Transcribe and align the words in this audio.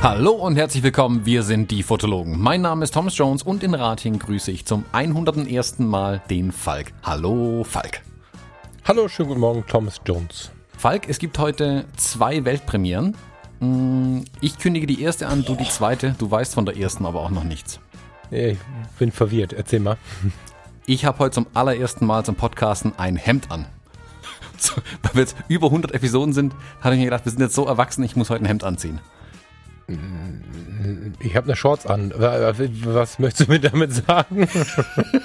Hallo 0.00 0.30
und 0.30 0.56
herzlich 0.56 0.82
willkommen, 0.82 1.26
wir 1.26 1.42
sind 1.42 1.70
die 1.70 1.82
Fotologen. 1.82 2.40
Mein 2.40 2.62
Name 2.62 2.84
ist 2.84 2.94
Thomas 2.94 3.18
Jones 3.18 3.42
und 3.42 3.62
in 3.62 3.74
Rating 3.74 4.18
grüße 4.18 4.50
ich 4.50 4.64
zum 4.64 4.86
101. 4.92 5.80
Mal 5.80 6.22
den 6.30 6.50
Falk. 6.50 6.94
Hallo 7.02 7.62
Falk. 7.64 8.00
Hallo, 8.84 9.06
schönen 9.08 9.28
guten 9.28 9.40
Morgen, 9.40 9.66
Thomas 9.66 10.00
Jones. 10.06 10.50
Falk, 10.78 11.10
es 11.10 11.18
gibt 11.18 11.38
heute 11.38 11.84
zwei 11.96 12.46
Weltpremieren. 12.46 13.14
Mm, 13.60 14.20
ich 14.40 14.58
kündige 14.58 14.86
die 14.86 15.02
erste 15.02 15.26
an, 15.26 15.44
du 15.44 15.54
die 15.56 15.68
zweite. 15.68 16.14
Du 16.16 16.30
weißt 16.30 16.54
von 16.54 16.64
der 16.64 16.78
ersten 16.78 17.04
aber 17.04 17.20
auch 17.20 17.30
noch 17.30 17.44
nichts. 17.44 17.80
Ich 18.30 18.58
bin 18.98 19.12
verwirrt, 19.12 19.52
erzähl 19.52 19.80
mal. 19.80 19.96
Ich 20.86 21.04
habe 21.04 21.18
heute 21.18 21.34
zum 21.34 21.46
allerersten 21.54 22.06
Mal 22.06 22.24
zum 22.24 22.34
Podcasten 22.34 22.92
ein 22.96 23.16
Hemd 23.16 23.50
an. 23.50 23.66
Weil 25.02 25.14
wir 25.14 25.20
jetzt 25.20 25.36
über 25.48 25.66
100 25.68 25.92
Episoden 25.92 26.32
sind, 26.32 26.54
habe 26.80 26.94
ich 26.94 26.98
mir 26.98 27.06
gedacht, 27.06 27.24
wir 27.24 27.32
sind 27.32 27.40
jetzt 27.40 27.54
so 27.54 27.66
erwachsen, 27.66 28.02
ich 28.02 28.16
muss 28.16 28.30
heute 28.30 28.44
ein 28.44 28.46
Hemd 28.46 28.64
anziehen. 28.64 29.00
Ich 31.20 31.34
habe 31.34 31.46
eine 31.46 31.56
Shorts 31.56 31.86
an. 31.86 32.12
Was 32.14 33.18
möchtest 33.18 33.48
du 33.48 33.52
mir 33.52 33.60
damit 33.60 33.92
sagen? 33.92 34.46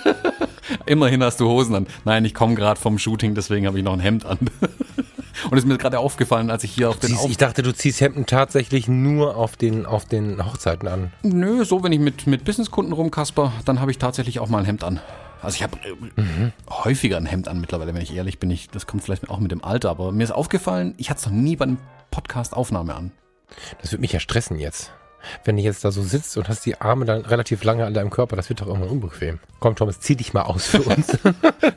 Immerhin 0.86 1.22
hast 1.24 1.40
du 1.40 1.48
Hosen 1.50 1.76
an. 1.76 1.88
Nein, 2.06 2.24
ich 2.24 2.34
komme 2.34 2.56
gerade 2.56 2.80
vom 2.80 2.98
Shooting, 2.98 3.36
deswegen 3.36 3.68
habe 3.68 3.78
ich 3.78 3.84
noch 3.84 3.94
ein 3.94 4.00
Hemd 4.00 4.26
an. 4.26 4.40
Und 5.50 5.58
es 5.58 5.64
ist 5.64 5.68
mir 5.68 5.78
gerade 5.78 6.00
aufgefallen, 6.00 6.50
als 6.50 6.64
ich 6.64 6.72
hier 6.72 6.90
auf 6.90 7.00
den 7.00 7.10
Ziehst, 7.10 7.22
auf 7.22 7.30
ich 7.30 7.38
dachte, 7.38 7.64
du 7.64 7.74
ziehst 7.74 8.02
Hemden 8.02 8.26
tatsächlich 8.26 8.88
nur 8.88 9.36
auf 9.36 9.56
den, 9.56 9.86
auf 9.86 10.06
den 10.06 10.44
Hochzeiten 10.46 10.88
an. 10.88 11.12
Nö, 11.24 11.66
so 11.66 11.84
wenn 11.84 11.92
ich 11.92 12.00
mit, 12.00 12.28
mit 12.28 12.46
Businesskunden 12.46 12.94
rumkasper, 12.94 13.52
dann 13.66 13.80
habe 13.80 13.92
ich 13.92 13.98
tatsächlich 13.98 14.40
auch 14.40 14.50
mal 14.50 14.60
ein 14.60 14.66
Hemd 14.66 14.84
an. 14.84 15.00
Also 15.42 15.56
ich 15.56 15.64
habe 15.64 15.78
äh, 15.78 16.52
häufiger 16.70 17.18
ein 17.18 17.26
Hemd 17.26 17.48
an 17.50 17.60
mittlerweile, 17.60 17.94
wenn 17.94 18.02
ich 18.02 18.16
ehrlich 18.16 18.40
bin. 18.40 18.50
Ich, 18.50 18.70
das 18.70 18.88
kommt 18.88 19.04
vielleicht 19.04 19.30
auch 19.30 19.40
mit 19.40 19.52
dem 19.52 19.64
Alter, 19.64 19.90
aber 19.90 20.12
mir 20.12 20.24
ist 20.24 20.32
aufgefallen, 20.32 20.94
ich 20.98 21.10
hatte 21.10 21.20
es 21.20 21.26
noch 21.26 21.34
nie 21.34 21.58
bei 21.58 21.64
einem 21.64 21.78
Podcast-Aufnahme 22.12 22.96
an. 22.96 23.12
Das 23.82 23.92
wird 23.92 24.02
mich 24.02 24.14
ja 24.14 24.20
stressen 24.20 24.58
jetzt. 24.58 24.92
Wenn 25.44 25.58
du 25.58 25.64
jetzt 25.64 25.84
da 25.84 25.92
so 25.92 26.02
sitzt 26.02 26.38
und 26.38 26.50
hast 26.50 26.66
die 26.66 26.80
Arme 26.80 27.06
dann 27.06 27.22
relativ 27.22 27.64
lange 27.64 27.86
an 27.86 27.94
deinem 27.94 28.10
Körper, 28.10 28.36
das 28.36 28.50
wird 28.50 28.62
doch 28.62 28.68
irgendwann 28.68 28.90
unbequem. 28.90 29.40
Komm, 29.60 29.76
Thomas, 29.76 30.00
zieh 30.00 30.16
dich 30.16 30.34
mal 30.34 30.44
aus 30.44 30.68
für 30.68 30.82
uns. 30.82 31.08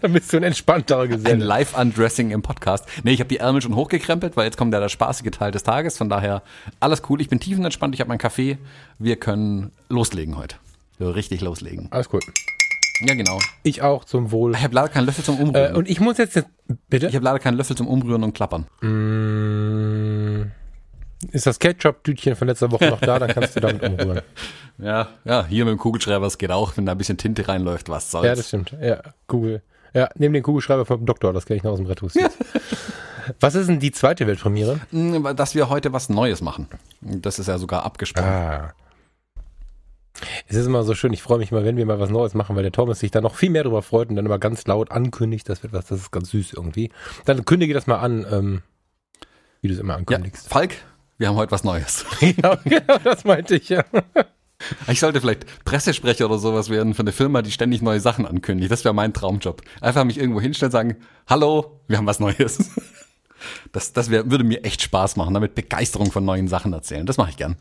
dann 0.00 0.12
bist 0.12 0.32
du 0.32 0.36
ein 0.36 0.42
entspannterer 0.42 1.02
Ein 1.02 1.10
Geselle. 1.10 1.44
Live-Undressing 1.44 2.30
im 2.30 2.42
Podcast. 2.42 2.86
Nee, 3.02 3.12
ich 3.12 3.20
habe 3.20 3.28
die 3.28 3.38
Ärmel 3.38 3.62
schon 3.62 3.76
hochgekrempelt, 3.76 4.36
weil 4.36 4.44
jetzt 4.44 4.56
kommt 4.56 4.72
ja 4.72 4.80
der 4.80 4.88
spaßige 4.88 5.30
Teil 5.30 5.52
des 5.52 5.62
Tages. 5.62 5.96
Von 5.98 6.08
daher 6.08 6.42
alles 6.80 7.02
cool. 7.08 7.20
Ich 7.20 7.28
bin 7.28 7.40
tiefenentspannt, 7.40 7.94
ich 7.94 8.00
habe 8.00 8.08
meinen 8.08 8.18
Kaffee. 8.18 8.58
Wir 8.98 9.16
können 9.16 9.72
loslegen 9.88 10.36
heute. 10.36 10.56
So 10.98 11.10
richtig 11.10 11.40
loslegen. 11.40 11.88
Alles 11.90 12.08
cool. 12.12 12.20
Ja, 13.00 13.14
genau. 13.14 13.38
Ich 13.62 13.82
auch 13.82 14.04
zum 14.04 14.30
Wohl. 14.30 14.54
Ich 14.54 14.62
habe 14.62 14.74
leider 14.74 14.88
keinen 14.88 15.06
Löffel 15.06 15.22
zum 15.24 15.38
Umrühren. 15.38 15.74
Äh, 15.74 15.76
und 15.76 15.88
ich 15.88 16.00
muss 16.00 16.16
jetzt, 16.16 16.42
bitte? 16.88 17.08
ich 17.08 17.14
habe 17.14 17.24
leider 17.24 17.38
keinen 17.38 17.56
Löffel 17.56 17.76
zum 17.76 17.88
Umrühren 17.88 18.22
und 18.22 18.32
Klappern. 18.32 18.66
Mm, 18.80 20.50
Ist 21.32 21.46
das 21.46 21.58
Ketchup-Tütchen 21.58 22.36
von 22.36 22.46
letzter 22.48 22.70
Woche 22.70 22.90
noch 22.90 23.00
da? 23.00 23.18
Dann 23.18 23.30
kannst 23.30 23.56
du 23.56 23.60
damit 23.60 23.82
umrühren. 23.82 24.22
Ja, 24.78 25.08
ja, 25.24 25.46
hier 25.46 25.64
mit 25.64 25.72
dem 25.72 25.78
Kugelschreiber, 25.78 26.26
es 26.26 26.36
geht 26.36 26.50
auch, 26.50 26.76
wenn 26.76 26.84
da 26.84 26.92
ein 26.92 26.98
bisschen 26.98 27.16
Tinte 27.16 27.48
reinläuft, 27.48 27.88
was 27.88 28.10
soll's. 28.10 28.26
Ja, 28.26 28.34
das 28.34 28.48
stimmt. 28.48 28.76
Ja, 28.78 29.00
Google. 29.26 29.62
Ja, 29.94 30.10
neben 30.16 30.34
den 30.34 30.42
Kugelschreiber 30.42 30.84
vom 30.84 31.06
Doktor, 31.06 31.32
das 31.32 31.46
kenne 31.46 31.56
ich 31.56 31.62
noch 31.62 31.70
aus 31.70 31.78
dem 31.78 31.86
Rettungsdienst. 31.86 32.36
Was 33.40 33.54
ist 33.54 33.68
denn 33.68 33.80
die 33.80 33.90
zweite 33.90 34.26
Weltpremiere? 34.26 34.78
Mm, 34.90 35.34
Dass 35.34 35.54
wir 35.54 35.68
heute 35.70 35.92
was 35.92 36.08
Neues 36.10 36.42
machen. 36.42 36.68
Das 37.00 37.38
ist 37.40 37.48
ja 37.48 37.58
sogar 37.58 37.84
abgesprochen. 37.84 38.28
Ah. 38.28 38.74
Es 40.46 40.56
ist 40.56 40.66
immer 40.66 40.82
so 40.84 40.94
schön, 40.94 41.12
ich 41.12 41.22
freue 41.22 41.38
mich 41.38 41.50
mal, 41.50 41.64
wenn 41.64 41.76
wir 41.76 41.86
mal 41.86 41.98
was 41.98 42.10
Neues 42.10 42.34
machen, 42.34 42.54
weil 42.54 42.62
der 42.62 42.72
Thomas 42.72 43.00
sich 43.00 43.10
da 43.10 43.20
noch 43.20 43.34
viel 43.34 43.50
mehr 43.50 43.64
darüber 43.64 43.82
freut 43.82 44.10
und 44.10 44.16
dann 44.16 44.26
immer 44.26 44.38
ganz 44.38 44.66
laut 44.66 44.90
ankündigt, 44.90 45.48
das 45.48 45.62
wird 45.62 45.72
was, 45.72 45.86
das 45.86 46.00
ist 46.00 46.10
ganz 46.12 46.30
süß 46.30 46.52
irgendwie. 46.52 46.90
Dann 47.24 47.44
kündige 47.44 47.74
das 47.74 47.86
mal 47.86 47.98
an, 47.98 48.26
ähm, 48.30 48.62
wie 49.60 49.68
du 49.68 49.74
es 49.74 49.80
immer 49.80 49.94
Ja, 49.94 49.98
ankündigst. 49.98 50.48
Falk, 50.48 50.76
wir 51.18 51.28
haben 51.28 51.36
heute 51.36 51.52
was 51.52 51.64
Neues. 51.64 52.04
Ja, 52.20 52.56
genau, 52.56 52.98
das 53.04 53.24
meinte 53.24 53.56
ich, 53.56 53.68
ja. 53.68 53.84
Ich 54.88 55.00
sollte 55.00 55.20
vielleicht 55.20 55.64
Pressesprecher 55.64 56.26
oder 56.26 56.38
sowas 56.38 56.70
werden 56.70 56.94
für 56.94 57.02
eine 57.02 57.12
Firma, 57.12 57.42
die 57.42 57.52
ständig 57.52 57.82
neue 57.82 58.00
Sachen 58.00 58.26
ankündigt. 58.26 58.70
Das 58.70 58.84
wäre 58.84 58.94
mein 58.94 59.12
Traumjob. 59.12 59.62
Einfach 59.80 60.04
mich 60.04 60.18
irgendwo 60.18 60.40
hinstellen 60.40 60.68
und 60.68 60.72
sagen, 60.72 60.96
hallo, 61.28 61.80
wir 61.88 61.98
haben 61.98 62.06
was 62.06 62.20
Neues. 62.20 62.70
Das, 63.70 63.92
das 63.92 64.10
wär, 64.10 64.30
würde 64.30 64.44
mir 64.44 64.64
echt 64.64 64.80
Spaß 64.80 65.16
machen, 65.16 65.34
damit 65.34 65.54
Begeisterung 65.54 66.10
von 66.10 66.24
neuen 66.24 66.48
Sachen 66.48 66.72
erzählen. 66.72 67.04
Das 67.04 67.18
mache 67.18 67.30
ich 67.30 67.36
gern. 67.36 67.56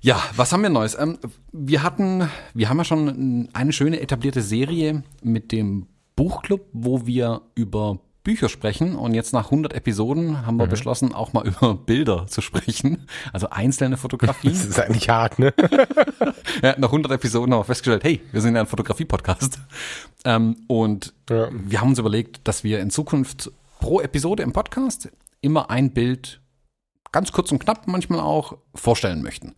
Ja, 0.00 0.20
was 0.34 0.52
haben 0.52 0.62
wir 0.62 0.68
Neues? 0.68 0.96
Ähm, 0.98 1.18
wir 1.52 1.84
hatten, 1.84 2.28
wir 2.54 2.68
haben 2.68 2.78
ja 2.78 2.84
schon 2.84 3.48
eine 3.52 3.72
schöne 3.72 4.00
etablierte 4.00 4.42
Serie 4.42 5.04
mit 5.22 5.52
dem 5.52 5.86
Buchclub, 6.16 6.66
wo 6.72 7.06
wir 7.06 7.42
über 7.54 8.00
Bücher 8.28 8.50
sprechen. 8.50 8.94
Und 8.94 9.14
jetzt 9.14 9.32
nach 9.32 9.46
100 9.46 9.72
Episoden 9.72 10.44
haben 10.44 10.58
wir 10.58 10.66
beschlossen, 10.66 11.14
auch 11.14 11.32
mal 11.32 11.46
über 11.48 11.74
Bilder 11.74 12.26
zu 12.26 12.42
sprechen. 12.42 13.06
Also 13.32 13.48
einzelne 13.48 13.96
Fotografien. 13.96 14.52
Das 14.52 14.66
ist 14.66 14.78
eigentlich 14.78 15.08
hart, 15.08 15.38
ne? 15.38 15.54
Ja, 16.62 16.74
nach 16.78 16.88
100 16.88 17.12
Episoden 17.12 17.54
haben 17.54 17.60
wir 17.60 17.64
festgestellt, 17.64 18.04
hey, 18.04 18.20
wir 18.32 18.42
sind 18.42 18.54
ja 18.54 18.60
ein 18.60 18.66
Fotografie-Podcast. 18.66 19.60
Ähm, 20.26 20.56
und 20.66 21.14
Ja. 21.30 21.48
wir 21.50 21.80
haben 21.80 21.88
uns 21.88 21.98
überlegt, 21.98 22.46
dass 22.46 22.64
wir 22.64 22.80
in 22.80 22.90
Zukunft 22.90 23.50
pro 23.80 24.02
Episode 24.02 24.42
im 24.42 24.52
Podcast 24.52 25.08
immer 25.40 25.70
ein 25.70 25.92
Bild, 25.94 26.42
ganz 27.12 27.32
kurz 27.32 27.50
und 27.50 27.60
knapp 27.60 27.86
manchmal 27.88 28.20
auch, 28.20 28.58
vorstellen 28.74 29.22
möchten. 29.22 29.54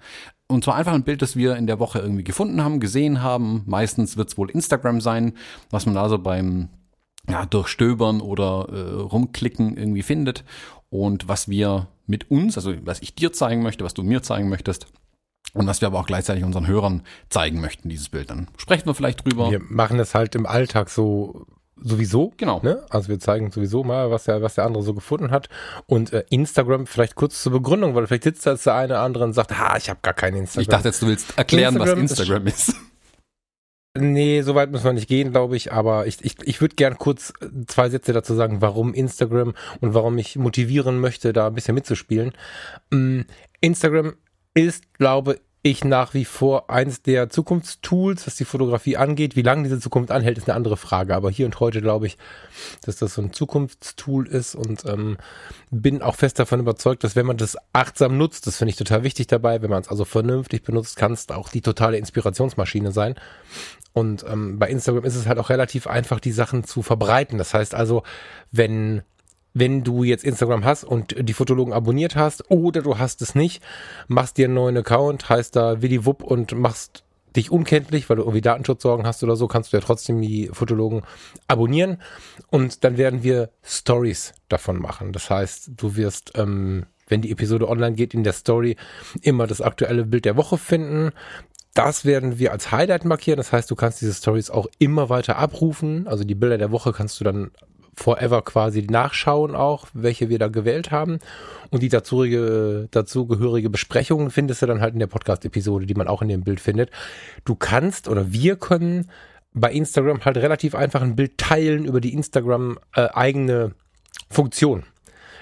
Und 0.47 0.63
zwar 0.63 0.77
einfach 0.77 0.93
ein 0.93 1.03
Bild, 1.03 1.23
das 1.23 1.35
wir 1.35 1.57
in 1.57 1.67
der 1.67 1.81
Woche 1.81 1.99
irgendwie 1.99 2.23
gefunden 2.25 2.63
haben, 2.63 2.79
gesehen 2.79 3.21
haben. 3.21 3.65
Meistens 3.67 4.17
wird 4.17 4.29
es 4.29 4.39
wohl 4.39 4.49
Instagram 4.51 5.01
sein, 5.01 5.33
was 5.71 5.87
man 5.87 5.97
also 5.97 6.19
beim 6.19 6.69
ja, 7.29 7.47
Durchstöbern 7.47 8.21
oder 8.21 8.69
äh, 8.71 9.01
Rumklicken 9.01 9.77
irgendwie 9.77 10.03
findet. 10.03 10.45
Und 10.89 11.29
was 11.29 11.49
wir 11.49 11.89
mit 12.07 12.31
uns, 12.31 12.57
also 12.57 12.75
was 12.85 13.01
ich 13.01 13.15
dir 13.15 13.33
zeigen 13.33 13.63
möchte, 13.63 13.85
was 13.85 13.95
du 13.95 14.03
mir 14.03 14.23
zeigen 14.23 14.49
möchtest, 14.49 14.87
und 15.53 15.67
was 15.67 15.81
wir 15.81 15.89
aber 15.89 15.99
auch 15.99 16.07
gleichzeitig 16.07 16.45
unseren 16.45 16.67
Hörern 16.67 17.03
zeigen 17.29 17.61
möchten, 17.61 17.89
dieses 17.89 18.09
Bild. 18.09 18.31
Dann 18.31 18.49
sprechen 18.57 18.87
wir 18.87 18.95
vielleicht 18.95 19.25
drüber. 19.25 19.51
Wir 19.51 19.61
machen 19.61 19.99
das 19.99 20.15
halt 20.15 20.35
im 20.37 20.47
Alltag 20.47 20.91
so 20.91 21.47
sowieso. 21.83 22.33
Genau. 22.37 22.61
Ne? 22.63 22.85
Also 22.91 23.09
wir 23.09 23.19
zeigen 23.19 23.51
sowieso 23.51 23.83
mal, 23.83 24.11
was 24.11 24.25
der, 24.25 24.43
was 24.43 24.55
der 24.55 24.65
andere 24.65 24.83
so 24.83 24.95
gefunden 24.95 25.31
hat. 25.31 25.49
Und 25.87 26.13
äh, 26.13 26.25
Instagram 26.31 26.87
vielleicht 26.87 27.15
kurz 27.15 27.43
zur 27.43 27.53
Begründung, 27.53 27.95
weil 27.95 28.07
vielleicht 28.07 28.25
sitzt 28.25 28.47
da 28.47 28.53
jetzt 28.53 28.67
der 28.67 28.75
eine 28.75 28.95
oder 28.95 29.03
andere 29.03 29.25
und 29.25 29.33
sagt, 29.33 29.53
ah, 29.53 29.77
ich 29.77 29.91
habe 29.91 30.01
gar 30.03 30.15
keinen 30.15 30.37
Instagram. 30.37 30.63
Ich 30.63 30.69
dachte 30.69 30.89
jetzt, 30.89 31.03
du 31.03 31.07
willst 31.07 31.37
erklären, 31.37 31.75
Instagram 31.75 32.05
was 32.05 32.11
Instagram 32.11 32.47
ist. 32.47 32.75
Nee, 33.99 34.43
so 34.43 34.55
weit 34.55 34.71
müssen 34.71 34.85
wir 34.85 34.93
nicht 34.93 35.09
gehen, 35.09 35.33
glaube 35.33 35.57
ich. 35.57 35.73
Aber 35.73 36.07
ich, 36.07 36.25
ich, 36.25 36.37
ich 36.45 36.61
würde 36.61 36.77
gern 36.77 36.97
kurz 36.97 37.33
zwei 37.67 37.89
Sätze 37.89 38.13
dazu 38.13 38.35
sagen, 38.35 38.61
warum 38.61 38.95
Instagram 38.95 39.55
und 39.81 39.95
warum 39.95 40.17
ich 40.19 40.37
motivieren 40.37 41.01
möchte, 41.01 41.33
da 41.33 41.49
ein 41.49 41.55
bisschen 41.55 41.75
mitzuspielen. 41.75 42.33
Mm, 42.91 43.23
Instagram 43.61 44.15
ist, 44.55 44.95
glaube 44.95 45.41
ich, 45.63 45.85
nach 45.85 46.15
wie 46.15 46.25
vor 46.25 46.71
eins 46.71 47.03
der 47.03 47.29
Zukunftstools, 47.29 48.27
was 48.27 48.37
die 48.37 48.47
Fotografie 48.47 48.97
angeht. 48.97 49.37
Wie 49.37 49.43
lange 49.43 49.65
diese 49.65 49.79
Zukunft 49.79 50.11
anhält, 50.11 50.39
ist 50.39 50.49
eine 50.49 50.57
andere 50.57 50.79
Frage. 50.79 51.15
Aber 51.15 51.31
hier 51.31 51.45
und 51.45 51.61
heute 51.61 51.83
glaube 51.83 52.07
ich, 52.07 52.17
dass 52.83 52.97
das 52.97 53.15
so 53.15 53.23
ein 53.23 53.33
Zukunftstool 53.33 54.27
ist 54.27 54.55
und 54.55 54.87
ähm, 54.87 55.19
bin 55.71 56.01
auch 56.01 56.17
fest 56.17 56.39
davon 56.39 56.61
überzeugt, 56.61 57.05
dass 57.05 57.15
wenn 57.15 57.27
man 57.27 57.37
das 57.37 57.59
achtsam 57.75 58.17
nutzt, 58.17 58.47
das 58.47 58.57
finde 58.57 58.71
ich 58.71 58.77
total 58.77 59.03
wichtig 59.03 59.27
dabei, 59.27 59.61
wenn 59.61 59.71
man 59.71 59.83
es 59.83 59.89
also 59.89 60.07
vernünftig 60.07 60.63
benutzt, 60.63 60.97
kann 60.97 61.13
es 61.13 61.29
auch 61.29 61.51
die 61.51 61.61
totale 61.61 61.99
Inspirationsmaschine 61.99 62.91
sein. 62.93 63.15
Und 63.93 64.25
ähm, 64.27 64.59
bei 64.59 64.69
Instagram 64.71 65.05
ist 65.05 65.17
es 65.17 65.27
halt 65.27 65.39
auch 65.39 65.51
relativ 65.51 65.87
einfach, 65.87 66.21
die 66.21 66.33
Sachen 66.33 66.65
zu 66.65 66.83
verbreiten. 66.83 67.37
Das 67.37 67.53
heißt 67.53 67.75
also, 67.75 68.03
wenn 68.51 69.03
wenn 69.55 69.83
du 69.83 70.05
jetzt 70.05 70.25
Instagram 70.25 70.65
hast 70.65 70.85
und 70.85 71.15
die 71.19 71.33
Fotologen 71.33 71.73
abonniert 71.73 72.17
hast 72.17 72.51
oder 72.51 72.83
du 72.83 72.99
hast 72.99 73.23
es 73.23 73.35
nicht, 73.35 73.63
machst 74.09 74.39
dir 74.39 74.47
einen 74.47 74.55
neuen 74.55 74.77
Account, 74.77 75.29
heißt 75.29 75.57
da 75.57 75.83
Williwupp 75.83 76.23
und 76.23 76.57
machst 76.57 77.05
dich 77.37 77.51
unkenntlich, 77.51 78.09
weil 78.09 78.17
du 78.17 78.23
irgendwie 78.23 78.41
Datenschutzsorgen 78.41 79.07
hast 79.07 79.23
oder 79.23 79.37
so, 79.37 79.47
kannst 79.47 79.73
du 79.73 79.77
ja 79.77 79.83
trotzdem 79.83 80.21
die 80.21 80.51
Fotologen 80.53 81.03
abonnieren 81.47 82.01
und 82.49 82.85
dann 82.85 82.97
werden 82.97 83.23
wir 83.23 83.51
Stories 83.63 84.35
davon 84.49 84.81
machen. 84.81 85.13
Das 85.13 85.31
heißt, 85.31 85.73
du 85.77 85.97
wirst, 85.97 86.33
ähm, 86.37 86.87
wenn 87.07 87.23
die 87.23 87.31
Episode 87.31 87.69
online 87.69 87.95
geht, 87.95 88.15
in 88.15 88.25
der 88.25 88.33
Story 88.33 88.77
immer 89.23 89.47
das 89.47 89.61
aktuelle 89.61 90.05
Bild 90.05 90.25
der 90.25 90.37
Woche 90.37 90.59
finden. 90.59 91.11
Das 91.75 92.05
werden 92.05 92.39
wir 92.39 92.53
als 92.53 92.73
Highlight 92.73 93.05
markieren. 93.05 93.37
Das 93.37 93.53
heißt, 93.53 93.71
du 93.71 93.77
kannst 93.77 94.01
diese 94.01 94.15
Stories 94.15 94.51
auch 94.51 94.67
immer 94.79 95.09
weiter 95.09 95.37
abrufen. 95.37 96.09
Also 96.09 96.25
die 96.25 96.35
Bilder 96.35 96.59
der 96.59 96.73
Woche 96.73 96.93
kannst 96.93 97.21
du 97.21 97.25
dann 97.25 97.51
forever 97.95 98.43
quasi 98.43 98.83
nachschauen 98.83 99.55
auch, 99.55 99.89
welche 99.93 100.29
wir 100.29 100.39
da 100.39 100.49
gewählt 100.49 100.91
haben. 100.91 101.19
Und 101.71 101.83
die 101.83 101.89
dazugehörige, 101.89 102.89
dazugehörige 102.91 103.71
Besprechung 103.71 104.31
findest 104.31 104.63
du 104.63 104.67
dann 104.67 104.81
halt 104.81 104.95
in 104.95 105.01
der 105.01 105.07
Podcast-Episode, 105.07 105.87
die 105.87 105.95
man 105.95 106.09
auch 106.09 106.23
in 106.23 106.29
dem 106.29 106.43
Bild 106.43 106.61
findet. 106.61 106.91
Du 107.45 107.55
kannst 107.55 108.09
oder 108.09 108.33
wir 108.33 108.57
können 108.57 109.11
bei 109.53 109.73
Instagram 109.73 110.25
halt 110.25 110.37
relativ 110.37 110.75
einfach 110.75 111.03
ein 111.03 111.17
Bild 111.17 111.39
teilen 111.39 111.85
über 111.85 112.01
die 112.01 112.15
Instagram 112.15 112.79
äh, 112.95 113.09
eigene 113.13 113.73
Funktion. 114.31 114.85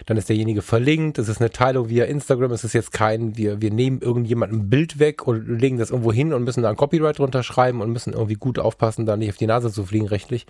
Dann 0.09 0.17
ist 0.17 0.31
derjenige 0.31 0.63
verlinkt, 0.63 1.19
es 1.19 1.29
ist 1.29 1.39
eine 1.39 1.51
Teilung 1.51 1.91
via 1.91 2.07
Instagram, 2.07 2.51
es 2.53 2.65
ist 2.65 2.73
jetzt 2.73 2.93
kein, 2.93 3.37
wir, 3.37 3.61
wir 3.61 3.71
nehmen 3.71 4.01
irgendjemandem 4.01 4.61
ein 4.61 4.71
Bild 4.71 4.99
weg 4.99 5.27
und 5.27 5.61
legen 5.61 5.77
das 5.77 5.91
irgendwo 5.91 6.15
hin 6.15 6.33
und 6.33 6.45
müssen 6.45 6.63
da 6.63 6.71
ein 6.71 6.77
Copyright 6.77 7.19
drunter 7.19 7.43
schreiben 7.43 7.83
und 7.83 7.93
müssen 7.93 8.15
irgendwie 8.15 8.37
gut 8.37 8.59
aufpassen, 8.59 9.05
da 9.05 9.19
nicht 9.19 9.29
auf 9.29 9.37
die 9.37 9.47
Nase 9.47 9.71
zu 9.71 9.85
fliegen 9.85 10.09
rechtlich, 10.09 10.47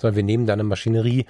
sondern 0.00 0.16
wir 0.16 0.22
nehmen 0.22 0.46
da 0.46 0.54
eine 0.54 0.64
Maschinerie, 0.64 1.26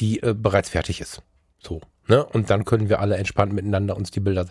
die 0.00 0.22
äh, 0.22 0.34
bereits 0.34 0.70
fertig 0.70 1.02
ist. 1.02 1.20
So. 1.58 1.82
Ne? 2.06 2.24
Und 2.24 2.48
dann 2.48 2.64
können 2.64 2.88
wir 2.88 3.00
alle 3.00 3.18
entspannt 3.18 3.52
miteinander 3.52 3.94
uns 3.94 4.10
die 4.10 4.20
Bilder 4.20 4.46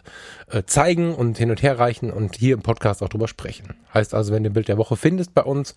äh, 0.52 0.62
zeigen 0.68 1.16
und 1.16 1.40
hin 1.40 1.50
und 1.50 1.64
her 1.64 1.80
reichen 1.80 2.12
und 2.12 2.36
hier 2.36 2.54
im 2.54 2.62
Podcast 2.62 3.02
auch 3.02 3.10
drüber 3.10 3.28
sprechen. 3.28 3.74
Heißt 3.92 4.14
also, 4.14 4.34
wenn 4.34 4.44
du 4.44 4.52
ein 4.52 4.54
Bild 4.54 4.68
der 4.68 4.78
Woche 4.78 4.98
findest 4.98 5.34
bei 5.34 5.42
uns, 5.42 5.74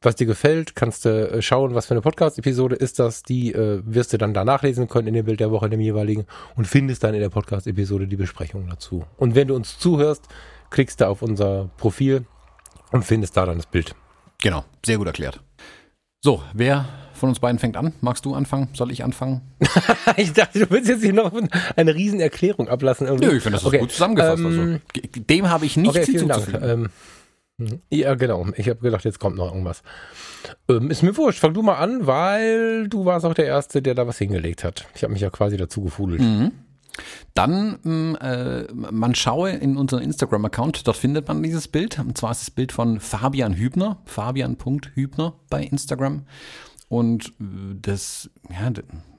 was 0.00 0.14
dir 0.14 0.26
gefällt, 0.26 0.76
kannst 0.76 1.04
du 1.04 1.30
äh, 1.30 1.42
schauen, 1.42 1.74
was 1.74 1.86
für 1.86 1.94
eine 1.94 2.02
Podcast-Episode 2.02 2.76
ist 2.76 2.98
das. 2.98 3.22
Die 3.22 3.52
äh, 3.52 3.82
wirst 3.84 4.12
du 4.12 4.18
dann 4.18 4.32
da 4.32 4.44
nachlesen 4.44 4.88
können 4.88 5.08
in 5.08 5.14
dem 5.14 5.26
Bild 5.26 5.40
der 5.40 5.50
Woche, 5.50 5.66
in 5.66 5.72
dem 5.72 5.80
jeweiligen 5.80 6.26
und 6.56 6.66
findest 6.66 7.02
dann 7.04 7.14
in 7.14 7.20
der 7.20 7.30
Podcast-Episode 7.30 8.06
die 8.06 8.16
Besprechung 8.16 8.68
dazu. 8.68 9.04
Und 9.16 9.34
wenn 9.34 9.48
du 9.48 9.56
uns 9.56 9.78
zuhörst, 9.78 10.28
klickst 10.70 11.00
du 11.00 11.08
auf 11.08 11.22
unser 11.22 11.70
Profil 11.76 12.26
und 12.92 13.04
findest 13.04 13.36
da 13.36 13.46
dann 13.46 13.56
das 13.56 13.66
Bild. 13.66 13.94
Genau, 14.40 14.64
sehr 14.86 14.98
gut 14.98 15.08
erklärt. 15.08 15.40
So, 16.20 16.42
wer 16.52 16.88
von 17.12 17.28
uns 17.28 17.40
beiden 17.40 17.58
fängt 17.58 17.76
an? 17.76 17.92
Magst 18.00 18.24
du 18.24 18.34
anfangen? 18.34 18.68
Soll 18.74 18.92
ich 18.92 19.02
anfangen? 19.02 19.40
ich 20.16 20.32
dachte, 20.32 20.60
du 20.60 20.70
willst 20.70 20.88
jetzt 20.88 21.02
hier 21.02 21.12
noch 21.12 21.32
eine 21.74 21.94
riesen 21.94 22.20
Erklärung 22.20 22.68
ablassen. 22.68 23.08
Irgendwie. 23.08 23.26
Nö, 23.26 23.36
ich 23.36 23.42
finde, 23.42 23.56
das 23.56 23.62
ist 23.62 23.68
okay. 23.68 23.78
gut 23.78 23.90
zusammengefasst. 23.90 24.42
Ähm, 24.42 24.80
also. 24.94 25.22
Dem 25.28 25.50
habe 25.50 25.66
ich 25.66 25.76
nichts 25.76 25.96
okay, 25.96 26.12
hinzuzufügen. 26.12 26.62
Ähm, 26.62 26.88
ja, 27.90 28.14
genau. 28.14 28.46
Ich 28.56 28.68
habe 28.68 28.80
gedacht, 28.80 29.04
jetzt 29.04 29.18
kommt 29.18 29.36
noch 29.36 29.48
irgendwas. 29.52 29.82
Ähm, 30.68 30.90
ist 30.90 31.02
mir 31.02 31.16
wurscht. 31.16 31.40
Fang 31.40 31.54
du 31.54 31.62
mal 31.62 31.76
an, 31.76 32.06
weil 32.06 32.88
du 32.88 33.04
warst 33.04 33.26
auch 33.26 33.34
der 33.34 33.46
Erste, 33.46 33.82
der 33.82 33.94
da 33.94 34.06
was 34.06 34.18
hingelegt 34.18 34.62
hat. 34.62 34.86
Ich 34.94 35.02
habe 35.02 35.12
mich 35.12 35.22
ja 35.22 35.30
quasi 35.30 35.56
dazu 35.56 35.82
gefudelt. 35.82 36.20
Mhm. 36.20 36.52
Dann, 37.34 37.78
mm, 37.82 38.16
äh, 38.20 38.72
man 38.72 39.14
schaue 39.14 39.50
in 39.50 39.76
unseren 39.76 40.02
Instagram-Account, 40.02 40.86
dort 40.86 40.96
findet 40.96 41.28
man 41.28 41.42
dieses 41.42 41.68
Bild. 41.68 41.98
Und 41.98 42.16
zwar 42.16 42.30
ist 42.30 42.42
das 42.42 42.50
Bild 42.50 42.72
von 42.72 43.00
Fabian 43.00 43.54
Hübner, 43.54 43.98
fabian.hübner 44.04 45.34
bei 45.50 45.62
Instagram. 45.62 46.24
Und 46.88 47.28
äh, 47.40 47.74
das, 47.80 48.30
ja, 48.50 48.70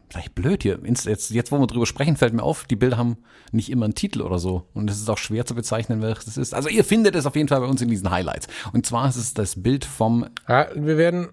vielleicht 0.09 0.35
blöd 0.35 0.63
hier. 0.63 0.79
Jetzt, 0.83 1.07
jetzt, 1.29 1.51
wo 1.51 1.59
wir 1.59 1.67
drüber 1.67 1.85
sprechen, 1.85 2.17
fällt 2.17 2.33
mir 2.33 2.43
auf, 2.43 2.65
die 2.65 2.75
Bilder 2.75 2.97
haben 2.97 3.17
nicht 3.51 3.69
immer 3.69 3.85
einen 3.85 3.95
Titel 3.95 4.21
oder 4.21 4.39
so. 4.39 4.67
Und 4.73 4.89
es 4.89 4.99
ist 4.99 5.09
auch 5.09 5.17
schwer 5.17 5.45
zu 5.45 5.55
bezeichnen, 5.55 6.01
welches 6.01 6.25
das 6.25 6.37
ist. 6.37 6.53
Also 6.53 6.69
ihr 6.69 6.83
findet 6.83 7.15
es 7.15 7.25
auf 7.25 7.35
jeden 7.35 7.47
Fall 7.47 7.61
bei 7.61 7.67
uns 7.67 7.81
in 7.81 7.89
diesen 7.89 8.09
Highlights. 8.09 8.47
Und 8.73 8.85
zwar 8.85 9.07
ist 9.07 9.15
es 9.15 9.33
das 9.33 9.61
Bild 9.61 9.85
vom. 9.85 10.27
Ja, 10.47 10.67
wir 10.75 10.97
werden, 10.97 11.29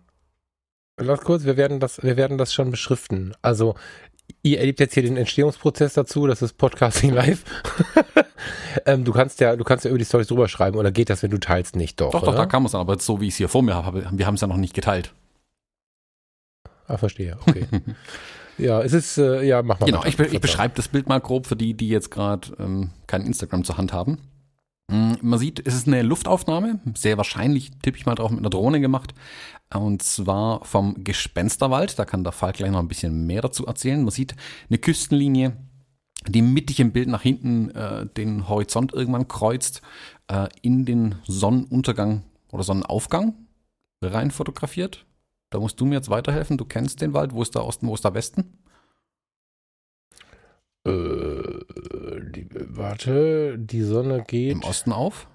lass 0.99 1.21
kurz, 1.21 1.45
wir 1.45 1.57
werden 1.57 1.81
das, 1.81 2.03
wir 2.03 2.17
werden 2.17 2.39
das 2.39 2.53
schon 2.53 2.71
beschriften. 2.71 3.35
Also 3.43 3.75
ihr 4.43 4.59
erlebt 4.59 4.81
jetzt 4.81 4.95
hier 4.95 5.03
den 5.03 5.17
Entstehungsprozess 5.17 5.95
dazu, 5.95 6.27
das 6.27 6.43
ist 6.43 6.55
Podcasting 6.55 7.13
Live. 7.13 7.45
ähm, 8.87 9.05
du 9.05 9.13
kannst 9.13 9.41
ja, 9.41 9.57
du 9.57 9.65
kannst 9.65 9.85
ja 9.85 9.91
über 9.91 9.99
die 9.99 10.05
Storys 10.05 10.29
drüber 10.29 10.49
schreiben 10.49 10.77
oder 10.77 10.93
geht 10.93 11.11
das, 11.11 11.23
wenn 11.23 11.31
du 11.31 11.39
teilst, 11.39 11.77
nicht 11.77 12.01
doch? 12.01 12.11
Doch, 12.11 12.23
oder? 12.23 12.33
doch, 12.33 12.39
da 12.39 12.47
kann 12.47 12.63
man 12.63 12.67
es 12.67 12.73
dann, 12.73 12.81
aber 12.81 12.99
so 12.99 13.21
wie 13.21 13.29
ich 13.29 13.35
es 13.35 13.39
hier 13.39 13.49
vor 13.49 13.63
mir 13.63 13.75
habe, 13.75 14.07
wir 14.11 14.27
haben 14.27 14.35
es 14.35 14.41
ja 14.41 14.47
noch 14.47 14.57
nicht 14.57 14.75
geteilt. 14.75 15.15
Ah, 16.89 16.99
verstehe, 16.99 17.37
okay. 17.47 17.67
ja, 18.59 18.83
es 18.83 18.93
ist, 18.93 19.19
äh, 19.19 19.43
ja, 19.45 19.63
mach 19.63 19.81
mal. 19.81 19.87
Genau, 19.87 20.05
ich, 20.05 20.19
ich 20.19 20.41
beschreibe 20.41 20.75
das 20.75 20.89
Bild 20.89 21.09
mal 21.09 21.21
grob 21.21 21.47
für 21.47 21.57
die, 21.57 21.75
die 21.75 21.89
jetzt 21.89 22.11
gerade 22.11 22.57
ähm, 22.59 22.91
kein 23.07 23.23
Instagram 23.23 23.65
zur 23.65 23.77
Hand 23.77 23.93
haben. 23.93 24.19
Mm, 24.89 25.13
man 25.21 25.39
sieht, 25.39 25.67
es 25.67 25.75
ist 25.75 25.87
eine 25.87 26.03
Luftaufnahme, 26.03 26.81
sehr 26.95 27.17
wahrscheinlich, 27.17 27.73
tippe 27.83 27.99
ich 27.99 28.07
mal 28.07 28.15
drauf, 28.15 28.31
mit 28.31 28.41
einer 28.41 28.51
Drohne 28.51 28.81
gemacht. 28.81 29.15
Und 29.75 30.03
zwar 30.03 30.65
vom 30.65 31.03
Gespensterwald. 31.03 31.99
Da 31.99 32.05
kann 32.05 32.25
der 32.25 32.33
Falk 32.33 32.57
gleich 32.57 32.71
noch 32.71 32.79
ein 32.79 32.89
bisschen 32.89 33.27
mehr 33.27 33.43
dazu 33.43 33.67
erzählen. 33.67 34.03
Man 34.03 34.13
sieht 34.13 34.37
eine 34.69 34.79
Küstenlinie, 34.79 35.57
die 36.29 36.43
mittig 36.43 36.81
im 36.81 36.93
Bild 36.93 37.09
nach 37.09 37.23
hinten 37.23 37.71
äh, 37.71 38.07
den 38.07 38.49
Horizont 38.49 38.93
irgendwann 38.93 39.29
kreuzt, 39.29 39.83
äh, 40.29 40.49
in 40.63 40.85
den 40.85 41.17
Sonnenuntergang 41.27 42.23
oder 42.53 42.63
Sonnenaufgang 42.63 43.35
rein 44.03 44.31
fotografiert. 44.31 45.06
Da 45.51 45.61
musst 45.61 45.81
du 45.81 45.87
mir 45.87 45.97
jetzt 45.97 46.11
weiterhelfen. 46.11 46.59
Du 46.59 46.65
kennst 46.65 47.01
den 47.01 47.13
Wald. 47.15 47.33
Wo 47.33 47.43
ist 47.43 47.55
der 47.55 47.65
Osten, 47.65 47.87
wo 47.87 47.95
ist 47.95 48.05
der 48.05 48.15
Westen? 48.15 48.59
Äh, 50.87 51.61
die, 52.31 52.49
warte, 52.53 53.59
die 53.59 53.83
Sonne 53.83 54.25
geht. 54.27 54.53
Im 54.53 54.63
Osten 54.63 54.93
auf? 54.93 55.29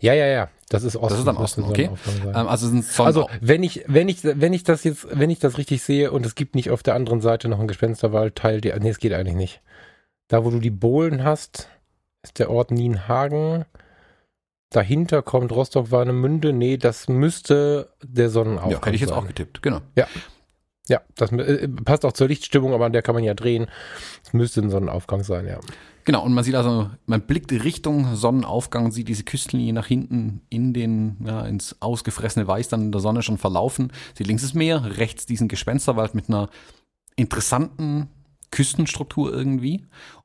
Ja, 0.00 0.14
ja, 0.14 0.26
ja. 0.26 0.48
Das 0.68 0.84
ist 0.84 0.96
Osten. 0.96 1.08
Das 1.08 1.18
ist 1.18 1.26
dann 1.26 1.36
Osten, 1.36 1.64
okay. 1.64 1.90
Ähm, 2.26 2.46
also, 2.46 2.70
also 3.02 3.28
wenn 3.40 3.62
ich, 3.62 3.84
wenn 3.86 4.08
ich, 4.08 4.22
wenn 4.22 4.52
ich 4.52 4.62
das 4.62 4.84
jetzt, 4.84 5.08
wenn 5.10 5.30
ich 5.30 5.38
das 5.38 5.58
richtig 5.58 5.82
sehe 5.82 6.12
und 6.12 6.24
es 6.24 6.34
gibt 6.34 6.54
nicht 6.54 6.70
auf 6.70 6.82
der 6.82 6.94
anderen 6.94 7.20
Seite 7.20 7.48
noch 7.48 7.58
einen 7.58 7.68
Gespensterwald-Teil, 7.68 8.60
die, 8.60 8.72
nee, 8.78 8.90
es 8.90 8.98
geht 8.98 9.12
eigentlich 9.12 9.34
nicht. 9.34 9.62
Da, 10.28 10.44
wo 10.44 10.50
du 10.50 10.60
die 10.60 10.70
Bohlen 10.70 11.24
hast, 11.24 11.68
ist 12.22 12.38
der 12.38 12.50
Ort 12.50 12.70
Nienhagen. 12.70 13.64
Dahinter 14.70 15.22
kommt 15.22 15.50
Rostock-Warnemünde. 15.52 16.52
Nee, 16.52 16.76
das 16.76 17.08
müsste 17.08 17.92
der 18.02 18.28
Sonnenaufgang 18.28 18.70
Ja, 18.72 18.84
hätte 18.84 18.94
ich 18.94 19.00
jetzt 19.00 19.10
sein. 19.10 19.18
auch 19.18 19.26
getippt, 19.26 19.62
genau. 19.62 19.80
Ja. 19.96 20.06
Ja, 20.88 21.02
das 21.16 21.30
äh, 21.32 21.68
passt 21.68 22.04
auch 22.06 22.12
zur 22.12 22.28
Lichtstimmung, 22.28 22.72
aber 22.72 22.86
an 22.86 22.92
der 22.92 23.02
kann 23.02 23.14
man 23.14 23.22
ja 23.24 23.34
drehen. 23.34 23.66
Es 24.24 24.32
müsste 24.32 24.62
ein 24.62 24.70
Sonnenaufgang 24.70 25.22
sein, 25.22 25.46
ja. 25.46 25.58
Genau, 26.06 26.24
und 26.24 26.32
man 26.32 26.42
sieht 26.44 26.54
also, 26.54 26.88
man 27.04 27.20
blickt 27.20 27.52
Richtung 27.52 28.14
Sonnenaufgang 28.14 28.86
und 28.86 28.92
sieht 28.92 29.08
diese 29.08 29.24
Küstenlinie 29.24 29.74
nach 29.74 29.86
hinten 29.86 30.40
in 30.48 30.72
den, 30.72 31.18
ja, 31.22 31.44
ins 31.44 31.76
ausgefressene 31.80 32.48
Weiß 32.48 32.68
dann 32.68 32.84
in 32.84 32.92
der 32.92 33.02
Sonne 33.02 33.22
schon 33.22 33.36
verlaufen. 33.36 33.92
Sie 34.14 34.24
links 34.24 34.42
ist 34.42 34.54
Meer, 34.54 34.96
rechts 34.96 35.26
diesen 35.26 35.48
Gespensterwald 35.48 36.14
mit 36.14 36.30
einer 36.30 36.48
interessanten 37.16 38.08
Küstenstruktur 38.50 39.30
irgendwie. 39.34 39.84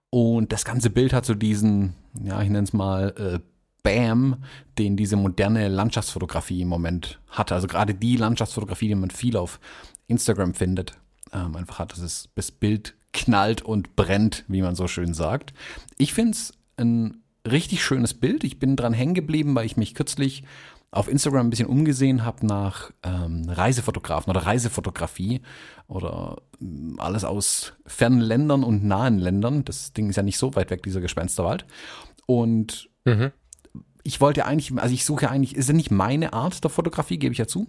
Und 0.10 0.54
das 0.54 0.64
ganze 0.64 0.90
Bild 0.90 1.12
hat 1.12 1.26
so 1.26 1.34
diesen, 1.34 1.96
ja, 2.24 2.42
ich 2.42 2.50
nenne 2.50 2.64
es 2.64 2.72
mal, 2.72 3.14
äh, 3.18 3.40
Bam, 3.84 4.44
den 4.78 4.98
diese 4.98 5.18
moderne 5.18 5.68
Landschaftsfotografie 5.68 6.62
im 6.62 6.70
Moment 6.70 7.20
hat. 7.28 7.52
Also 7.52 7.68
gerade 7.68 7.94
die 7.94 8.16
Landschaftsfotografie, 8.16 8.88
die 8.88 8.96
man 8.96 9.12
viel 9.12 9.38
auf 9.38 9.60
Instagram 10.08 10.54
findet. 10.54 10.94
Ähm, 11.32 11.56
einfach 11.56 11.80
hat 11.80 11.92
das, 11.92 12.30
das 12.36 12.52
Bild 12.52 12.96
knallt 13.12 13.62
und 13.62 13.96
brennt, 13.96 14.46
wie 14.48 14.62
man 14.62 14.76
so 14.76 14.88
schön 14.88 15.14
sagt. 15.14 15.54
Ich 15.98 16.14
finde 16.14 16.32
es 16.32 16.54
ein 16.78 17.24
richtig 17.50 17.84
schönes 17.84 18.14
Bild. 18.14 18.44
Ich 18.44 18.58
bin 18.60 18.76
dran 18.76 18.94
hängen 18.94 19.14
geblieben, 19.14 19.54
weil 19.54 19.66
ich 19.66 19.78
mich 19.78 19.94
kürzlich 19.94 20.44
auf 20.92 21.08
Instagram 21.08 21.48
ein 21.48 21.50
bisschen 21.50 21.68
umgesehen 21.68 22.24
habe 22.24 22.46
nach 22.46 22.92
ähm, 23.02 23.50
Reisefotografen 23.50 24.30
oder 24.30 24.46
Reisefotografie 24.46 25.42
oder 25.88 26.38
ähm, 26.62 26.96
alles 27.00 27.24
aus 27.24 27.74
fernen 27.86 28.22
Ländern 28.22 28.64
und 28.64 28.84
nahen 28.84 29.18
Ländern. 29.18 29.66
Das 29.66 29.94
Ding 29.94 30.10
ist 30.10 30.18
ja 30.18 30.24
nicht 30.24 30.38
so 30.38 30.56
weit 30.56 30.70
weg, 30.70 30.84
dieser 30.84 31.02
Gespensterwald. 31.02 31.66
Und 32.28 32.90
mhm. 33.06 33.32
Ich 34.04 34.22
wollte 34.22 34.46
eigentlich, 34.46 34.74
also 34.80 34.94
ich 34.94 35.06
suche 35.06 35.30
eigentlich, 35.30 35.56
ist 35.56 35.70
ja 35.70 35.74
nicht 35.74 35.92
meine 35.92 36.34
Art 36.34 36.64
der 36.64 36.70
Fotografie, 36.70 37.18
gebe 37.18 37.34
ich 37.34 37.40
ja 37.40 37.48
zu 37.48 37.68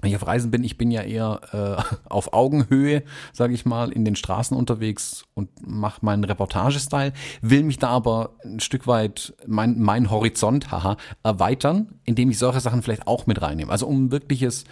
wenn 0.00 0.10
ich 0.10 0.16
auf 0.16 0.26
Reisen 0.26 0.50
bin, 0.50 0.62
ich 0.62 0.78
bin 0.78 0.90
ja 0.90 1.02
eher 1.02 1.40
äh, 1.52 1.96
auf 2.08 2.32
Augenhöhe, 2.32 3.02
sage 3.32 3.54
ich 3.54 3.66
mal, 3.66 3.90
in 3.90 4.04
den 4.04 4.16
Straßen 4.16 4.56
unterwegs 4.56 5.24
und 5.34 5.50
mache 5.66 6.04
meinen 6.04 6.24
Reportagestyle, 6.24 7.12
will 7.42 7.64
mich 7.64 7.78
da 7.78 7.88
aber 7.88 8.36
ein 8.44 8.60
Stück 8.60 8.86
weit 8.86 9.34
mein, 9.46 9.80
mein 9.80 10.10
Horizont, 10.10 10.70
haha, 10.70 10.96
erweitern, 11.22 11.98
indem 12.04 12.30
ich 12.30 12.38
solche 12.38 12.60
Sachen 12.60 12.82
vielleicht 12.82 13.06
auch 13.06 13.26
mit 13.26 13.42
reinnehme. 13.42 13.72
Also 13.72 13.86
um 13.86 14.06
ein 14.06 14.10
wirkliches 14.12 14.64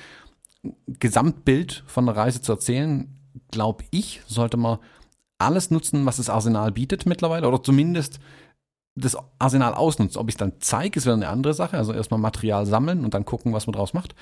Gesamtbild 0.86 1.84
von 1.86 2.06
der 2.06 2.16
Reise 2.16 2.40
zu 2.40 2.52
erzählen, 2.52 3.12
glaube 3.50 3.84
ich, 3.90 4.22
sollte 4.26 4.56
man 4.56 4.78
alles 5.38 5.70
nutzen, 5.70 6.06
was 6.06 6.16
das 6.16 6.30
Arsenal 6.30 6.72
bietet 6.72 7.04
mittlerweile 7.04 7.46
oder 7.46 7.62
zumindest 7.62 8.20
das 8.96 9.16
Arsenal 9.38 9.74
ausnutzen. 9.74 10.18
Ob 10.18 10.28
ich 10.28 10.34
es 10.34 10.38
dann 10.38 10.54
zeige, 10.58 10.98
ist 10.98 11.04
wieder 11.04 11.14
eine 11.14 11.28
andere 11.28 11.54
Sache. 11.54 11.76
Also 11.76 11.92
erstmal 11.92 12.18
Material 12.18 12.66
sammeln 12.66 13.04
und 13.04 13.14
dann 13.14 13.24
gucken, 13.24 13.52
was 13.52 13.66
man 13.66 13.74
draus 13.74 13.92
macht. 13.92 14.14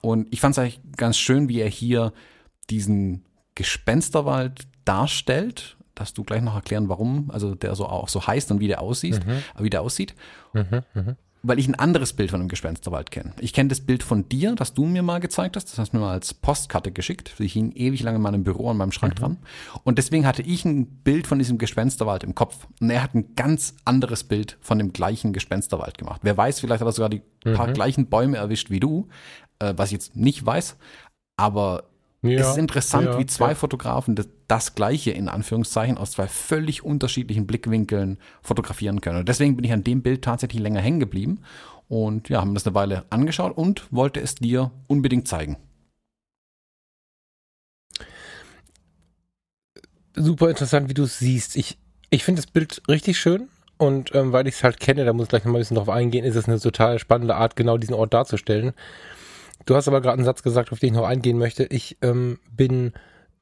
Und 0.00 0.28
ich 0.30 0.40
fand 0.40 0.52
es 0.52 0.58
eigentlich 0.58 0.80
ganz 0.96 1.16
schön, 1.16 1.48
wie 1.48 1.60
er 1.60 1.68
hier 1.68 2.12
diesen 2.70 3.24
Gespensterwald 3.54 4.68
darstellt, 4.84 5.76
dass 5.94 6.14
du 6.14 6.22
gleich 6.22 6.42
noch 6.42 6.54
erklären, 6.54 6.88
warum, 6.88 7.30
also 7.30 7.54
der 7.54 7.74
so 7.74 7.86
auch 7.86 8.08
so 8.08 8.24
heißt 8.24 8.52
und 8.52 8.60
wie 8.60 8.68
der 8.68 8.80
aussieht, 8.80 9.26
mhm. 9.26 9.42
wie 9.58 9.70
der 9.70 9.82
aussieht. 9.82 10.14
Mhm, 10.52 10.82
mh. 10.94 11.16
Weil 11.42 11.58
ich 11.58 11.68
ein 11.68 11.76
anderes 11.76 12.12
Bild 12.12 12.30
von 12.30 12.40
einem 12.40 12.48
Gespensterwald 12.48 13.10
kenne. 13.10 13.32
Ich 13.40 13.52
kenne 13.52 13.68
das 13.68 13.80
Bild 13.80 14.02
von 14.02 14.28
dir, 14.28 14.54
das 14.54 14.74
du 14.74 14.84
mir 14.84 15.02
mal 15.02 15.20
gezeigt 15.20 15.56
hast. 15.56 15.70
Das 15.70 15.78
hast 15.78 15.92
du 15.92 15.98
mir 15.98 16.04
mal 16.04 16.12
als 16.12 16.34
Postkarte 16.34 16.90
geschickt. 16.90 17.34
Ich 17.38 17.52
hing 17.52 17.72
ewig 17.72 18.02
lange 18.02 18.16
in 18.16 18.22
meinem 18.22 18.44
Büro 18.44 18.70
an 18.70 18.76
meinem 18.76 18.92
Schrank 18.92 19.14
mhm. 19.14 19.18
dran. 19.18 19.36
Und 19.84 19.98
deswegen 19.98 20.26
hatte 20.26 20.42
ich 20.42 20.64
ein 20.64 20.86
Bild 20.86 21.26
von 21.26 21.38
diesem 21.38 21.58
Gespensterwald 21.58 22.24
im 22.24 22.34
Kopf. 22.34 22.66
Und 22.80 22.90
er 22.90 23.02
hat 23.02 23.14
ein 23.14 23.34
ganz 23.36 23.74
anderes 23.84 24.24
Bild 24.24 24.58
von 24.60 24.78
dem 24.78 24.92
gleichen 24.92 25.32
Gespensterwald 25.32 25.96
gemacht. 25.96 26.20
Wer 26.24 26.36
weiß, 26.36 26.60
vielleicht 26.60 26.80
hat 26.80 26.88
er 26.88 26.92
sogar 26.92 27.10
die 27.10 27.22
paar 27.44 27.68
mhm. 27.68 27.74
gleichen 27.74 28.06
Bäume 28.06 28.36
erwischt 28.36 28.70
wie 28.70 28.80
du 28.80 29.08
äh, 29.58 29.74
was 29.76 29.88
ich 29.88 29.92
jetzt 29.92 30.16
nicht 30.16 30.44
weiß, 30.44 30.76
aber 31.36 31.87
ja, 32.22 32.40
es 32.40 32.48
ist 32.48 32.58
interessant, 32.58 33.06
ja, 33.06 33.18
wie 33.18 33.26
zwei 33.26 33.50
ja. 33.50 33.54
Fotografen 33.54 34.14
das, 34.14 34.28
das, 34.48 34.74
Gleiche 34.74 35.12
in 35.12 35.28
Anführungszeichen 35.28 35.98
aus 35.98 36.12
zwei 36.12 36.26
völlig 36.26 36.84
unterschiedlichen 36.84 37.46
Blickwinkeln 37.46 38.18
fotografieren 38.42 39.00
können. 39.00 39.20
Und 39.20 39.28
deswegen 39.28 39.56
bin 39.56 39.64
ich 39.64 39.72
an 39.72 39.84
dem 39.84 40.02
Bild 40.02 40.22
tatsächlich 40.22 40.60
länger 40.60 40.80
hängen 40.80 41.00
geblieben 41.00 41.40
und 41.88 42.28
ja, 42.28 42.40
haben 42.40 42.54
das 42.54 42.66
eine 42.66 42.74
Weile 42.74 43.04
angeschaut 43.10 43.56
und 43.56 43.86
wollte 43.90 44.20
es 44.20 44.34
dir 44.34 44.72
unbedingt 44.88 45.28
zeigen. 45.28 45.56
super 50.18 50.50
interessant, 50.50 50.88
wie 50.88 50.94
du 50.94 51.04
es 51.04 51.18
siehst. 51.18 51.56
Ich, 51.56 51.78
ich 52.10 52.24
finde 52.24 52.42
das 52.42 52.50
Bild 52.50 52.82
richtig 52.88 53.18
schön. 53.18 53.48
Und 53.76 54.12
ähm, 54.14 54.32
weil 54.32 54.48
ich 54.48 54.56
es 54.56 54.64
halt 54.64 54.80
kenne, 54.80 55.04
da 55.04 55.12
muss 55.12 55.24
ich 55.24 55.28
gleich 55.28 55.44
noch 55.44 55.52
mal 55.52 55.58
ein 55.58 55.60
bisschen 55.60 55.76
drauf 55.76 55.88
eingehen, 55.88 56.24
ist 56.24 56.34
es 56.34 56.48
eine 56.48 56.58
total 56.58 56.98
spannende 56.98 57.36
Art, 57.36 57.54
genau 57.54 57.78
diesen 57.78 57.94
Ort 57.94 58.12
darzustellen. 58.12 58.72
Du 59.68 59.76
hast 59.76 59.86
aber 59.86 60.00
gerade 60.00 60.14
einen 60.14 60.24
Satz 60.24 60.42
gesagt, 60.42 60.72
auf 60.72 60.78
den 60.78 60.94
ich 60.94 60.98
noch 60.98 61.06
eingehen 61.06 61.36
möchte. 61.36 61.64
Ich 61.64 61.98
ähm, 62.00 62.38
bin 62.50 62.94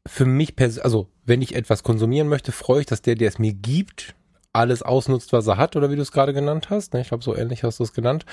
für 0.04 0.24
mich, 0.24 0.54
also 0.82 1.06
wenn 1.24 1.40
ich 1.40 1.54
etwas 1.54 1.84
konsumieren 1.84 2.26
möchte, 2.26 2.50
freue 2.50 2.80
ich, 2.80 2.86
dass 2.86 3.00
der, 3.00 3.14
der 3.14 3.28
es 3.28 3.38
mir 3.38 3.52
gibt, 3.52 4.16
alles 4.52 4.82
ausnutzt, 4.82 5.32
was 5.32 5.46
er 5.46 5.56
hat, 5.56 5.76
oder 5.76 5.88
wie 5.88 5.94
du 5.94 6.02
es 6.02 6.10
gerade 6.10 6.34
genannt 6.34 6.68
hast. 6.68 6.94
Ne? 6.94 7.00
Ich 7.02 7.08
glaube, 7.08 7.22
so 7.22 7.36
ähnlich 7.36 7.62
hast 7.62 7.78
du 7.78 7.84
es 7.84 7.92
genannt. 7.92 8.26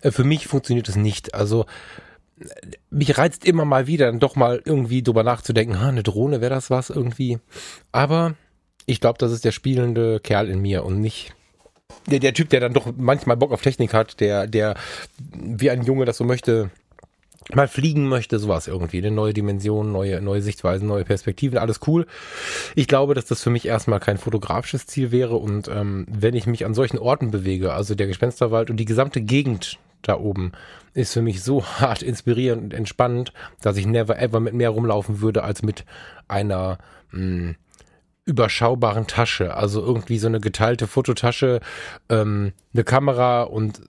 Äh, 0.00 0.10
für 0.10 0.24
mich 0.24 0.46
funktioniert 0.46 0.88
es 0.88 0.96
nicht. 0.96 1.34
Also 1.34 1.66
mich 2.88 3.18
reizt 3.18 3.44
immer 3.44 3.66
mal 3.66 3.86
wieder, 3.86 4.06
dann 4.06 4.20
doch 4.20 4.36
mal 4.36 4.62
irgendwie 4.64 5.02
drüber 5.02 5.22
nachzudenken, 5.22 5.82
ha, 5.82 5.88
eine 5.88 6.02
Drohne, 6.02 6.40
wäre 6.40 6.54
das 6.54 6.70
was 6.70 6.88
irgendwie. 6.88 7.40
Aber 7.92 8.36
ich 8.86 9.02
glaube, 9.02 9.18
das 9.18 9.32
ist 9.32 9.44
der 9.44 9.52
spielende 9.52 10.18
Kerl 10.18 10.48
in 10.48 10.62
mir 10.62 10.82
und 10.82 10.98
nicht 10.98 11.34
der, 12.06 12.20
der 12.20 12.32
Typ, 12.32 12.48
der 12.48 12.60
dann 12.60 12.72
doch 12.72 12.90
manchmal 12.96 13.36
Bock 13.36 13.52
auf 13.52 13.60
Technik 13.60 13.92
hat, 13.92 14.20
der, 14.20 14.46
der 14.46 14.76
wie 15.18 15.68
ein 15.68 15.82
Junge 15.82 16.06
das 16.06 16.16
so 16.16 16.24
möchte, 16.24 16.70
mal 17.52 17.68
fliegen 17.68 18.08
möchte, 18.08 18.38
sowas 18.38 18.66
irgendwie. 18.68 18.98
Eine 18.98 19.10
neue 19.10 19.34
Dimension, 19.34 19.92
neue, 19.92 20.20
neue 20.20 20.40
Sichtweisen, 20.40 20.88
neue 20.88 21.04
Perspektiven, 21.04 21.58
alles 21.58 21.80
cool. 21.86 22.06
Ich 22.74 22.88
glaube, 22.88 23.14
dass 23.14 23.26
das 23.26 23.42
für 23.42 23.50
mich 23.50 23.66
erstmal 23.66 24.00
kein 24.00 24.18
fotografisches 24.18 24.86
Ziel 24.86 25.12
wäre 25.12 25.36
und 25.36 25.68
ähm, 25.68 26.06
wenn 26.10 26.34
ich 26.34 26.46
mich 26.46 26.64
an 26.64 26.74
solchen 26.74 26.98
Orten 26.98 27.30
bewege, 27.30 27.72
also 27.72 27.94
der 27.94 28.06
Gespensterwald 28.06 28.70
und 28.70 28.78
die 28.78 28.86
gesamte 28.86 29.20
Gegend 29.20 29.78
da 30.02 30.18
oben 30.18 30.52
ist 30.92 31.12
für 31.12 31.22
mich 31.22 31.42
so 31.42 31.64
hart 31.80 32.02
inspirierend 32.02 32.62
und 32.62 32.74
entspannend, 32.74 33.32
dass 33.60 33.76
ich 33.76 33.86
never 33.86 34.18
ever 34.18 34.40
mit 34.40 34.54
mehr 34.54 34.70
rumlaufen 34.70 35.20
würde 35.20 35.42
als 35.42 35.62
mit 35.62 35.84
einer 36.28 36.78
mh, 37.10 37.18
hm, 37.18 37.56
überschaubaren 38.26 39.06
Tasche. 39.06 39.54
Also 39.54 39.82
irgendwie 39.82 40.18
so 40.18 40.28
eine 40.28 40.40
geteilte 40.40 40.86
Fototasche, 40.86 41.60
ähm, 42.08 42.52
eine 42.72 42.84
Kamera 42.84 43.42
und 43.42 43.82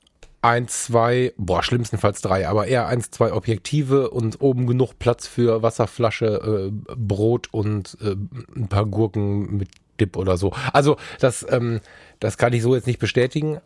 eins, 0.46 0.84
zwei, 0.86 1.34
boah, 1.38 1.64
schlimmstenfalls 1.64 2.22
drei, 2.22 2.48
aber 2.48 2.68
eher 2.68 2.88
eins, 2.88 3.12
zwei 3.12 3.34
Objektive 3.34 4.12
und 4.12 4.42
oben 4.42 4.68
genug 4.68 5.00
Platz 5.00 5.28
für 5.28 5.62
Wasserflasche, 5.62 6.72
äh, 6.72 6.96
Brot 6.96 7.50
und 7.52 7.98
äh, 8.02 8.16
ein 8.56 8.68
paar 8.68 8.86
Gurken 8.86 9.58
mit 9.58 9.70
Dip 10.00 10.18
oder 10.18 10.38
so. 10.38 10.54
Also 10.74 10.98
das, 11.20 11.46
ähm, 11.50 11.82
das 12.20 12.38
kann 12.38 12.54
ich 12.54 12.62
so 12.62 12.76
jetzt 12.76 12.88
nicht 12.88 13.00
bestätigen, 13.00 13.60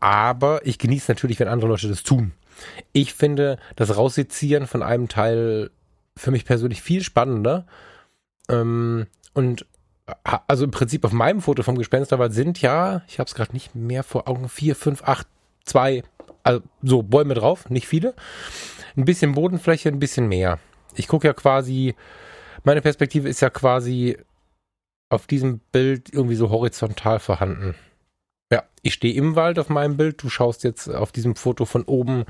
aber 0.00 0.66
ich 0.66 0.78
genieße 0.78 1.10
natürlich, 1.10 1.38
wenn 1.38 1.48
andere 1.48 1.70
Leute 1.70 1.88
das 1.88 2.02
tun. 2.02 2.32
Ich 2.92 3.14
finde 3.14 3.58
das 3.76 3.96
Raussezieren 3.96 4.66
von 4.66 4.82
einem 4.82 5.08
Teil 5.08 5.70
für 6.16 6.30
mich 6.30 6.44
persönlich 6.44 6.82
viel 6.82 7.02
spannender. 7.02 7.66
Ähm, 8.48 9.06
und 9.34 9.66
also 10.22 10.64
im 10.64 10.70
Prinzip 10.70 11.04
auf 11.04 11.12
meinem 11.12 11.42
Foto 11.42 11.62
vom 11.62 11.76
Gespensterwald 11.76 12.32
sind 12.32 12.62
ja, 12.62 13.02
ich 13.08 13.18
habe 13.18 13.28
es 13.28 13.34
gerade 13.34 13.52
nicht 13.52 13.74
mehr 13.74 14.02
vor 14.02 14.28
Augen, 14.28 14.48
vier, 14.48 14.76
fünf, 14.76 15.02
acht, 15.02 15.26
zwei, 15.64 16.02
also 16.46 16.62
so 16.82 17.02
Bäume 17.02 17.34
drauf, 17.34 17.68
nicht 17.70 17.88
viele. 17.88 18.14
Ein 18.96 19.04
bisschen 19.04 19.34
Bodenfläche, 19.34 19.88
ein 19.88 19.98
bisschen 19.98 20.28
mehr. 20.28 20.58
Ich 20.94 21.08
gucke 21.08 21.26
ja 21.26 21.34
quasi, 21.34 21.94
meine 22.64 22.80
Perspektive 22.82 23.28
ist 23.28 23.40
ja 23.40 23.50
quasi 23.50 24.16
auf 25.08 25.26
diesem 25.26 25.60
Bild 25.72 26.12
irgendwie 26.12 26.36
so 26.36 26.50
horizontal 26.50 27.18
vorhanden. 27.18 27.74
Ja, 28.50 28.62
ich 28.82 28.94
stehe 28.94 29.14
im 29.14 29.34
Wald 29.34 29.58
auf 29.58 29.68
meinem 29.68 29.96
Bild. 29.96 30.22
Du 30.22 30.28
schaust 30.28 30.64
jetzt 30.64 30.88
auf 30.88 31.12
diesem 31.12 31.34
Foto 31.34 31.64
von 31.64 31.82
oben 31.82 32.24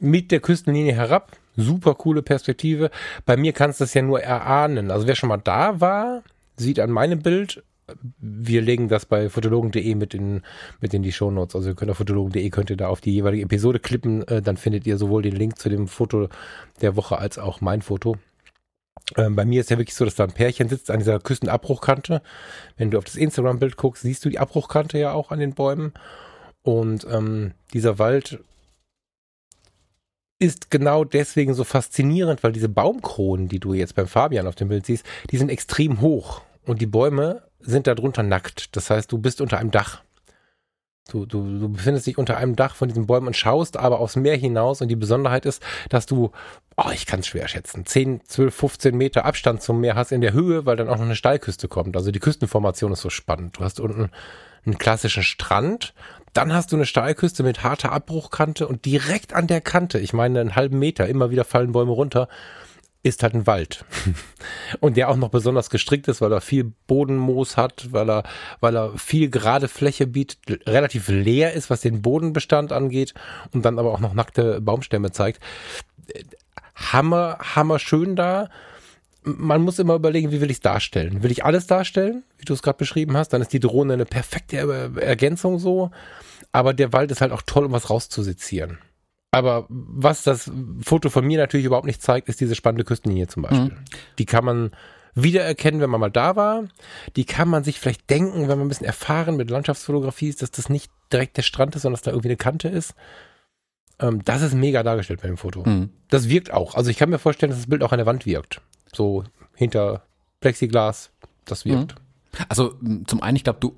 mit 0.00 0.30
der 0.30 0.40
Küstenlinie 0.40 0.94
herab. 0.94 1.36
Super 1.56 1.94
coole 1.94 2.22
Perspektive. 2.22 2.90
Bei 3.26 3.36
mir 3.36 3.52
kannst 3.52 3.80
du 3.80 3.84
das 3.84 3.94
ja 3.94 4.02
nur 4.02 4.22
erahnen. 4.22 4.90
Also 4.90 5.06
wer 5.06 5.16
schon 5.16 5.28
mal 5.28 5.38
da 5.38 5.80
war, 5.80 6.22
sieht 6.56 6.78
an 6.78 6.90
meinem 6.90 7.20
Bild, 7.20 7.64
wir 8.18 8.62
legen 8.62 8.88
das 8.88 9.06
bei 9.06 9.28
fotologen.de 9.28 9.94
mit 9.94 10.14
in, 10.14 10.42
mit 10.80 10.94
in 10.94 11.02
die 11.02 11.12
Shownotes. 11.12 11.56
Also 11.56 11.70
ihr 11.70 11.74
könnt 11.74 11.90
auf 11.90 11.98
fotologen.de 11.98 12.48
könnt 12.50 12.70
ihr 12.70 12.76
da 12.76 12.88
auf 12.88 13.00
die 13.00 13.12
jeweilige 13.12 13.44
Episode 13.44 13.78
klippen. 13.78 14.26
Äh, 14.28 14.42
dann 14.42 14.56
findet 14.56 14.86
ihr 14.86 14.98
sowohl 14.98 15.22
den 15.22 15.36
Link 15.36 15.58
zu 15.58 15.68
dem 15.68 15.88
Foto 15.88 16.28
der 16.80 16.96
Woche 16.96 17.18
als 17.18 17.38
auch 17.38 17.60
mein 17.60 17.82
Foto. 17.82 18.16
Ähm, 19.16 19.36
bei 19.36 19.44
mir 19.44 19.60
ist 19.60 19.70
ja 19.70 19.78
wirklich 19.78 19.94
so, 19.96 20.04
dass 20.04 20.14
da 20.14 20.24
ein 20.24 20.32
Pärchen 20.32 20.68
sitzt 20.68 20.90
an 20.90 20.98
dieser 20.98 21.18
Küstenabbruchkante. 21.18 22.22
Wenn 22.76 22.90
du 22.90 22.98
auf 22.98 23.04
das 23.04 23.16
Instagram-Bild 23.16 23.76
guckst, 23.76 24.02
siehst 24.02 24.24
du 24.24 24.28
die 24.28 24.38
Abbruchkante 24.38 24.98
ja 24.98 25.12
auch 25.12 25.30
an 25.30 25.40
den 25.40 25.54
Bäumen. 25.54 25.92
Und 26.62 27.06
ähm, 27.10 27.52
dieser 27.72 27.98
Wald 27.98 28.40
ist 30.38 30.70
genau 30.70 31.04
deswegen 31.04 31.54
so 31.54 31.64
faszinierend, 31.64 32.42
weil 32.42 32.52
diese 32.52 32.68
Baumkronen, 32.68 33.48
die 33.48 33.60
du 33.60 33.74
jetzt 33.74 33.94
beim 33.94 34.06
Fabian 34.06 34.46
auf 34.46 34.54
dem 34.54 34.68
Bild 34.68 34.86
siehst, 34.86 35.04
die 35.30 35.36
sind 35.36 35.50
extrem 35.50 36.00
hoch 36.00 36.42
und 36.64 36.80
die 36.80 36.86
Bäume 36.86 37.42
sind 37.60 37.86
darunter 37.86 38.22
nackt. 38.22 38.74
Das 38.76 38.90
heißt, 38.90 39.10
du 39.10 39.18
bist 39.18 39.40
unter 39.40 39.58
einem 39.58 39.70
Dach. 39.70 40.02
Du, 41.10 41.26
du, 41.26 41.58
du 41.58 41.68
befindest 41.70 42.06
dich 42.06 42.18
unter 42.18 42.36
einem 42.36 42.54
Dach 42.54 42.76
von 42.76 42.88
diesen 42.88 43.06
Bäumen 43.06 43.26
und 43.26 43.36
schaust 43.36 43.76
aber 43.76 43.98
aufs 43.98 44.16
Meer 44.16 44.36
hinaus. 44.36 44.80
Und 44.80 44.88
die 44.88 44.96
Besonderheit 44.96 45.44
ist, 45.44 45.62
dass 45.88 46.06
du, 46.06 46.30
oh, 46.76 46.90
ich 46.92 47.06
kann 47.06 47.20
es 47.20 47.26
schwer 47.26 47.48
schätzen, 47.48 47.84
10, 47.84 48.24
12, 48.24 48.54
15 48.54 48.96
Meter 48.96 49.24
Abstand 49.24 49.62
zum 49.62 49.80
Meer 49.80 49.96
hast 49.96 50.12
in 50.12 50.20
der 50.20 50.32
Höhe, 50.32 50.66
weil 50.66 50.76
dann 50.76 50.88
auch 50.88 50.96
noch 50.96 51.04
eine 51.04 51.16
Steilküste 51.16 51.68
kommt. 51.68 51.96
Also 51.96 52.12
die 52.12 52.20
Küstenformation 52.20 52.92
ist 52.92 53.00
so 53.00 53.10
spannend. 53.10 53.58
Du 53.58 53.64
hast 53.64 53.80
unten 53.80 54.10
einen 54.64 54.78
klassischen 54.78 55.22
Strand, 55.22 55.94
dann 56.32 56.52
hast 56.52 56.70
du 56.70 56.76
eine 56.76 56.86
Steilküste 56.86 57.42
mit 57.42 57.62
harter 57.64 57.92
Abbruchkante 57.92 58.68
und 58.68 58.84
direkt 58.84 59.32
an 59.32 59.46
der 59.46 59.60
Kante, 59.60 59.98
ich 59.98 60.12
meine 60.12 60.40
einen 60.40 60.54
halben 60.54 60.78
Meter, 60.78 61.08
immer 61.08 61.30
wieder 61.30 61.44
fallen 61.44 61.72
Bäume 61.72 61.92
runter 61.92 62.28
ist 63.02 63.22
halt 63.22 63.34
ein 63.34 63.46
Wald. 63.46 63.84
und 64.80 64.96
der 64.96 65.08
auch 65.08 65.16
noch 65.16 65.30
besonders 65.30 65.70
gestrickt 65.70 66.08
ist, 66.08 66.20
weil 66.20 66.32
er 66.32 66.40
viel 66.40 66.72
Bodenmoos 66.86 67.56
hat, 67.56 67.92
weil 67.92 68.10
er, 68.10 68.24
weil 68.60 68.76
er 68.76 68.96
viel 68.98 69.30
gerade 69.30 69.68
Fläche 69.68 70.06
bietet, 70.06 70.66
relativ 70.68 71.08
leer 71.08 71.52
ist, 71.54 71.70
was 71.70 71.80
den 71.80 72.02
Bodenbestand 72.02 72.72
angeht 72.72 73.14
und 73.52 73.64
dann 73.64 73.78
aber 73.78 73.92
auch 73.92 74.00
noch 74.00 74.12
nackte 74.12 74.60
Baumstämme 74.60 75.12
zeigt. 75.12 75.40
Hammer, 76.74 77.38
hammer 77.40 77.78
schön 77.78 78.16
da. 78.16 78.48
Man 79.22 79.62
muss 79.62 79.78
immer 79.78 79.94
überlegen, 79.94 80.30
wie 80.30 80.40
will 80.40 80.50
ich 80.50 80.58
es 80.58 80.62
darstellen? 80.62 81.22
Will 81.22 81.30
ich 81.30 81.44
alles 81.44 81.66
darstellen, 81.66 82.24
wie 82.38 82.44
du 82.44 82.54
es 82.54 82.62
gerade 82.62 82.78
beschrieben 82.78 83.16
hast? 83.16 83.30
Dann 83.30 83.42
ist 83.42 83.52
die 83.52 83.60
Drohne 83.60 83.94
eine 83.94 84.06
perfekte 84.06 84.56
Ergänzung 85.00 85.58
so. 85.58 85.90
Aber 86.52 86.74
der 86.74 86.92
Wald 86.92 87.10
ist 87.10 87.20
halt 87.20 87.32
auch 87.32 87.42
toll, 87.42 87.66
um 87.66 87.72
was 87.72 87.90
rauszusezieren. 87.90 88.78
Aber 89.32 89.66
was 89.68 90.22
das 90.24 90.50
Foto 90.82 91.08
von 91.08 91.24
mir 91.24 91.38
natürlich 91.38 91.66
überhaupt 91.66 91.86
nicht 91.86 92.02
zeigt, 92.02 92.28
ist 92.28 92.40
diese 92.40 92.54
spannende 92.54 92.84
Küstenlinie 92.84 93.28
zum 93.28 93.44
Beispiel. 93.44 93.76
Mhm. 93.76 93.84
Die 94.18 94.26
kann 94.26 94.44
man 94.44 94.70
wiedererkennen, 95.14 95.80
wenn 95.80 95.90
man 95.90 96.00
mal 96.00 96.10
da 96.10 96.36
war. 96.36 96.64
Die 97.16 97.24
kann 97.24 97.48
man 97.48 97.64
sich 97.64 97.78
vielleicht 97.78 98.10
denken, 98.10 98.48
wenn 98.48 98.58
man 98.58 98.62
ein 98.62 98.68
bisschen 98.68 98.86
erfahren 98.86 99.36
mit 99.36 99.50
Landschaftsfotografie 99.50 100.28
ist, 100.28 100.42
dass 100.42 100.50
das 100.50 100.68
nicht 100.68 100.90
direkt 101.12 101.36
der 101.36 101.42
Strand 101.42 101.76
ist, 101.76 101.82
sondern 101.82 101.96
dass 101.96 102.02
da 102.02 102.10
irgendwie 102.10 102.28
eine 102.28 102.36
Kante 102.36 102.68
ist. 102.68 102.94
Ähm, 104.00 104.24
das 104.24 104.42
ist 104.42 104.54
mega 104.54 104.82
dargestellt 104.82 105.20
bei 105.22 105.28
dem 105.28 105.36
Foto. 105.36 105.62
Mhm. 105.64 105.90
Das 106.08 106.28
wirkt 106.28 106.52
auch. 106.52 106.74
Also 106.74 106.90
ich 106.90 106.96
kann 106.96 107.10
mir 107.10 107.18
vorstellen, 107.18 107.50
dass 107.50 107.60
das 107.60 107.68
Bild 107.68 107.82
auch 107.82 107.92
an 107.92 107.98
der 107.98 108.06
Wand 108.06 108.26
wirkt. 108.26 108.60
So 108.92 109.24
hinter 109.54 110.02
Plexiglas, 110.40 111.10
das 111.44 111.64
wirkt. 111.64 111.94
Mhm. 111.94 112.44
Also 112.48 112.74
zum 113.06 113.22
einen, 113.22 113.36
ich 113.36 113.44
glaube, 113.44 113.60
du 113.60 113.76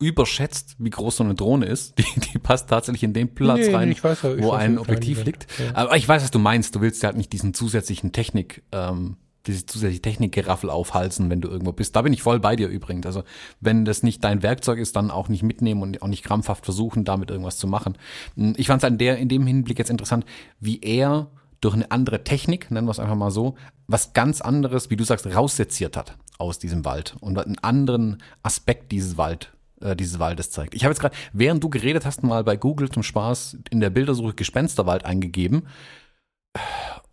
überschätzt, 0.00 0.74
wie 0.78 0.90
groß 0.90 1.18
so 1.18 1.24
eine 1.24 1.34
Drohne 1.34 1.66
ist. 1.66 1.98
Die, 1.98 2.20
die 2.20 2.38
passt 2.38 2.68
tatsächlich 2.68 3.02
in 3.02 3.12
den 3.12 3.34
Platz 3.34 3.66
nee, 3.66 3.74
rein, 3.74 3.94
weiß, 4.00 4.24
wo 4.38 4.52
ein 4.52 4.78
Objektiv 4.78 5.24
liegt. 5.24 5.46
Ja. 5.58 5.74
Aber 5.74 5.96
ich 5.96 6.08
weiß, 6.08 6.22
was 6.22 6.30
du 6.30 6.38
meinst. 6.38 6.74
Du 6.74 6.80
willst 6.80 7.02
ja 7.02 7.08
halt 7.08 7.16
nicht 7.16 7.32
diesen 7.32 7.54
zusätzlichen 7.54 8.12
Technik, 8.12 8.62
ähm, 8.72 9.16
diese 9.46 9.66
zusätzliche 9.66 10.02
Technikgeraffel 10.02 10.70
aufhalsen, 10.70 11.30
wenn 11.30 11.40
du 11.40 11.48
irgendwo 11.48 11.72
bist. 11.72 11.94
Da 11.94 12.02
bin 12.02 12.12
ich 12.12 12.22
voll 12.22 12.40
bei 12.40 12.56
dir 12.56 12.68
übrigens. 12.68 13.06
Also 13.06 13.22
wenn 13.60 13.84
das 13.84 14.02
nicht 14.02 14.24
dein 14.24 14.42
Werkzeug 14.42 14.78
ist, 14.78 14.96
dann 14.96 15.10
auch 15.10 15.28
nicht 15.28 15.42
mitnehmen 15.42 15.82
und 15.82 16.02
auch 16.02 16.08
nicht 16.08 16.24
krampfhaft 16.24 16.64
versuchen, 16.64 17.04
damit 17.04 17.30
irgendwas 17.30 17.58
zu 17.58 17.66
machen. 17.66 17.96
Hm, 18.36 18.54
ich 18.56 18.66
fand 18.66 18.82
es 18.82 18.96
der 18.96 19.18
in 19.18 19.28
dem 19.28 19.46
Hinblick 19.46 19.78
jetzt 19.78 19.90
interessant, 19.90 20.24
wie 20.58 20.80
er 20.80 21.30
durch 21.60 21.74
eine 21.74 21.90
andere 21.90 22.24
Technik, 22.24 22.70
nennen 22.70 22.86
wir 22.86 22.92
es 22.92 22.98
einfach 22.98 23.16
mal 23.16 23.30
so, 23.30 23.54
was 23.86 24.14
ganz 24.14 24.40
anderes, 24.40 24.88
wie 24.88 24.96
du 24.96 25.04
sagst, 25.04 25.26
rausseziert 25.26 25.96
hat 25.96 26.16
aus 26.38 26.58
diesem 26.58 26.86
Wald 26.86 27.16
und 27.20 27.38
einen 27.38 27.58
anderen 27.58 28.22
Aspekt 28.42 28.92
dieses 28.92 29.18
Wald 29.18 29.52
äh, 29.80 29.96
dieses 29.96 30.18
Waldes 30.18 30.50
zeigt. 30.50 30.74
Ich 30.74 30.84
habe 30.84 30.92
jetzt 30.92 31.00
gerade, 31.00 31.16
während 31.32 31.62
du 31.62 31.70
geredet 31.70 32.04
hast, 32.04 32.22
mal 32.22 32.44
bei 32.44 32.56
Google 32.56 32.90
zum 32.90 33.02
Spaß 33.02 33.58
in 33.70 33.80
der 33.80 33.90
Bildersuche 33.90 34.34
Gespensterwald 34.34 35.04
eingegeben. 35.04 35.66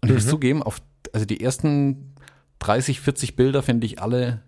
Und 0.02 0.10
ich 0.10 0.14
muss 0.14 0.26
mhm. 0.26 0.30
zugeben, 0.30 0.64
auf, 0.64 0.82
also 1.14 1.26
die 1.26 1.42
ersten 1.42 2.16
30, 2.60 3.00
40 3.02 3.36
Bilder 3.36 3.64
finde 3.64 3.86
ich 3.86 4.02
alle 4.02 4.42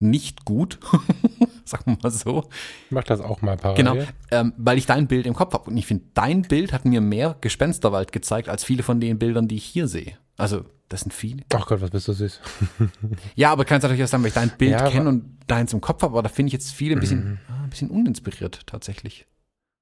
nicht 0.00 0.44
gut. 0.44 0.78
Sagen 1.64 1.92
wir 1.92 1.98
mal 2.02 2.10
so. 2.10 2.44
Ich 2.86 2.90
mach 2.90 3.04
das 3.04 3.20
auch 3.20 3.40
mal 3.40 3.56
parallel. 3.56 3.84
Genau, 3.84 4.06
ähm, 4.30 4.52
weil 4.58 4.76
ich 4.76 4.86
dein 4.86 5.06
Bild 5.06 5.26
im 5.26 5.34
Kopf 5.34 5.54
habe. 5.54 5.70
Und 5.70 5.76
ich 5.76 5.86
finde, 5.86 6.04
dein 6.12 6.42
Bild 6.42 6.72
hat 6.72 6.84
mir 6.84 7.00
mehr 7.00 7.36
Gespensterwald 7.40 8.12
gezeigt, 8.12 8.48
als 8.48 8.64
viele 8.64 8.82
von 8.82 9.00
den 9.00 9.18
Bildern, 9.18 9.48
die 9.48 9.56
ich 9.56 9.64
hier 9.64 9.88
sehe. 9.88 10.18
Also 10.36 10.64
das 10.94 11.00
sind 11.00 11.12
viele. 11.12 11.42
Ach 11.52 11.66
Gott, 11.66 11.80
was 11.80 11.90
bist 11.90 12.06
du 12.06 12.12
süß. 12.12 12.40
ja, 13.34 13.50
aber 13.50 13.64
kann 13.64 13.78
es 13.78 13.82
natürlich 13.82 14.04
auch 14.04 14.08
sagen, 14.08 14.22
weil 14.22 14.28
ich 14.28 14.34
dein 14.34 14.50
Bild 14.50 14.70
ja, 14.70 14.88
kenne 14.88 15.08
und 15.08 15.38
deins 15.48 15.72
im 15.72 15.80
Kopf 15.80 16.02
habe, 16.02 16.12
aber 16.12 16.22
da 16.22 16.28
finde 16.28 16.48
ich 16.48 16.52
jetzt 16.52 16.70
viele 16.70 16.94
ein 16.94 17.00
bisschen, 17.00 17.30
mhm. 17.30 17.38
ah, 17.48 17.64
ein 17.64 17.70
bisschen 17.70 17.90
uninspiriert 17.90 18.64
tatsächlich. 18.64 19.26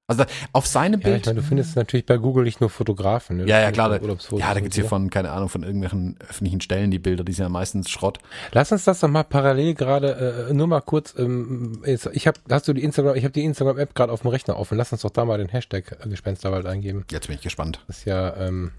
Also 0.07 0.25
auf 0.54 0.66
seinem 0.66 1.00
Ja, 1.00 1.09
ich 1.09 1.12
Bild. 1.12 1.26
meine, 1.26 1.40
du 1.40 1.47
findest 1.47 1.76
natürlich 1.76 2.07
bei 2.07 2.16
Google 2.16 2.45
nicht 2.45 2.62
nur 2.62 2.71
Fotografen. 2.71 3.37
Ne? 3.37 3.42
Du 3.45 3.50
ja, 3.50 3.61
ja, 3.61 3.73
klar. 3.73 3.90
Da, 3.90 3.97
ja, 3.97 4.00
da 4.00 4.52
und 4.52 4.62
gibt's 4.62 4.75
hier 4.75 4.87
von, 4.87 5.11
keine 5.11 5.33
Ahnung, 5.33 5.50
von 5.50 5.62
irgendwelchen 5.62 6.16
öffentlichen 6.26 6.62
Stellen 6.62 6.90
die 6.90 6.99
Bilder, 6.99 7.25
die 7.25 7.33
sind 7.33 7.45
ja 7.45 7.50
meistens 7.50 7.90
Schrott. 7.90 8.19
Lass 8.52 8.73
uns 8.73 8.85
das 8.85 9.00
doch 9.00 9.09
mal 9.09 9.23
parallel 9.23 9.75
gerade, 9.75 10.49
äh, 10.49 10.54
nur 10.54 10.66
mal 10.66 10.81
kurz, 10.81 11.14
ähm, 11.19 11.83
jetzt, 11.85 12.09
ich 12.14 12.26
habe, 12.26 12.40
hast 12.50 12.69
du 12.69 12.73
die 12.73 12.83
Instagram, 12.83 13.16
ich 13.16 13.25
habe 13.25 13.33
die 13.33 13.45
Instagram-App 13.45 13.95
gerade 13.95 14.12
auf 14.12 14.23
dem 14.23 14.31
Rechner 14.31 14.59
offen. 14.59 14.78
Lass 14.78 14.92
uns 14.92 15.02
doch 15.02 15.11
da 15.11 15.26
mal 15.26 15.37
den 15.37 15.49
Hashtag 15.49 15.99
äh, 16.02 16.09
Gespensterwald 16.09 16.64
eingeben. 16.64 17.04
Jetzt 17.11 17.26
bin 17.26 17.37
ich 17.37 17.42
gespannt. 17.42 17.81
Das 17.87 17.99
ist 17.99 18.04
ja, 18.07 18.35
ähm, 18.38 18.73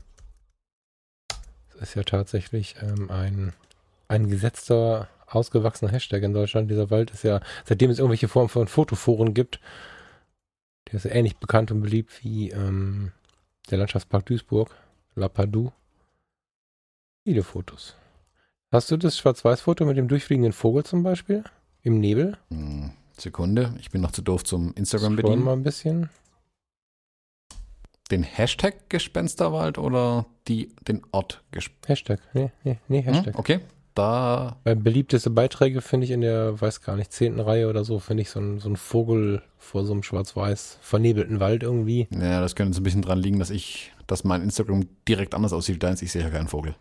ist 1.84 1.96
ja 1.96 2.04
tatsächlich 2.04 2.76
ähm, 2.82 3.12
ein, 3.12 3.54
ein 4.08 4.30
gesetzter, 4.30 5.08
ausgewachsener 5.28 5.92
Hashtag 5.92 6.24
in 6.24 6.34
Deutschland. 6.34 6.72
Dieser 6.72 6.90
Wald 6.90 7.12
ist 7.12 7.24
ja, 7.24 7.42
seitdem 7.66 7.92
es 7.92 8.00
irgendwelche 8.00 8.28
Formen 8.28 8.50
von 8.50 8.68
Fotoforen 8.68 9.34
gibt, 9.34 9.60
der 10.88 10.96
ist 10.96 11.06
ja 11.06 11.12
ähnlich 11.12 11.38
bekannt 11.38 11.72
und 11.72 11.82
beliebt 11.82 12.24
wie 12.24 12.52
ähm, 12.52 13.12
der 13.70 13.80
Landschaftspark 13.80 14.26
Duisburg, 14.26 14.76
La 15.16 15.28
Padou. 15.28 15.72
Viele 17.24 17.44
Fotos. 17.44 17.96
Hast 18.72 18.92
du 18.92 18.98
das 18.98 19.18
Schwarz-Weiß-Foto 19.18 19.86
mit 19.86 19.98
dem 19.98 20.08
durchfliegenden 20.08 20.52
Vogel 20.52 20.84
zum 20.84 21.04
Beispiel? 21.04 21.44
Im 21.84 22.00
Nebel? 22.00 22.38
Hm, 22.50 22.92
Sekunde, 23.18 23.76
ich 23.80 23.92
bin 23.92 24.02
noch 24.02 24.12
zu 24.12 24.22
doof 24.22 24.44
zum 24.44 24.74
Instagram 24.74 25.14
Scrollen 25.14 25.16
bedienen. 25.16 25.44
mal 25.44 25.54
ein 25.54 25.64
bisschen. 25.64 26.10
Den 28.14 28.22
Hashtag 28.22 28.76
Gespensterwald 28.90 29.80
oder 29.80 30.28
die, 30.48 30.70
den 30.88 31.02
Ort 31.12 31.42
Gespensterwald? 31.50 31.90
Hashtag. 31.90 32.20
Nee, 32.34 32.52
nee, 32.64 32.78
nee, 32.88 33.02
Hashtag. 33.02 33.34
Hm, 33.34 33.40
okay, 33.40 33.60
da, 33.96 34.58
beliebteste 34.64 35.32
Beiträge 35.32 35.82
finde 35.82 36.06
ich 36.06 36.12
in 36.12 36.22
der, 36.22 36.62
weiß 36.62 36.82
gar 36.82 36.96
nicht, 36.96 37.12
zehnten 37.12 37.40
Reihe 37.40 37.68
oder 37.68 37.84
so, 37.84 37.98
finde 37.98 38.22
ich 38.22 38.30
so 38.30 38.40
ein, 38.40 38.60
so 38.60 38.70
ein 38.70 38.78
Vogel 38.78 39.42
vor 39.58 39.84
so 39.84 39.94
einem 39.94 40.04
schwarz-weiß 40.04 40.78
vernebelten 40.82 41.40
Wald 41.40 41.64
irgendwie. 41.64 42.08
ja, 42.12 42.40
das 42.40 42.56
könnte 42.56 42.70
jetzt 42.70 42.82
ein 42.82 42.84
bisschen 42.84 43.02
dran 43.02 43.18
liegen, 43.18 43.40
dass 43.40 43.50
ich, 43.50 43.92
dass 44.06 44.24
mein 44.24 44.44
Instagram 44.44 44.86
direkt 45.08 45.34
anders 45.34 45.52
aussieht, 45.52 45.84
als 45.84 46.04
ich 46.04 46.12
sehe 46.12 46.22
ja 46.22 46.30
keinen 46.30 46.48
Vogel. 46.48 46.76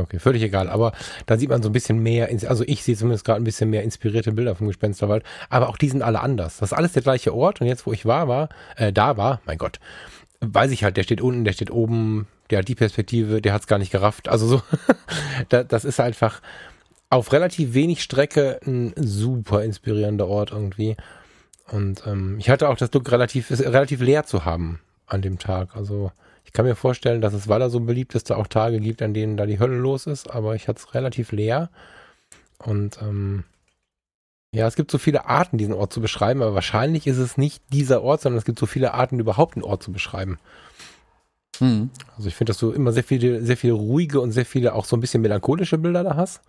Okay, 0.00 0.18
völlig 0.18 0.42
egal. 0.42 0.68
Aber 0.68 0.92
da 1.26 1.38
sieht 1.38 1.50
man 1.50 1.62
so 1.62 1.68
ein 1.68 1.72
bisschen 1.72 1.98
mehr, 2.02 2.28
also 2.48 2.64
ich 2.66 2.82
sehe 2.82 2.96
zumindest 2.96 3.24
gerade 3.24 3.40
ein 3.40 3.44
bisschen 3.44 3.70
mehr 3.70 3.82
inspirierte 3.82 4.32
Bilder 4.32 4.54
vom 4.54 4.66
Gespensterwald. 4.66 5.24
Aber 5.48 5.68
auch 5.68 5.76
die 5.76 5.88
sind 5.88 6.02
alle 6.02 6.20
anders. 6.20 6.58
Das 6.58 6.72
ist 6.72 6.76
alles 6.76 6.92
der 6.92 7.02
gleiche 7.02 7.34
Ort. 7.34 7.60
Und 7.60 7.66
jetzt, 7.66 7.86
wo 7.86 7.92
ich 7.92 8.06
war, 8.06 8.28
war, 8.28 8.48
äh, 8.76 8.92
da 8.92 9.16
war, 9.16 9.40
mein 9.44 9.58
Gott, 9.58 9.80
weiß 10.40 10.70
ich 10.70 10.84
halt, 10.84 10.96
der 10.96 11.02
steht 11.02 11.20
unten, 11.20 11.44
der 11.44 11.52
steht 11.52 11.70
oben, 11.70 12.26
der 12.50 12.60
hat 12.60 12.68
die 12.68 12.74
Perspektive, 12.74 13.40
der 13.40 13.52
hat 13.52 13.62
es 13.62 13.66
gar 13.66 13.78
nicht 13.78 13.92
gerafft. 13.92 14.28
Also 14.28 14.46
so, 14.46 14.62
da, 15.48 15.62
das 15.64 15.84
ist 15.84 16.00
einfach 16.00 16.40
auf 17.10 17.32
relativ 17.32 17.74
wenig 17.74 18.02
Strecke 18.02 18.60
ein 18.64 18.92
super 18.96 19.64
inspirierender 19.64 20.28
Ort 20.28 20.52
irgendwie. 20.52 20.96
Und 21.70 22.04
ähm, 22.06 22.36
ich 22.38 22.50
hatte 22.50 22.68
auch 22.68 22.76
das 22.76 22.90
Glück, 22.90 23.10
relativ, 23.10 23.50
relativ 23.50 24.00
leer 24.00 24.24
zu 24.24 24.44
haben 24.44 24.80
an 25.06 25.22
dem 25.22 25.38
Tag. 25.38 25.76
Also 25.76 26.12
ich 26.44 26.52
kann 26.52 26.64
mir 26.64 26.74
vorstellen, 26.74 27.20
dass 27.20 27.32
es, 27.32 27.48
weil 27.48 27.60
er 27.60 27.70
so 27.70 27.80
beliebt 27.80 28.14
ist, 28.14 28.30
da 28.30 28.36
auch 28.36 28.46
Tage 28.46 28.80
gibt, 28.80 29.02
an 29.02 29.14
denen 29.14 29.36
da 29.36 29.46
die 29.46 29.58
Hölle 29.58 29.76
los 29.76 30.06
ist, 30.06 30.30
aber 30.30 30.54
ich 30.54 30.68
hatte 30.68 30.80
es 30.80 30.94
relativ 30.94 31.32
leer. 31.32 31.70
Und 32.58 33.00
ähm, 33.02 33.44
ja, 34.52 34.66
es 34.66 34.74
gibt 34.74 34.90
so 34.90 34.98
viele 34.98 35.26
Arten, 35.26 35.58
diesen 35.58 35.74
Ort 35.74 35.92
zu 35.92 36.00
beschreiben, 36.00 36.42
aber 36.42 36.54
wahrscheinlich 36.54 37.06
ist 37.06 37.18
es 37.18 37.36
nicht 37.36 37.62
dieser 37.72 38.02
Ort, 38.02 38.20
sondern 38.22 38.38
es 38.38 38.44
gibt 38.44 38.58
so 38.58 38.66
viele 38.66 38.94
Arten, 38.94 39.20
überhaupt 39.20 39.54
einen 39.54 39.64
Ort 39.64 39.82
zu 39.82 39.92
beschreiben. 39.92 40.38
Hm. 41.58 41.90
Also 42.16 42.28
ich 42.28 42.34
finde, 42.34 42.50
dass 42.50 42.58
du 42.58 42.72
immer 42.72 42.92
sehr 42.92 43.04
viele, 43.04 43.42
sehr 43.44 43.56
viele 43.56 43.74
ruhige 43.74 44.20
und 44.20 44.32
sehr 44.32 44.46
viele 44.46 44.74
auch 44.74 44.84
so 44.84 44.96
ein 44.96 45.00
bisschen 45.00 45.22
melancholische 45.22 45.78
Bilder 45.78 46.02
da 46.02 46.16
hast. 46.16 46.42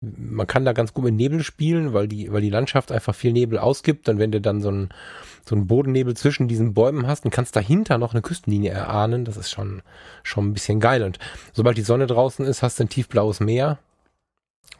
Man 0.00 0.46
kann 0.46 0.64
da 0.64 0.72
ganz 0.72 0.94
gut 0.94 1.04
mit 1.04 1.14
Nebel 1.14 1.42
spielen, 1.42 1.92
weil 1.92 2.08
die, 2.08 2.32
weil 2.32 2.42
die 2.42 2.50
Landschaft 2.50 2.92
einfach 2.92 3.14
viel 3.14 3.32
Nebel 3.32 3.58
ausgibt. 3.58 4.08
Und 4.08 4.18
wenn 4.18 4.32
du 4.32 4.40
dann 4.40 4.60
so 4.60 4.68
einen, 4.68 4.88
so 5.46 5.54
einen 5.54 5.66
Bodennebel 5.66 6.16
zwischen 6.16 6.48
diesen 6.48 6.74
Bäumen 6.74 7.06
hast 7.06 7.24
und 7.24 7.30
kannst 7.30 7.54
dahinter 7.56 7.98
noch 7.98 8.12
eine 8.14 8.22
Küstenlinie 8.22 8.70
erahnen, 8.70 9.24
das 9.24 9.36
ist 9.36 9.50
schon, 9.50 9.82
schon 10.22 10.46
ein 10.48 10.52
bisschen 10.54 10.80
geil. 10.80 11.02
Und 11.02 11.18
sobald 11.52 11.76
die 11.76 11.82
Sonne 11.82 12.06
draußen 12.06 12.44
ist, 12.46 12.62
hast 12.62 12.78
du 12.78 12.84
ein 12.84 12.88
tiefblaues 12.88 13.40
Meer. 13.40 13.78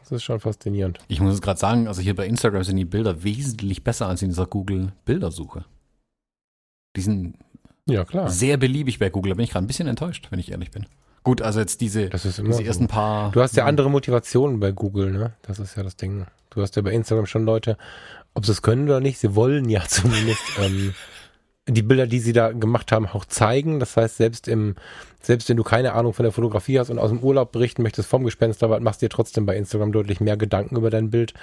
Das 0.01 0.11
ist 0.11 0.23
schon 0.23 0.39
faszinierend. 0.39 0.99
Ich 1.07 1.19
muss 1.19 1.33
es 1.33 1.41
gerade 1.41 1.59
sagen, 1.59 1.87
also 1.87 2.01
hier 2.01 2.15
bei 2.15 2.27
Instagram 2.27 2.63
sind 2.63 2.77
die 2.77 2.85
Bilder 2.85 3.23
wesentlich 3.23 3.83
besser 3.83 4.07
als 4.07 4.21
in 4.21 4.29
dieser 4.29 4.45
Google-Bildersuche. 4.45 5.65
Die 6.95 7.01
sind 7.01 7.35
Ja, 7.87 8.05
klar. 8.05 8.29
sehr 8.29 8.57
beliebig 8.57 8.99
bei 8.99 9.09
Google. 9.09 9.31
Da 9.31 9.35
bin 9.35 9.43
ich 9.45 9.51
gerade 9.51 9.65
ein 9.65 9.67
bisschen 9.67 9.87
enttäuscht, 9.87 10.27
wenn 10.29 10.39
ich 10.39 10.51
ehrlich 10.51 10.71
bin. 10.71 10.85
Gut, 11.23 11.41
also 11.41 11.59
jetzt 11.59 11.81
diese, 11.81 12.09
Das 12.09 12.23
ist 12.25 12.37
immer 12.37 12.49
diese 12.49 12.61
so. 12.61 12.67
ersten 12.67 12.87
paar. 12.87 13.31
Du 13.31 13.41
hast 13.41 13.55
ja 13.55 13.65
andere 13.65 13.89
Motivationen 13.89 14.59
bei 14.59 14.71
Google, 14.71 15.11
ne? 15.11 15.33
Das 15.41 15.57
ist 15.57 15.75
ja 15.75 15.81
das 15.81 15.95
Ding. 15.95 16.25
Du 16.51 16.61
hast 16.61 16.75
ja 16.75 16.83
bei 16.83 16.91
Instagram 16.91 17.25
schon 17.25 17.45
Leute, 17.45 17.77
ob 18.35 18.45
sie 18.45 18.51
es 18.51 18.61
können 18.61 18.85
oder 18.85 18.99
nicht, 18.99 19.17
sie 19.17 19.35
wollen 19.35 19.67
ja 19.69 19.83
zumindest 19.87 20.43
ähm, 20.59 20.93
die 21.67 21.81
Bilder, 21.81 22.05
die 22.05 22.19
sie 22.19 22.33
da 22.33 22.51
gemacht 22.51 22.91
haben, 22.91 23.07
auch 23.07 23.25
zeigen. 23.25 23.79
Das 23.79 23.97
heißt, 23.97 24.17
selbst 24.17 24.47
im, 24.47 24.75
selbst 25.21 25.49
wenn 25.49 25.57
du 25.57 25.63
keine 25.63 25.93
Ahnung 25.93 26.13
von 26.13 26.23
der 26.23 26.31
Fotografie 26.31 26.79
hast 26.79 26.91
und 26.91 26.99
aus 26.99 27.09
dem 27.09 27.19
Urlaub 27.19 27.51
berichten 27.51 27.81
möchtest 27.81 28.07
vom 28.07 28.23
Gespensterwald, 28.23 28.83
machst 28.83 29.01
du 29.01 29.07
dir 29.07 29.09
trotzdem 29.09 29.47
bei 29.47 29.57
Instagram 29.57 29.91
deutlich 29.91 30.19
mehr 30.19 30.37
Gedanken 30.37 30.75
über 30.75 30.91
dein 30.91 31.09
Bild 31.09 31.33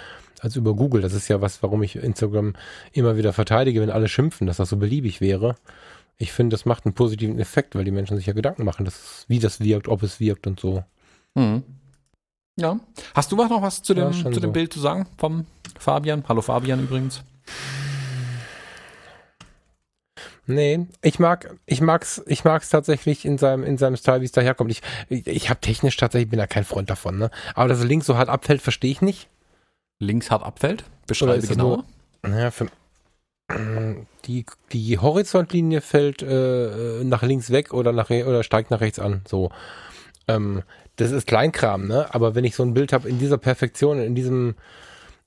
als 0.40 0.54
über 0.54 0.74
Google. 0.74 1.02
Das 1.02 1.12
ist 1.12 1.26
ja 1.28 1.40
was, 1.40 1.62
warum 1.62 1.82
ich 1.82 1.96
Instagram 1.96 2.54
immer 2.92 3.16
wieder 3.16 3.32
verteidige, 3.32 3.80
wenn 3.80 3.90
alle 3.90 4.08
schimpfen, 4.08 4.46
dass 4.46 4.58
das 4.58 4.68
so 4.68 4.76
beliebig 4.76 5.20
wäre. 5.20 5.56
Ich 6.18 6.32
finde, 6.32 6.54
das 6.54 6.66
macht 6.66 6.84
einen 6.84 6.94
positiven 6.94 7.40
Effekt, 7.40 7.74
weil 7.74 7.84
die 7.84 7.90
Menschen 7.90 8.16
sich 8.16 8.26
ja 8.26 8.32
Gedanken 8.32 8.64
machen, 8.64 8.84
dass, 8.84 9.24
wie 9.26 9.40
das 9.40 9.60
wirkt, 9.60 9.88
ob 9.88 10.04
es 10.04 10.20
wirkt 10.20 10.46
und 10.46 10.60
so. 10.60 10.84
Mhm. 11.34 11.64
Ja. 12.56 12.78
Hast 13.14 13.32
du 13.32 13.36
noch 13.36 13.62
was 13.62 13.82
zu 13.82 13.94
Ja, 13.94 14.04
dem, 14.04 14.12
schon 14.12 14.32
zu 14.32 14.40
dem 14.40 14.50
so. 14.50 14.52
Bild 14.52 14.72
zu 14.72 14.78
sagen 14.78 15.06
vom 15.16 15.46
Fabian? 15.82 16.24
Hallo 16.28 16.42
Fabian 16.42 16.80
übrigens. 16.80 17.22
Nee, 20.46 20.86
ich 21.02 21.18
mag, 21.18 21.54
ich 21.66 21.80
mag's, 21.80 22.22
ich 22.26 22.44
mag's 22.44 22.68
tatsächlich 22.68 23.24
in 23.24 23.38
seinem, 23.38 23.62
in 23.62 23.78
seinem 23.78 23.96
Style, 23.96 24.20
wie 24.20 24.24
es 24.24 24.32
daherkommt. 24.32 24.70
Ich, 24.70 24.82
ich, 25.08 25.26
ich 25.26 25.50
habe 25.50 25.60
technisch 25.60 25.96
tatsächlich, 25.96 26.30
bin 26.30 26.38
ja 26.38 26.46
kein 26.46 26.64
Freund 26.64 26.90
davon, 26.90 27.18
ne? 27.18 27.30
Aber 27.54 27.68
dass 27.68 27.82
links 27.84 28.06
so 28.06 28.16
hart 28.16 28.28
abfällt, 28.28 28.60
verstehe 28.60 28.90
ich 28.90 29.02
nicht. 29.02 29.28
Links 30.00 30.30
hart 30.30 30.42
abfällt. 30.42 30.84
Beschreibe 31.06 31.40
das 31.40 31.48
genauer. 31.48 31.84
Naja, 32.22 32.50
für, 32.50 32.66
die, 34.24 34.46
die 34.72 34.98
Horizontlinie 34.98 35.80
fällt 35.80 36.22
äh, 36.22 37.04
nach 37.04 37.22
links 37.22 37.50
weg 37.50 37.72
oder 37.72 37.92
nach 37.92 38.10
oder 38.10 38.42
steigt 38.42 38.70
nach 38.70 38.80
rechts 38.80 38.98
an. 38.98 39.22
So. 39.28 39.50
Ähm, 40.28 40.62
das 40.96 41.10
ist 41.10 41.26
Kleinkram, 41.26 41.86
ne? 41.86 42.12
Aber 42.14 42.34
wenn 42.34 42.44
ich 42.44 42.54
so 42.54 42.62
ein 42.62 42.74
Bild 42.74 42.92
habe 42.92 43.08
in 43.08 43.18
dieser 43.18 43.38
Perfektion, 43.38 44.00
in 44.00 44.14
diesem, 44.14 44.54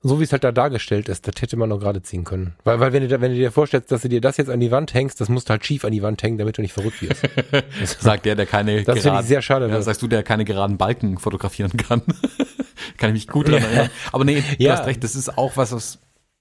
so 0.06 0.20
wie 0.20 0.24
es 0.24 0.32
halt 0.32 0.44
da 0.44 0.52
dargestellt 0.52 1.08
ist, 1.08 1.26
das 1.26 1.40
hätte 1.40 1.56
man 1.56 1.68
noch 1.68 1.78
gerade 1.80 2.02
ziehen 2.02 2.24
können. 2.24 2.54
Weil, 2.64 2.80
weil 2.80 2.92
wenn 2.92 3.02
du, 3.02 3.08
da- 3.08 3.20
wenn 3.20 3.32
du 3.32 3.36
dir 3.36 3.50
vorstellst, 3.52 3.90
dass 3.92 4.02
du 4.02 4.08
dir 4.08 4.20
das 4.20 4.36
jetzt 4.36 4.48
an 4.50 4.60
die 4.60 4.70
Wand 4.70 4.94
hängst, 4.94 5.20
das 5.20 5.28
musst 5.28 5.48
du 5.48 5.50
halt 5.52 5.64
schief 5.66 5.84
an 5.84 5.92
die 5.92 6.02
Wand 6.02 6.22
hängen, 6.22 6.38
damit 6.38 6.58
du 6.58 6.62
nicht 6.62 6.72
verrückt 6.72 7.02
wirst. 7.02 7.22
Sagt 8.02 8.24
der, 8.26 8.34
der 8.34 8.46
keine 8.46 8.82
Das 8.82 9.00
finde 9.00 9.20
ich 9.20 9.26
sehr 9.26 9.42
schade. 9.42 9.66
Ja, 9.66 9.72
wird. 9.72 9.84
sagst 9.84 10.02
du, 10.02 10.08
der 10.08 10.22
keine 10.22 10.44
geraden 10.44 10.76
Balken 10.76 11.18
fotografieren 11.18 11.72
kann. 11.76 12.02
kann 12.98 13.10
ich 13.10 13.14
mich 13.14 13.28
gut 13.28 13.48
dran 13.48 13.62
erinnern. 13.62 13.90
Aber 14.12 14.24
nee, 14.24 14.42
du 14.58 14.64
Ja. 14.64 14.76
hast 14.78 14.86
recht, 14.86 15.02
das 15.04 15.16
ist 15.16 15.36
auch 15.36 15.56
was, 15.56 15.72
was 15.72 15.98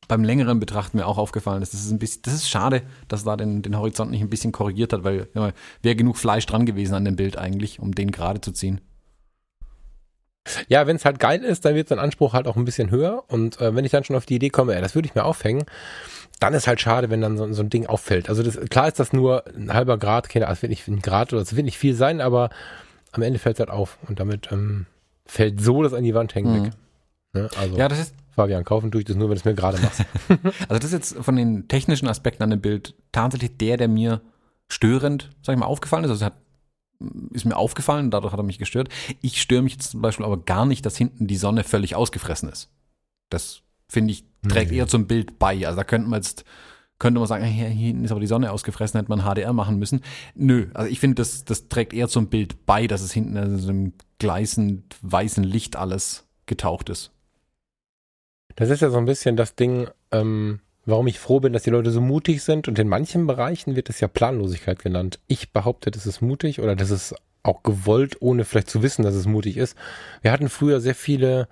beim 0.07 0.23
längeren 0.23 0.59
Betrachten 0.59 0.97
mir 0.97 1.07
auch 1.07 1.17
aufgefallen 1.17 1.63
ist. 1.63 1.73
Das 1.73 1.81
ist 1.81 1.89
ein 1.91 1.97
bisschen, 1.97 2.21
das 2.23 2.33
ist 2.35 2.47
schade, 2.49 2.83
dass 3.07 3.23
da 3.23 3.35
den, 3.35 3.61
den 3.63 3.75
Horizont 3.77 4.11
nicht 4.11 4.21
ein 4.21 4.29
bisschen 4.29 4.51
korrigiert 4.51 4.93
hat, 4.93 5.03
weil 5.03 5.27
ja, 5.33 5.51
wäre 5.81 5.95
genug 5.95 6.17
Fleisch 6.17 6.45
dran 6.45 6.65
gewesen 6.67 6.93
an 6.93 7.05
dem 7.05 7.15
Bild 7.15 7.37
eigentlich, 7.37 7.79
um 7.79 7.95
den 7.95 8.11
gerade 8.11 8.39
zu 8.39 8.51
ziehen. 8.51 8.81
Ja, 10.67 10.85
wenn 10.87 10.95
es 10.95 11.05
halt 11.05 11.19
geil 11.19 11.43
ist, 11.43 11.65
dann 11.65 11.75
wird 11.75 11.87
sein 11.89 11.99
Anspruch 11.99 12.33
halt 12.33 12.47
auch 12.47 12.55
ein 12.55 12.65
bisschen 12.65 12.91
höher. 12.91 13.23
Und 13.27 13.59
äh, 13.59 13.75
wenn 13.75 13.85
ich 13.85 13.91
dann 13.91 14.03
schon 14.03 14.15
auf 14.15 14.25
die 14.25 14.35
Idee 14.35 14.49
komme, 14.49 14.75
ey, 14.75 14.81
das 14.81 14.95
würde 14.95 15.07
ich 15.07 15.15
mir 15.15 15.23
aufhängen, 15.25 15.65
dann 16.39 16.53
ist 16.53 16.67
halt 16.67 16.81
schade, 16.81 17.09
wenn 17.09 17.21
dann 17.21 17.37
so, 17.37 17.51
so 17.53 17.61
ein 17.63 17.69
Ding 17.69 17.87
auffällt. 17.87 18.29
Also 18.29 18.43
das, 18.43 18.59
klar 18.69 18.87
ist 18.87 18.99
das 18.99 19.13
nur 19.13 19.43
ein 19.55 19.73
halber 19.73 19.97
Grad, 19.97 20.29
keine 20.29 20.45
Ahnung, 20.45 20.55
es 20.55 20.61
wird 20.61 20.69
nicht 20.69 20.87
ein 20.87 21.01
Grad 21.01 21.33
oder 21.33 21.41
es 21.41 21.55
wird 21.55 21.65
nicht 21.65 21.77
viel 21.77 21.95
sein, 21.95 22.21
aber 22.21 22.49
am 23.11 23.21
Ende 23.23 23.39
fällt 23.39 23.55
es 23.55 23.59
halt 23.59 23.69
auf. 23.69 23.97
Und 24.07 24.19
damit 24.19 24.51
ähm, 24.51 24.85
fällt 25.25 25.61
so 25.61 25.81
das 25.81 25.93
an 25.93 26.03
die 26.03 26.13
Wand 26.13 26.35
hängen 26.35 26.51
Mhm. 26.51 26.65
weg. 26.65 26.71
Ne? 27.33 27.49
Also 27.57 27.77
Ja, 27.77 27.87
das 27.87 27.99
ist, 27.99 28.15
Fabian, 28.35 28.63
kaufen 28.65 28.91
tue 28.91 29.01
ich 29.01 29.05
das 29.05 29.15
nur, 29.15 29.29
wenn 29.29 29.35
du 29.35 29.39
es 29.39 29.45
mir 29.45 29.55
gerade 29.55 29.79
machst. 29.81 30.03
also 30.69 30.75
das 30.79 30.85
ist 30.85 30.93
jetzt 30.93 31.15
von 31.23 31.35
den 31.35 31.67
technischen 31.67 32.07
Aspekten 32.07 32.43
an 32.43 32.49
dem 32.51 32.61
Bild 32.61 32.93
tatsächlich 33.11 33.57
der, 33.57 33.77
der 33.77 33.87
mir 33.87 34.21
störend, 34.67 35.29
sag 35.41 35.53
ich 35.53 35.59
mal, 35.59 35.65
aufgefallen 35.67 36.03
ist. 36.03 36.09
Also 36.11 36.25
es 36.25 36.31
hat, 36.31 36.37
ist 37.33 37.45
mir 37.45 37.55
aufgefallen, 37.57 38.11
dadurch 38.11 38.31
hat 38.33 38.39
er 38.39 38.43
mich 38.43 38.59
gestört. 38.59 38.89
Ich 39.21 39.41
störe 39.41 39.61
mich 39.61 39.73
jetzt 39.73 39.91
zum 39.91 40.01
Beispiel 40.01 40.25
aber 40.25 40.37
gar 40.37 40.65
nicht, 40.65 40.85
dass 40.85 40.97
hinten 40.97 41.27
die 41.27 41.37
Sonne 41.37 41.63
völlig 41.63 41.95
ausgefressen 41.95 42.49
ist. 42.49 42.69
Das 43.29 43.61
finde 43.87 44.11
ich, 44.11 44.25
trägt 44.47 44.71
Nee. 44.71 44.77
eher 44.77 44.87
zum 44.87 45.07
Bild 45.07 45.37
bei. 45.39 45.65
Also 45.65 45.77
da 45.77 45.83
könnte 45.83 46.07
man 46.09 46.17
jetzt, 46.21 46.45
könnte 46.99 47.19
man 47.19 47.27
sagen, 47.27 47.45
hier, 47.45 47.67
hier 47.67 47.87
hinten 47.87 48.05
ist 48.05 48.11
aber 48.11 48.19
die 48.21 48.27
Sonne 48.27 48.51
ausgefressen, 48.51 48.99
hätte 48.99 49.09
man 49.09 49.21
HDR 49.21 49.53
machen 49.53 49.77
müssen. 49.77 50.01
Nö, 50.35 50.67
also 50.73 50.89
ich 50.89 50.99
finde, 50.99 51.15
das, 51.15 51.43
das 51.45 51.67
trägt 51.67 51.93
eher 51.93 52.07
zum 52.07 52.27
Bild 52.27 52.65
bei, 52.65 52.87
dass 52.87 53.01
es 53.01 53.11
hinten 53.11 53.35
in 53.35 53.57
so 53.59 53.69
einem 53.69 53.93
gleißend 54.19 54.95
weißen 55.01 55.43
Licht 55.43 55.75
alles 55.75 56.25
getaucht 56.45 56.89
ist. 56.89 57.11
Das 58.55 58.69
ist 58.69 58.81
ja 58.81 58.89
so 58.89 58.97
ein 58.97 59.05
bisschen 59.05 59.35
das 59.35 59.55
Ding, 59.55 59.89
ähm, 60.11 60.61
warum 60.85 61.07
ich 61.07 61.19
froh 61.19 61.39
bin, 61.39 61.53
dass 61.53 61.63
die 61.63 61.69
Leute 61.71 61.91
so 61.91 62.01
mutig 62.01 62.43
sind. 62.43 62.67
Und 62.67 62.79
in 62.79 62.87
manchen 62.87 63.27
Bereichen 63.27 63.75
wird 63.75 63.89
es 63.89 63.99
ja 63.99 64.07
Planlosigkeit 64.07 64.79
genannt. 64.79 65.19
Ich 65.27 65.51
behaupte, 65.51 65.91
das 65.91 66.05
ist 66.05 66.21
mutig 66.21 66.59
oder 66.61 66.75
das 66.75 66.91
ist 66.91 67.15
auch 67.43 67.63
gewollt, 67.63 68.17
ohne 68.21 68.43
vielleicht 68.43 68.69
zu 68.69 68.81
wissen, 68.81 69.03
dass 69.03 69.15
es 69.15 69.27
mutig 69.27 69.57
ist. 69.57 69.77
Wir 70.21 70.31
hatten 70.31 70.49
früher 70.49 70.79
sehr 70.79 70.95
viele 70.95 71.47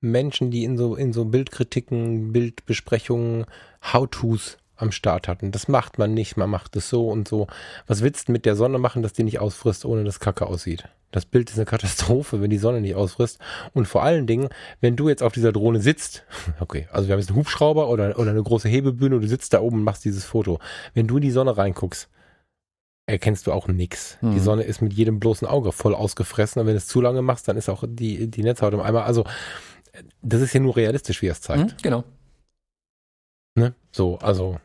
Menschen, 0.00 0.50
die 0.50 0.64
in 0.64 0.76
so, 0.76 0.94
in 0.94 1.12
so 1.12 1.24
Bildkritiken, 1.24 2.32
Bildbesprechungen, 2.32 3.46
How-Tos 3.92 4.58
am 4.78 4.92
Start 4.92 5.28
hat. 5.28 5.42
Und 5.42 5.54
das 5.54 5.68
macht 5.68 5.98
man 5.98 6.14
nicht. 6.14 6.36
Man 6.36 6.48
macht 6.48 6.76
es 6.76 6.88
so 6.88 7.08
und 7.08 7.28
so. 7.28 7.46
Was 7.86 8.02
willst 8.02 8.28
du 8.28 8.32
mit 8.32 8.46
der 8.46 8.56
Sonne 8.56 8.78
machen, 8.78 9.02
dass 9.02 9.12
die 9.12 9.24
nicht 9.24 9.40
ausfrisst, 9.40 9.84
ohne 9.84 10.04
dass 10.04 10.20
Kacke 10.20 10.46
aussieht? 10.46 10.88
Das 11.10 11.24
Bild 11.24 11.50
ist 11.50 11.56
eine 11.56 11.64
Katastrophe, 11.64 12.40
wenn 12.40 12.50
die 12.50 12.58
Sonne 12.58 12.80
nicht 12.80 12.94
ausfrisst. 12.94 13.38
Und 13.72 13.88
vor 13.88 14.02
allen 14.02 14.26
Dingen, 14.26 14.48
wenn 14.80 14.96
du 14.96 15.08
jetzt 15.08 15.22
auf 15.22 15.32
dieser 15.32 15.52
Drohne 15.52 15.80
sitzt, 15.80 16.24
okay, 16.60 16.88
also 16.92 17.08
wir 17.08 17.12
haben 17.12 17.20
jetzt 17.20 17.30
einen 17.30 17.38
Hubschrauber 17.38 17.88
oder, 17.88 18.18
oder 18.18 18.30
eine 18.30 18.42
große 18.42 18.68
Hebebühne 18.68 19.16
und 19.16 19.22
du 19.22 19.28
sitzt 19.28 19.52
da 19.52 19.60
oben 19.60 19.78
und 19.78 19.84
machst 19.84 20.04
dieses 20.04 20.24
Foto. 20.24 20.58
Wenn 20.94 21.06
du 21.06 21.16
in 21.16 21.22
die 21.22 21.30
Sonne 21.30 21.56
reinguckst, 21.56 22.08
erkennst 23.06 23.46
du 23.46 23.52
auch 23.52 23.68
nix. 23.68 24.18
Mhm. 24.20 24.32
Die 24.32 24.40
Sonne 24.40 24.62
ist 24.62 24.82
mit 24.82 24.92
jedem 24.92 25.18
bloßen 25.18 25.48
Auge 25.48 25.72
voll 25.72 25.94
ausgefressen 25.94 26.60
und 26.60 26.66
wenn 26.66 26.74
du 26.74 26.78
es 26.78 26.86
zu 26.86 27.00
lange 27.00 27.22
machst, 27.22 27.48
dann 27.48 27.56
ist 27.56 27.70
auch 27.70 27.84
die, 27.86 28.30
die 28.30 28.42
Netzhaut 28.42 28.74
im 28.74 28.80
Eimer. 28.80 29.04
Also, 29.04 29.24
das 30.20 30.42
ist 30.42 30.52
ja 30.52 30.60
nur 30.60 30.76
realistisch, 30.76 31.22
wie 31.22 31.28
er 31.28 31.32
es 31.32 31.40
zeigt. 31.40 31.72
Mhm, 31.72 31.76
genau. 31.82 32.04
Ne? 33.54 33.74
So, 33.90 34.18
also 34.18 34.58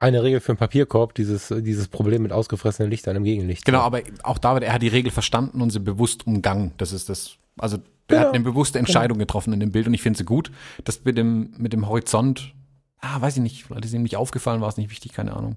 eine 0.00 0.22
Regel 0.22 0.40
für 0.40 0.52
einen 0.52 0.58
Papierkorb, 0.58 1.14
dieses, 1.14 1.48
dieses 1.48 1.88
Problem 1.88 2.22
mit 2.22 2.32
ausgefressenen 2.32 2.90
Lichtern 2.90 3.16
im 3.16 3.24
Gegenlicht. 3.24 3.64
Genau, 3.64 3.80
aber 3.80 4.02
auch 4.22 4.38
David, 4.38 4.62
er 4.62 4.72
hat 4.72 4.82
die 4.82 4.88
Regel 4.88 5.10
verstanden 5.10 5.60
und 5.60 5.70
sie 5.70 5.80
bewusst 5.80 6.26
umgangen. 6.26 6.72
Das 6.78 6.92
ist 6.92 7.08
das, 7.08 7.36
also 7.58 7.78
er 8.06 8.20
hat 8.20 8.34
eine 8.34 8.44
bewusste 8.44 8.78
Entscheidung 8.78 9.18
genau. 9.18 9.26
getroffen 9.26 9.52
in 9.52 9.60
dem 9.60 9.72
Bild 9.72 9.86
und 9.86 9.94
ich 9.94 10.02
finde 10.02 10.18
sie 10.18 10.24
gut. 10.24 10.50
Das 10.84 11.04
mit 11.04 11.18
dem, 11.18 11.52
mit 11.58 11.72
dem 11.72 11.88
Horizont, 11.88 12.54
ah, 13.00 13.20
weiß 13.20 13.36
ich 13.36 13.42
nicht, 13.42 13.64
vielleicht 13.64 13.84
ist 13.84 13.92
ihm 13.92 14.02
nicht 14.02 14.16
aufgefallen, 14.16 14.60
war 14.60 14.68
es 14.68 14.76
nicht 14.76 14.90
wichtig, 14.90 15.12
keine 15.12 15.36
Ahnung. 15.36 15.56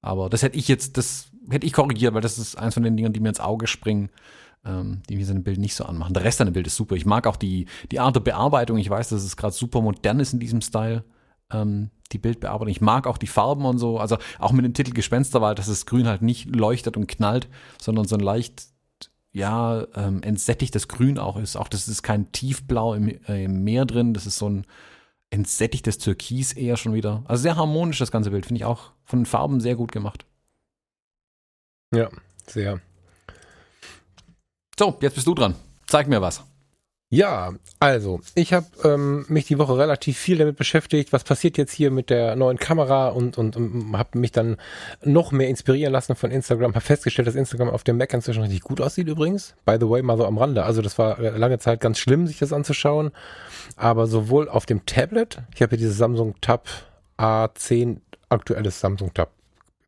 Aber 0.00 0.30
das 0.30 0.42
hätte 0.42 0.56
ich 0.56 0.68
jetzt, 0.68 0.96
das 0.96 1.28
hätte 1.50 1.66
ich 1.66 1.72
korrigiert, 1.72 2.14
weil 2.14 2.20
das 2.20 2.38
ist 2.38 2.56
eins 2.56 2.74
von 2.74 2.82
den 2.82 2.96
Dingen, 2.96 3.12
die 3.12 3.20
mir 3.20 3.30
ins 3.30 3.40
Auge 3.40 3.66
springen, 3.66 4.10
ähm, 4.64 5.02
die 5.08 5.16
mir 5.16 5.26
so 5.26 5.32
ein 5.32 5.42
Bild 5.42 5.58
nicht 5.58 5.74
so 5.74 5.84
anmachen. 5.84 6.14
Der 6.14 6.24
Rest 6.24 6.40
an 6.40 6.46
dem 6.46 6.52
Bild 6.52 6.66
ist 6.66 6.76
super. 6.76 6.94
Ich 6.94 7.06
mag 7.06 7.26
auch 7.26 7.36
die, 7.36 7.66
die 7.90 8.00
Art 8.00 8.14
der 8.14 8.20
Bearbeitung. 8.20 8.78
Ich 8.78 8.88
weiß, 8.88 9.08
dass 9.08 9.24
es 9.24 9.36
gerade 9.36 9.54
super 9.54 9.80
modern 9.80 10.20
ist 10.20 10.32
in 10.32 10.40
diesem 10.40 10.60
Style 10.62 11.04
ähm, 11.52 11.90
die 12.12 12.18
Bildbearbeitung. 12.18 12.70
Ich 12.70 12.80
mag 12.80 13.06
auch 13.06 13.18
die 13.18 13.26
Farben 13.26 13.64
und 13.64 13.78
so. 13.78 13.98
Also 13.98 14.18
auch 14.38 14.52
mit 14.52 14.64
dem 14.64 14.74
Titel 14.74 14.92
Gespensterwald, 14.92 15.58
dass 15.58 15.66
das 15.66 15.86
Grün 15.86 16.06
halt 16.06 16.22
nicht 16.22 16.54
leuchtet 16.54 16.96
und 16.96 17.06
knallt, 17.06 17.48
sondern 17.80 18.06
so 18.06 18.16
ein 18.16 18.20
leicht, 18.20 18.66
ja, 19.32 19.86
ähm, 19.94 20.22
entsättigtes 20.22 20.88
Grün 20.88 21.18
auch 21.18 21.36
ist. 21.36 21.56
Auch 21.56 21.68
das 21.68 21.88
ist 21.88 22.02
kein 22.02 22.30
Tiefblau 22.32 22.94
im, 22.94 23.08
äh, 23.26 23.44
im 23.44 23.64
Meer 23.64 23.84
drin. 23.84 24.14
Das 24.14 24.26
ist 24.26 24.38
so 24.38 24.48
ein 24.48 24.66
entsättigtes 25.30 25.98
Türkis 25.98 26.52
eher 26.52 26.76
schon 26.76 26.94
wieder. 26.94 27.24
Also 27.26 27.42
sehr 27.42 27.56
harmonisch 27.56 27.98
das 27.98 28.12
ganze 28.12 28.30
Bild. 28.30 28.46
Finde 28.46 28.60
ich 28.60 28.64
auch 28.64 28.92
von 29.04 29.20
den 29.20 29.26
Farben 29.26 29.60
sehr 29.60 29.74
gut 29.74 29.90
gemacht. 29.90 30.24
Ja, 31.92 32.08
sehr. 32.46 32.80
So, 34.78 34.96
jetzt 35.00 35.14
bist 35.14 35.26
du 35.26 35.34
dran. 35.34 35.54
Zeig 35.86 36.08
mir 36.08 36.20
was. 36.20 36.44
Ja, 37.14 37.52
also 37.78 38.18
ich 38.34 38.52
habe 38.52 38.66
ähm, 38.82 39.24
mich 39.28 39.46
die 39.46 39.56
Woche 39.56 39.78
relativ 39.78 40.18
viel 40.18 40.36
damit 40.36 40.56
beschäftigt, 40.56 41.12
was 41.12 41.22
passiert 41.22 41.56
jetzt 41.56 41.70
hier 41.70 41.92
mit 41.92 42.10
der 42.10 42.34
neuen 42.34 42.58
Kamera 42.58 43.10
und, 43.10 43.38
und, 43.38 43.56
und 43.56 43.96
habe 43.96 44.18
mich 44.18 44.32
dann 44.32 44.56
noch 45.04 45.30
mehr 45.30 45.48
inspirieren 45.48 45.92
lassen 45.92 46.16
von 46.16 46.32
Instagram. 46.32 46.74
Habe 46.74 46.84
festgestellt, 46.84 47.28
dass 47.28 47.36
Instagram 47.36 47.70
auf 47.70 47.84
dem 47.84 47.98
Mac 47.98 48.12
inzwischen 48.12 48.42
richtig 48.42 48.62
gut 48.62 48.80
aussieht 48.80 49.06
übrigens. 49.06 49.54
By 49.64 49.76
the 49.78 49.88
way, 49.88 50.02
mal 50.02 50.16
so 50.16 50.26
am 50.26 50.38
Rande. 50.38 50.64
Also 50.64 50.82
das 50.82 50.98
war 50.98 51.20
lange 51.20 51.60
Zeit 51.60 51.78
ganz 51.78 52.00
schlimm, 52.00 52.26
sich 52.26 52.40
das 52.40 52.52
anzuschauen. 52.52 53.12
Aber 53.76 54.08
sowohl 54.08 54.48
auf 54.48 54.66
dem 54.66 54.84
Tablet, 54.84 55.40
ich 55.54 55.62
habe 55.62 55.70
hier 55.70 55.78
dieses 55.78 55.96
Samsung 55.96 56.34
Tab 56.40 56.66
A10 57.16 57.98
aktuelles 58.28 58.80
Samsung 58.80 59.14
Tab 59.14 59.30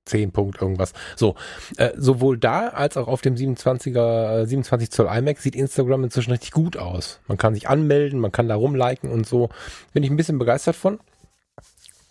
10 0.06 0.32
Punkt 0.32 0.62
irgendwas. 0.62 0.92
So, 1.16 1.34
äh, 1.76 1.90
sowohl 1.96 2.38
da 2.38 2.68
als 2.68 2.96
auch 2.96 3.08
auf 3.08 3.20
dem 3.20 3.34
27er, 3.34 4.42
äh, 4.42 4.46
27 4.46 4.90
Zoll 4.90 5.06
iMac 5.06 5.38
sieht 5.38 5.54
Instagram 5.54 6.04
inzwischen 6.04 6.30
richtig 6.30 6.52
gut 6.52 6.76
aus. 6.76 7.20
Man 7.26 7.38
kann 7.38 7.54
sich 7.54 7.68
anmelden, 7.68 8.20
man 8.20 8.32
kann 8.32 8.48
da 8.48 8.54
rumliken 8.54 9.10
und 9.10 9.26
so. 9.26 9.50
Bin 9.92 10.02
ich 10.02 10.10
ein 10.10 10.16
bisschen 10.16 10.38
begeistert 10.38 10.76
von. 10.76 10.98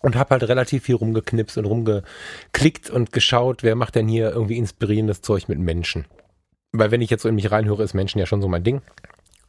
Und 0.02 0.14
habe 0.14 0.30
halt 0.30 0.44
relativ 0.44 0.84
viel 0.84 0.94
rumgeknipst 0.94 1.58
und 1.58 1.64
rumgeklickt 1.64 2.90
und 2.90 3.12
geschaut, 3.12 3.64
wer 3.64 3.74
macht 3.74 3.96
denn 3.96 4.06
hier 4.06 4.30
irgendwie 4.30 4.58
inspirierendes 4.58 5.22
Zeug 5.22 5.48
mit 5.48 5.58
Menschen. 5.58 6.04
Weil 6.72 6.90
wenn 6.90 7.00
ich 7.00 7.10
jetzt 7.10 7.22
so 7.22 7.28
in 7.28 7.34
mich 7.34 7.50
reinhöre, 7.50 7.82
ist 7.82 7.94
Menschen 7.94 8.18
ja 8.18 8.26
schon 8.26 8.42
so 8.42 8.46
mein 8.46 8.62
Ding. 8.62 8.82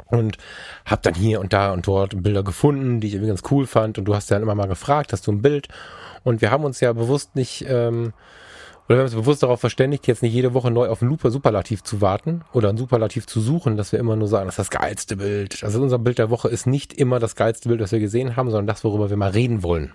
Und 0.05 0.38
habe 0.86 1.01
dann 1.03 1.15
hier 1.15 1.41
und 1.41 1.51
da 1.51 1.73
und 1.73 1.86
dort 1.86 2.23
Bilder 2.23 2.43
gefunden, 2.43 3.01
die 3.01 3.07
ich 3.07 3.13
irgendwie 3.13 3.29
ganz 3.29 3.43
cool 3.51 3.67
fand. 3.67 3.97
Und 3.97 4.05
du 4.05 4.15
hast 4.15 4.29
ja 4.29 4.36
dann 4.36 4.43
immer 4.43 4.55
mal 4.55 4.67
gefragt, 4.67 5.12
hast 5.12 5.27
du 5.27 5.31
ein 5.31 5.41
Bild? 5.41 5.67
Und 6.23 6.41
wir 6.41 6.51
haben 6.51 6.63
uns 6.63 6.80
ja 6.80 6.93
bewusst 6.93 7.36
nicht, 7.36 7.65
ähm, 7.67 8.13
oder 8.88 8.95
wir 8.95 8.97
haben 8.97 9.06
uns 9.06 9.15
bewusst 9.15 9.43
darauf 9.43 9.60
verständigt, 9.60 10.08
jetzt 10.08 10.23
nicht 10.23 10.34
jede 10.34 10.53
Woche 10.53 10.71
neu 10.71 10.88
auf 10.88 11.01
ein 11.01 11.10
Luper 11.10 11.32
Superlativ 11.32 11.84
zu 11.84 12.01
warten 12.01 12.41
oder 12.53 12.69
ein 12.69 12.77
Superlativ 12.77 13.27
zu 13.27 13.41
suchen, 13.41 13.77
dass 13.77 13.91
wir 13.91 13.99
immer 13.99 14.15
nur 14.15 14.27
sagen, 14.27 14.45
das 14.45 14.53
ist 14.58 14.71
das 14.71 14.80
geilste 14.80 15.17
Bild. 15.17 15.63
Also 15.63 15.82
unser 15.82 15.99
Bild 15.99 16.19
der 16.19 16.30
Woche 16.30 16.49
ist 16.49 16.67
nicht 16.67 16.93
immer 16.93 17.19
das 17.19 17.36
geilste 17.36 17.69
Bild, 17.69 17.82
das 17.82 17.91
wir 17.91 17.99
gesehen 17.99 18.36
haben, 18.36 18.49
sondern 18.49 18.67
das, 18.67 18.84
worüber 18.84 19.10
wir 19.10 19.17
mal 19.17 19.32
reden 19.32 19.63
wollen. 19.63 19.93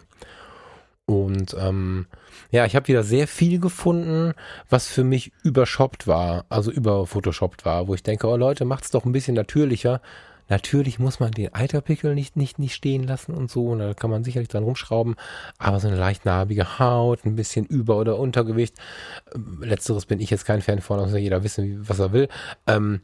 Und 1.06 1.56
ähm, 1.58 2.06
ja, 2.50 2.64
ich 2.64 2.76
habe 2.76 2.88
wieder 2.88 3.02
sehr 3.02 3.26
viel 3.26 3.58
gefunden, 3.58 4.34
was 4.70 4.86
für 4.86 5.04
mich 5.04 5.32
übershoppt 5.42 6.06
war, 6.06 6.44
also 6.48 6.70
überphotoshoppt 6.70 7.64
war, 7.64 7.88
wo 7.88 7.94
ich 7.94 8.02
denke, 8.02 8.28
oh 8.28 8.36
Leute, 8.36 8.64
macht's 8.64 8.90
doch 8.90 9.04
ein 9.04 9.12
bisschen 9.12 9.34
natürlicher. 9.34 10.00
Natürlich 10.52 10.98
muss 10.98 11.18
man 11.18 11.30
den 11.30 11.54
Eiterpickel 11.54 12.14
nicht, 12.14 12.36
nicht, 12.36 12.58
nicht 12.58 12.74
stehen 12.74 13.04
lassen 13.04 13.32
und 13.32 13.50
so, 13.50 13.68
und 13.68 13.78
da 13.78 13.94
kann 13.94 14.10
man 14.10 14.22
sicherlich 14.22 14.50
dran 14.50 14.64
rumschrauben, 14.64 15.14
aber 15.56 15.80
so 15.80 15.88
eine 15.88 15.96
leicht 15.96 16.26
narbige 16.26 16.78
Haut, 16.78 17.24
ein 17.24 17.36
bisschen 17.36 17.64
Über- 17.64 17.96
oder 17.96 18.18
Untergewicht, 18.18 18.76
ähm, 19.34 19.62
letzteres 19.62 20.04
bin 20.04 20.20
ich 20.20 20.28
jetzt 20.28 20.44
kein 20.44 20.60
Fan 20.60 20.82
von, 20.82 21.00
muss 21.00 21.14
jeder 21.14 21.42
wissen, 21.42 21.88
was 21.88 22.00
er 22.00 22.12
will. 22.12 22.28
Ähm, 22.66 23.00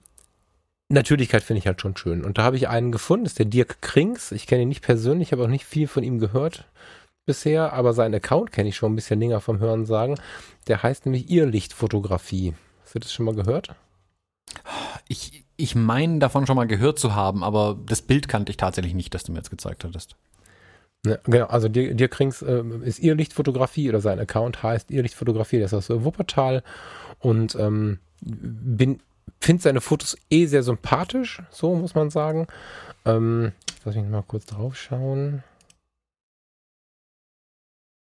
Natürlichkeit 0.91 1.43
finde 1.43 1.61
ich 1.61 1.67
halt 1.67 1.81
schon 1.81 1.97
schön. 1.97 2.23
Und 2.23 2.37
da 2.37 2.43
habe 2.43 2.57
ich 2.57 2.69
einen 2.69 2.93
gefunden, 2.93 3.25
das 3.25 3.33
ist 3.33 3.39
der 3.39 3.47
Dirk 3.47 3.81
Krings. 3.81 4.31
Ich 4.31 4.47
kenne 4.47 4.65
ihn 4.65 4.69
nicht 4.69 4.85
persönlich, 4.85 5.33
habe 5.33 5.45
auch 5.45 5.49
nicht 5.49 5.65
viel 5.65 5.89
von 5.89 6.03
ihm 6.03 6.19
gehört 6.19 6.67
bisher, 7.25 7.73
aber 7.73 7.95
seinen 7.95 8.17
Account 8.17 8.53
kenne 8.53 8.69
ich 8.69 8.77
schon 8.77 8.93
ein 8.93 8.97
bisschen 8.97 9.21
länger 9.21 9.41
vom 9.41 9.59
Hören 9.59 9.87
sagen. 9.87 10.17
Der 10.67 10.83
heißt 10.83 11.07
nämlich 11.07 11.31
Irrlichtfotografie. 11.31 12.53
Hast 12.83 12.95
du 12.95 12.99
das 12.99 13.11
schon 13.11 13.25
mal 13.25 13.35
gehört? 13.35 13.75
Ich, 15.09 15.47
ich 15.59 15.75
meine 15.75 16.21
davon 16.21 16.47
schon 16.47 16.57
mal 16.57 16.67
gehört 16.67 16.99
zu 16.99 17.15
haben, 17.15 17.43
aber 17.43 17.77
das 17.85 18.01
Bild 18.01 18.29
kannte 18.29 18.51
ich 18.51 18.57
tatsächlich 18.57 18.95
nicht, 18.95 19.13
das 19.13 19.25
du 19.25 19.33
mir 19.33 19.39
jetzt 19.39 19.51
gezeigt 19.51 19.85
hattest. 19.85 20.17
Ja, 21.05 21.19
genau, 21.25 21.47
also 21.47 21.69
dir, 21.69 21.95
dir 21.95 22.09
Krings 22.09 22.43
äh, 22.43 22.63
ist 22.83 23.01
Irrlichtfotografie 23.01 23.89
oder 23.89 24.01
sein 24.01 24.19
Account 24.19 24.63
heißt 24.63 24.91
Irrlichtfotografie, 24.91 25.61
das 25.61 25.73
ist 25.73 25.91
aus 25.91 26.05
Wuppertal 26.05 26.63
und 27.19 27.57
ähm, 27.57 27.99
finde 29.41 29.63
seine 29.63 29.81
Fotos 29.81 30.17
eh 30.31 30.47
sehr 30.47 30.63
sympathisch, 30.63 31.43
so 31.51 31.75
muss 31.75 31.95
man 31.95 32.11
sagen. 32.11 32.47
Ähm, 33.05 33.53
lass 33.85 33.97
mich 33.97 34.07
mal 34.07 34.23
kurz 34.23 34.47
drauf 34.47 34.77
schauen. 34.77 35.43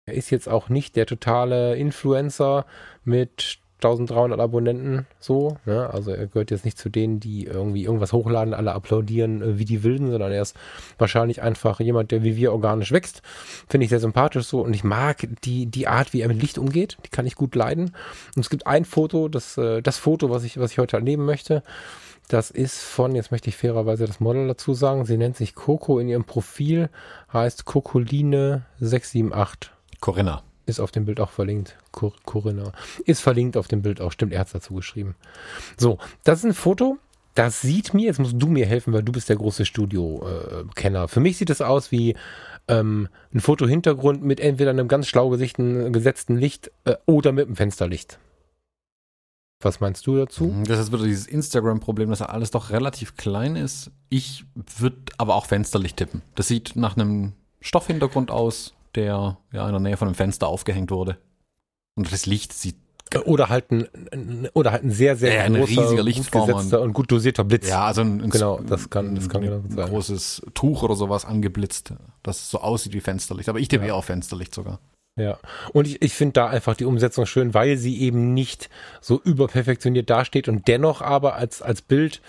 Er 0.06 0.14
ist 0.14 0.30
jetzt 0.30 0.48
auch 0.48 0.68
nicht 0.68 0.94
der 0.94 1.06
totale 1.06 1.76
Influencer 1.76 2.64
mit 3.04 3.58
1300 3.84 4.40
Abonnenten 4.40 5.06
so. 5.18 5.56
Ne? 5.64 5.88
Also 5.92 6.12
er 6.12 6.26
gehört 6.26 6.50
jetzt 6.50 6.64
nicht 6.64 6.78
zu 6.78 6.88
denen, 6.88 7.20
die 7.20 7.44
irgendwie 7.44 7.84
irgendwas 7.84 8.12
hochladen, 8.12 8.54
alle 8.54 8.72
applaudieren 8.72 9.42
äh, 9.42 9.58
wie 9.58 9.64
die 9.64 9.82
Wilden, 9.82 10.10
sondern 10.10 10.32
er 10.32 10.42
ist 10.42 10.56
wahrscheinlich 10.98 11.42
einfach 11.42 11.80
jemand, 11.80 12.10
der 12.10 12.22
wie 12.22 12.36
wir 12.36 12.52
organisch 12.52 12.92
wächst. 12.92 13.22
Finde 13.68 13.84
ich 13.84 13.90
sehr 13.90 14.00
sympathisch 14.00 14.46
so 14.46 14.60
und 14.60 14.74
ich 14.74 14.84
mag 14.84 15.28
die, 15.44 15.66
die 15.66 15.86
Art, 15.86 16.12
wie 16.12 16.20
er 16.20 16.28
mit 16.28 16.40
Licht 16.40 16.58
umgeht. 16.58 16.98
Die 17.04 17.10
kann 17.10 17.26
ich 17.26 17.34
gut 17.34 17.54
leiden. 17.54 17.92
Und 18.36 18.42
es 18.42 18.50
gibt 18.50 18.66
ein 18.66 18.84
Foto, 18.84 19.28
das, 19.28 19.56
äh, 19.56 19.82
das 19.82 19.98
Foto, 19.98 20.30
was 20.30 20.44
ich, 20.44 20.58
was 20.58 20.72
ich 20.72 20.78
heute 20.78 20.96
erleben 20.96 21.24
möchte. 21.24 21.62
Das 22.28 22.52
ist 22.52 22.80
von, 22.80 23.16
jetzt 23.16 23.32
möchte 23.32 23.48
ich 23.48 23.56
fairerweise 23.56 24.06
das 24.06 24.20
Model 24.20 24.46
dazu 24.46 24.72
sagen, 24.72 25.04
sie 25.04 25.16
nennt 25.16 25.36
sich 25.36 25.56
Coco 25.56 25.98
in 25.98 26.08
ihrem 26.08 26.24
Profil, 26.24 26.88
heißt 27.32 27.64
Cocoline 27.64 28.62
678. 28.78 29.72
Corinna. 30.00 30.42
Ist 30.66 30.80
auf 30.80 30.90
dem 30.90 31.04
Bild 31.04 31.20
auch 31.20 31.30
verlinkt. 31.30 31.76
Cor 31.90 32.12
Corinna. 32.24 32.72
Ist 33.04 33.20
verlinkt 33.20 33.56
auf 33.56 33.68
dem 33.68 33.82
Bild 33.82 34.00
auch. 34.00 34.12
Stimmt, 34.12 34.32
er 34.32 34.40
hat 34.40 34.48
es 34.48 34.52
dazu 34.52 34.74
geschrieben. 34.74 35.16
So, 35.76 35.98
das 36.24 36.40
ist 36.40 36.44
ein 36.44 36.54
Foto. 36.54 36.98
Das 37.34 37.60
sieht 37.60 37.94
mir, 37.94 38.06
jetzt 38.06 38.18
musst 38.18 38.34
du 38.36 38.48
mir 38.48 38.66
helfen, 38.66 38.92
weil 38.92 39.04
du 39.04 39.12
bist 39.12 39.28
der 39.28 39.36
große 39.36 39.64
Studio-Kenner. 39.64 41.06
Für 41.08 41.20
mich 41.20 41.36
sieht 41.36 41.50
es 41.50 41.60
aus 41.60 41.92
wie 41.92 42.16
ähm, 42.66 43.08
ein 43.32 43.40
Fotohintergrund 43.40 44.22
mit 44.22 44.40
entweder 44.40 44.70
einem 44.70 44.88
ganz 44.88 45.06
schlau 45.06 45.30
gesetzten 45.30 46.36
Licht 46.36 46.72
äh, 46.84 46.96
oder 47.06 47.32
mit 47.32 47.46
einem 47.46 47.56
Fensterlicht. 47.56 48.18
Was 49.62 49.78
meinst 49.78 50.06
du 50.06 50.16
dazu? 50.16 50.46
Mhm, 50.46 50.64
das 50.64 50.78
ist 50.78 50.92
wieder 50.92 51.04
dieses 51.04 51.26
Instagram-Problem, 51.26 52.08
dass 52.08 52.22
alles 52.22 52.50
doch 52.50 52.70
relativ 52.70 53.16
klein 53.16 53.56
ist. 53.56 53.90
Ich 54.08 54.44
würde 54.78 54.96
aber 55.18 55.34
auch 55.34 55.46
Fensterlicht 55.46 55.98
tippen. 55.98 56.22
Das 56.34 56.48
sieht 56.48 56.76
nach 56.76 56.96
einem 56.96 57.34
Stoffhintergrund 57.60 58.30
aus 58.30 58.72
der 58.94 59.38
ja 59.52 59.66
in 59.66 59.72
der 59.72 59.80
Nähe 59.80 59.96
von 59.96 60.08
einem 60.08 60.14
Fenster 60.14 60.48
aufgehängt 60.48 60.90
wurde. 60.90 61.18
Und 61.94 62.10
das 62.12 62.26
Licht 62.26 62.52
sieht 62.52 62.76
oder 63.24 63.48
halt 63.48 63.72
ein, 63.72 64.48
oder 64.54 64.72
halt 64.72 64.84
ein 64.84 64.90
sehr, 64.90 65.16
sehr 65.16 65.34
ja, 65.34 65.42
ein 65.42 65.54
großer, 65.54 65.82
riesiger 65.82 66.02
Lichtformer. 66.02 66.80
und 66.80 66.92
gut 66.92 67.10
dosierter 67.10 67.42
Blitz. 67.42 67.68
Ja, 67.68 67.86
also 67.86 68.02
ein, 68.02 68.20
ein 68.20 68.30
genau, 68.30 68.60
das 68.60 68.88
kann, 68.88 69.16
das 69.16 69.28
kann 69.28 69.42
ein, 69.42 69.52
ein 69.52 69.76
großes 69.76 70.42
Tuch 70.54 70.82
oder 70.84 70.94
sowas 70.94 71.24
angeblitzt, 71.24 71.92
das 72.22 72.50
so 72.50 72.60
aussieht 72.60 72.92
wie 72.92 73.00
Fensterlicht. 73.00 73.48
Aber 73.48 73.58
ich 73.58 73.68
tippe 73.68 73.86
ja. 73.86 73.94
auf 73.94 74.04
Fensterlicht 74.04 74.54
sogar. 74.54 74.78
Ja, 75.16 75.38
und 75.72 75.88
ich, 75.88 76.00
ich 76.00 76.14
finde 76.14 76.34
da 76.34 76.46
einfach 76.46 76.76
die 76.76 76.84
Umsetzung 76.84 77.26
schön, 77.26 77.52
weil 77.52 77.76
sie 77.76 78.00
eben 78.00 78.32
nicht 78.32 78.70
so 79.00 79.20
überperfektioniert 79.20 80.08
dasteht 80.08 80.48
und 80.48 80.68
dennoch 80.68 81.02
aber 81.02 81.34
als, 81.34 81.62
als 81.62 81.82
Bild 81.82 82.22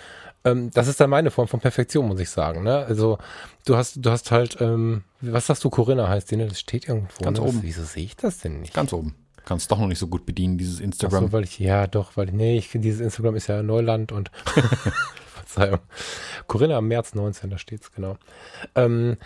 ähm, 0.44 0.70
das 0.72 0.88
ist 0.88 1.00
dann 1.00 1.10
meine 1.10 1.30
Form 1.30 1.48
von 1.48 1.60
Perfektion, 1.60 2.06
muss 2.08 2.20
ich 2.20 2.30
sagen. 2.30 2.62
Ne? 2.62 2.78
Also 2.86 3.18
du 3.64 3.76
hast, 3.76 3.96
du 4.04 4.10
hast 4.10 4.30
halt, 4.30 4.60
ähm, 4.60 5.04
was 5.20 5.46
sagst 5.46 5.64
du, 5.64 5.70
Corinna 5.70 6.08
heißt 6.08 6.30
die, 6.30 6.36
ne? 6.36 6.46
Das 6.46 6.60
steht 6.60 6.88
irgendwo. 6.88 7.24
Ganz 7.24 7.38
ne? 7.38 7.44
oben. 7.44 7.58
Wieso 7.62 7.84
sehe 7.84 8.04
ich 8.04 8.16
das 8.16 8.38
denn 8.38 8.60
nicht? 8.60 8.74
Ganz 8.74 8.92
oben. 8.92 9.14
Kannst 9.44 9.70
doch 9.70 9.78
noch 9.78 9.88
nicht 9.88 9.98
so 9.98 10.06
gut 10.06 10.24
bedienen, 10.24 10.58
dieses 10.58 10.78
Ach 10.78 10.84
Instagram. 10.84 11.24
so, 11.26 11.32
weil 11.32 11.44
ich, 11.44 11.58
ja 11.58 11.86
doch, 11.86 12.16
weil 12.16 12.28
ich, 12.28 12.34
nee, 12.34 12.56
ich, 12.56 12.70
dieses 12.74 13.00
Instagram 13.00 13.34
ist 13.34 13.48
ja 13.48 13.62
Neuland 13.62 14.12
und 14.12 14.30
Verzeihung. 15.26 15.80
Corinna 16.46 16.76
am 16.76 16.88
März 16.88 17.14
19, 17.14 17.50
da 17.50 17.58
steht's 17.58 17.92
genau. 17.92 18.16
Ähm, 18.74 19.16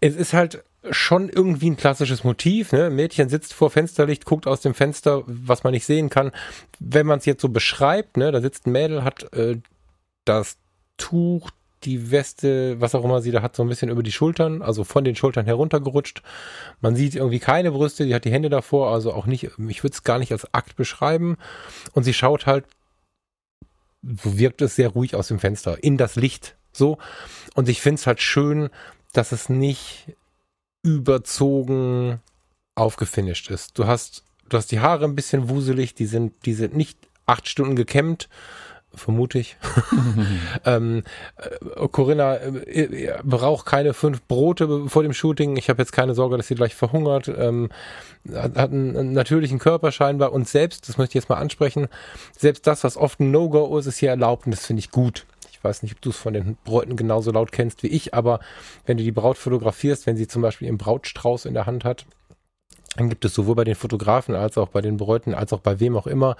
es 0.00 0.16
ist 0.16 0.32
halt 0.32 0.64
schon 0.90 1.28
irgendwie 1.28 1.70
ein 1.70 1.76
klassisches 1.76 2.24
Motiv. 2.24 2.72
Ne? 2.72 2.86
Ein 2.86 2.94
Mädchen 2.94 3.28
sitzt 3.28 3.52
vor 3.52 3.70
Fensterlicht, 3.70 4.24
guckt 4.24 4.46
aus 4.46 4.60
dem 4.60 4.74
Fenster, 4.74 5.22
was 5.26 5.64
man 5.64 5.72
nicht 5.72 5.86
sehen 5.86 6.08
kann. 6.08 6.30
Wenn 6.78 7.06
man 7.06 7.18
es 7.18 7.26
jetzt 7.26 7.42
so 7.42 7.48
beschreibt, 7.48 8.16
ne, 8.16 8.30
da 8.30 8.40
sitzt 8.40 8.66
ein 8.66 8.72
Mädel, 8.72 9.04
hat 9.04 9.32
äh, 9.34 9.58
das 10.28 10.58
Tuch, 10.96 11.50
die 11.84 12.10
Weste, 12.10 12.80
was 12.80 12.94
auch 12.94 13.04
immer 13.04 13.22
sie 13.22 13.30
da 13.30 13.42
hat, 13.42 13.54
so 13.54 13.62
ein 13.62 13.68
bisschen 13.68 13.88
über 13.88 14.02
die 14.02 14.12
Schultern, 14.12 14.62
also 14.62 14.84
von 14.84 15.04
den 15.04 15.14
Schultern 15.14 15.46
heruntergerutscht. 15.46 16.22
Man 16.80 16.96
sieht 16.96 17.14
irgendwie 17.14 17.38
keine 17.38 17.70
Brüste, 17.70 18.04
die 18.04 18.14
hat 18.14 18.24
die 18.24 18.32
Hände 18.32 18.50
davor, 18.50 18.92
also 18.92 19.12
auch 19.12 19.26
nicht, 19.26 19.44
ich 19.44 19.82
würde 19.84 19.94
es 19.94 20.02
gar 20.02 20.18
nicht 20.18 20.32
als 20.32 20.52
Akt 20.52 20.76
beschreiben. 20.76 21.36
Und 21.92 22.02
sie 22.04 22.14
schaut 22.14 22.46
halt, 22.46 22.64
so 24.02 24.38
wirkt 24.38 24.62
es 24.62 24.76
sehr 24.76 24.88
ruhig 24.88 25.14
aus 25.14 25.28
dem 25.28 25.38
Fenster, 25.38 25.82
in 25.82 25.96
das 25.96 26.16
Licht, 26.16 26.56
so. 26.72 26.98
Und 27.54 27.68
ich 27.68 27.80
finde 27.80 28.00
es 28.00 28.06
halt 28.06 28.20
schön, 28.20 28.70
dass 29.12 29.32
es 29.32 29.48
nicht 29.48 30.16
überzogen 30.82 32.20
aufgefinisht 32.74 33.50
ist. 33.50 33.78
Du 33.78 33.86
hast, 33.86 34.24
du 34.48 34.56
hast 34.56 34.70
die 34.72 34.80
Haare 34.80 35.04
ein 35.04 35.16
bisschen 35.16 35.48
wuselig, 35.48 35.94
die 35.94 36.06
sind, 36.06 36.46
die 36.46 36.54
sind 36.54 36.76
nicht 36.76 36.98
acht 37.26 37.48
Stunden 37.48 37.76
gekämmt, 37.76 38.28
vermute 38.94 39.38
ich. 39.38 39.56
ähm, 40.64 41.04
äh, 41.36 41.88
Corinna 41.88 42.36
äh, 42.36 43.18
braucht 43.22 43.66
keine 43.66 43.94
fünf 43.94 44.22
Brote 44.22 44.88
vor 44.88 45.02
dem 45.02 45.12
Shooting. 45.12 45.56
Ich 45.56 45.68
habe 45.68 45.82
jetzt 45.82 45.92
keine 45.92 46.14
Sorge, 46.14 46.36
dass 46.36 46.48
sie 46.48 46.54
gleich 46.54 46.74
verhungert. 46.74 47.28
Ähm, 47.28 47.70
hat, 48.32 48.56
hat 48.56 48.72
einen, 48.72 48.96
einen 48.96 49.12
natürlichen 49.12 49.58
Körper 49.58 49.92
scheinbar 49.92 50.32
und 50.32 50.48
selbst, 50.48 50.88
das 50.88 50.98
möchte 50.98 51.12
ich 51.12 51.22
jetzt 51.22 51.28
mal 51.28 51.36
ansprechen, 51.36 51.88
selbst 52.36 52.66
das, 52.66 52.84
was 52.84 52.96
oft 52.96 53.20
ein 53.20 53.30
No-Go 53.30 53.78
ist, 53.78 53.86
ist 53.86 53.98
hier 53.98 54.10
erlaubt 54.10 54.46
und 54.46 54.52
das 54.52 54.66
finde 54.66 54.80
ich 54.80 54.90
gut. 54.90 55.26
Ich 55.50 55.64
weiß 55.64 55.82
nicht, 55.82 55.94
ob 55.94 56.00
du 56.00 56.10
es 56.10 56.16
von 56.16 56.34
den 56.34 56.56
Bräuten 56.64 56.96
genauso 56.96 57.32
laut 57.32 57.50
kennst 57.50 57.82
wie 57.82 57.88
ich, 57.88 58.14
aber 58.14 58.40
wenn 58.86 58.96
du 58.96 59.02
die 59.02 59.12
Braut 59.12 59.38
fotografierst, 59.38 60.06
wenn 60.06 60.16
sie 60.16 60.28
zum 60.28 60.42
Beispiel 60.42 60.66
ihren 60.66 60.78
Brautstrauß 60.78 61.46
in 61.46 61.54
der 61.54 61.66
Hand 61.66 61.84
hat, 61.84 62.06
dann 62.98 63.08
gibt 63.08 63.24
es 63.24 63.32
sowohl 63.32 63.54
bei 63.54 63.64
den 63.64 63.76
Fotografen 63.76 64.34
als 64.34 64.58
auch 64.58 64.68
bei 64.68 64.80
den 64.80 64.96
Bräuten, 64.96 65.32
als 65.32 65.52
auch 65.52 65.60
bei 65.60 65.78
wem 65.78 65.96
auch 65.96 66.08
immer, 66.08 66.36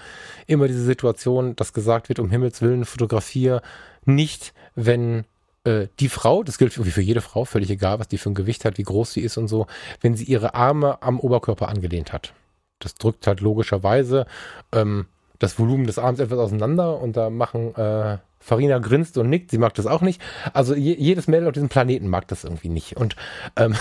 immer 0.47 0.66
diese 0.66 0.83
Situation, 0.83 1.55
dass 1.55 1.73
gesagt 1.73 2.09
wird, 2.09 2.18
um 2.18 2.31
Himmels 2.31 2.61
Willen, 2.61 2.85
fotografiere 2.85 3.62
nicht, 4.05 4.53
wenn 4.75 5.25
äh, 5.62 5.87
die 6.01 6.09
Frau, 6.09 6.42
das 6.42 6.59
gilt 6.59 6.73
für, 6.73 6.85
für 6.85 7.01
jede 7.01 7.21
Frau, 7.21 7.44
völlig 7.44 7.71
egal, 7.71 8.01
was 8.01 8.09
die 8.09 8.18
für 8.18 8.31
ein 8.31 8.35
Gewicht 8.35 8.64
hat, 8.64 8.77
wie 8.77 8.83
groß 8.83 9.12
sie 9.12 9.21
ist 9.21 9.37
und 9.37 9.47
so, 9.47 9.66
wenn 10.01 10.16
sie 10.16 10.25
ihre 10.25 10.55
Arme 10.55 11.01
am 11.01 11.21
Oberkörper 11.21 11.68
angelehnt 11.68 12.12
hat. 12.12 12.33
Das 12.81 12.94
drückt 12.94 13.29
halt 13.29 13.40
logischerweise 13.40 14.27
ähm, 14.73 15.07
das 15.38 15.61
Volumen 15.61 15.87
des 15.87 15.99
Arms 15.99 16.18
etwas 16.18 16.40
auseinander 16.40 17.01
und 17.01 17.16
da 17.16 17.31
machen 17.31 17.73
äh, 17.77 18.18
Farina 18.40 18.79
grinst 18.79 19.18
und 19.18 19.29
nickt, 19.29 19.51
sie 19.51 19.59
mag 19.59 19.74
das 19.74 19.87
auch 19.87 20.01
nicht. 20.01 20.20
Also 20.53 20.74
je, 20.74 20.94
jedes 20.98 21.29
Mädel 21.29 21.48
auf 21.48 21.53
diesem 21.53 21.68
Planeten 21.68 22.09
mag 22.09 22.29
das 22.29 22.44
irgendwie 22.44 22.68
nicht. 22.68 22.96
Und, 22.96 23.16
ähm, 23.57 23.74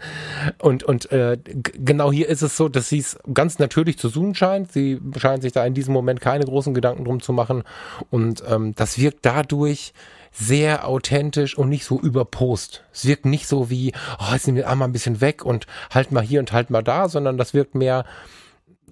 und, 0.58 0.82
und 0.84 1.10
äh, 1.12 1.38
genau 1.42 2.12
hier 2.12 2.28
ist 2.28 2.42
es 2.42 2.56
so, 2.56 2.68
dass 2.68 2.88
sie 2.88 2.98
es 2.98 3.18
ganz 3.32 3.58
natürlich 3.58 3.98
zu 3.98 4.08
suchen 4.08 4.34
scheint. 4.34 4.72
Sie 4.72 5.00
scheint 5.16 5.42
sich 5.42 5.52
da 5.52 5.64
in 5.64 5.74
diesem 5.74 5.94
Moment 5.94 6.20
keine 6.20 6.44
großen 6.44 6.74
Gedanken 6.74 7.04
drum 7.04 7.20
zu 7.20 7.32
machen. 7.32 7.62
Und 8.10 8.42
ähm, 8.48 8.74
das 8.74 8.98
wirkt 8.98 9.24
dadurch 9.24 9.92
sehr 10.32 10.88
authentisch 10.88 11.56
und 11.56 11.68
nicht 11.68 11.84
so 11.84 12.00
überpost. 12.00 12.82
Es 12.92 13.06
wirkt 13.06 13.26
nicht 13.26 13.46
so 13.46 13.68
wie, 13.70 13.92
oh, 14.18 14.32
jetzt 14.32 14.46
nehmen 14.46 14.56
wir 14.56 14.68
einmal 14.68 14.88
ein 14.88 14.92
bisschen 14.92 15.20
weg 15.20 15.44
und 15.44 15.66
halt 15.90 16.10
mal 16.10 16.22
hier 16.22 16.40
und 16.40 16.52
halt 16.52 16.70
mal 16.70 16.82
da, 16.82 17.08
sondern 17.08 17.36
das 17.36 17.52
wirkt 17.52 17.74
mehr 17.74 18.04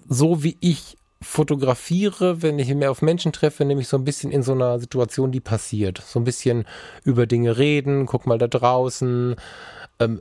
so, 0.07 0.42
wie 0.42 0.59
ich 0.61 0.99
fotografiere, 1.23 2.43
wenn 2.43 2.59
ich 2.59 2.75
mehr 2.75 2.91
auf 2.91 3.03
Menschen 3.03 3.33
treffe, 3.33 3.65
nämlich 3.65 3.89
so 3.89 3.97
ein 3.97 4.05
bisschen 4.05 4.33
in 4.33 4.43
so 4.43 4.53
einer 4.53 4.79
Situation, 4.79 5.33
die 5.33 5.41
passiert. 5.41 6.03
So 6.07 6.19
ein 6.19 6.25
bisschen 6.25 6.65
über 7.05 7.27
Dinge 7.27 7.59
reden, 7.59 8.07
guck 8.07 8.27
mal 8.27 8.39
da 8.39 8.49
draußen. 8.49 9.37
Ähm, 9.99 10.19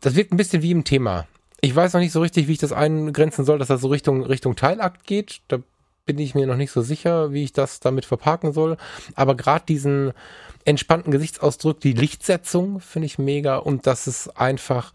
das 0.00 0.14
wirkt 0.14 0.32
ein 0.32 0.38
bisschen 0.38 0.62
wie 0.62 0.70
im 0.70 0.84
Thema. 0.84 1.26
Ich 1.60 1.74
weiß 1.74 1.92
noch 1.92 2.00
nicht 2.00 2.12
so 2.12 2.20
richtig, 2.20 2.48
wie 2.48 2.52
ich 2.52 2.58
das 2.58 2.72
eingrenzen 2.72 3.44
soll, 3.44 3.58
dass 3.58 3.68
das 3.68 3.80
so 3.80 3.88
Richtung, 3.88 4.22
Richtung 4.24 4.56
Teilakt 4.56 5.06
geht. 5.06 5.40
Da 5.48 5.58
bin 6.06 6.18
ich 6.18 6.34
mir 6.34 6.46
noch 6.46 6.56
nicht 6.56 6.70
so 6.70 6.80
sicher, 6.80 7.32
wie 7.32 7.44
ich 7.44 7.52
das 7.52 7.80
damit 7.80 8.06
verparken 8.06 8.52
soll. 8.52 8.78
Aber 9.14 9.36
gerade 9.36 9.66
diesen 9.66 10.12
entspannten 10.64 11.12
Gesichtsausdruck, 11.12 11.80
die 11.80 11.92
Lichtsetzung 11.92 12.80
finde 12.80 13.06
ich 13.06 13.18
mega 13.18 13.56
und 13.56 13.86
dass 13.86 14.06
es 14.06 14.28
einfach 14.30 14.92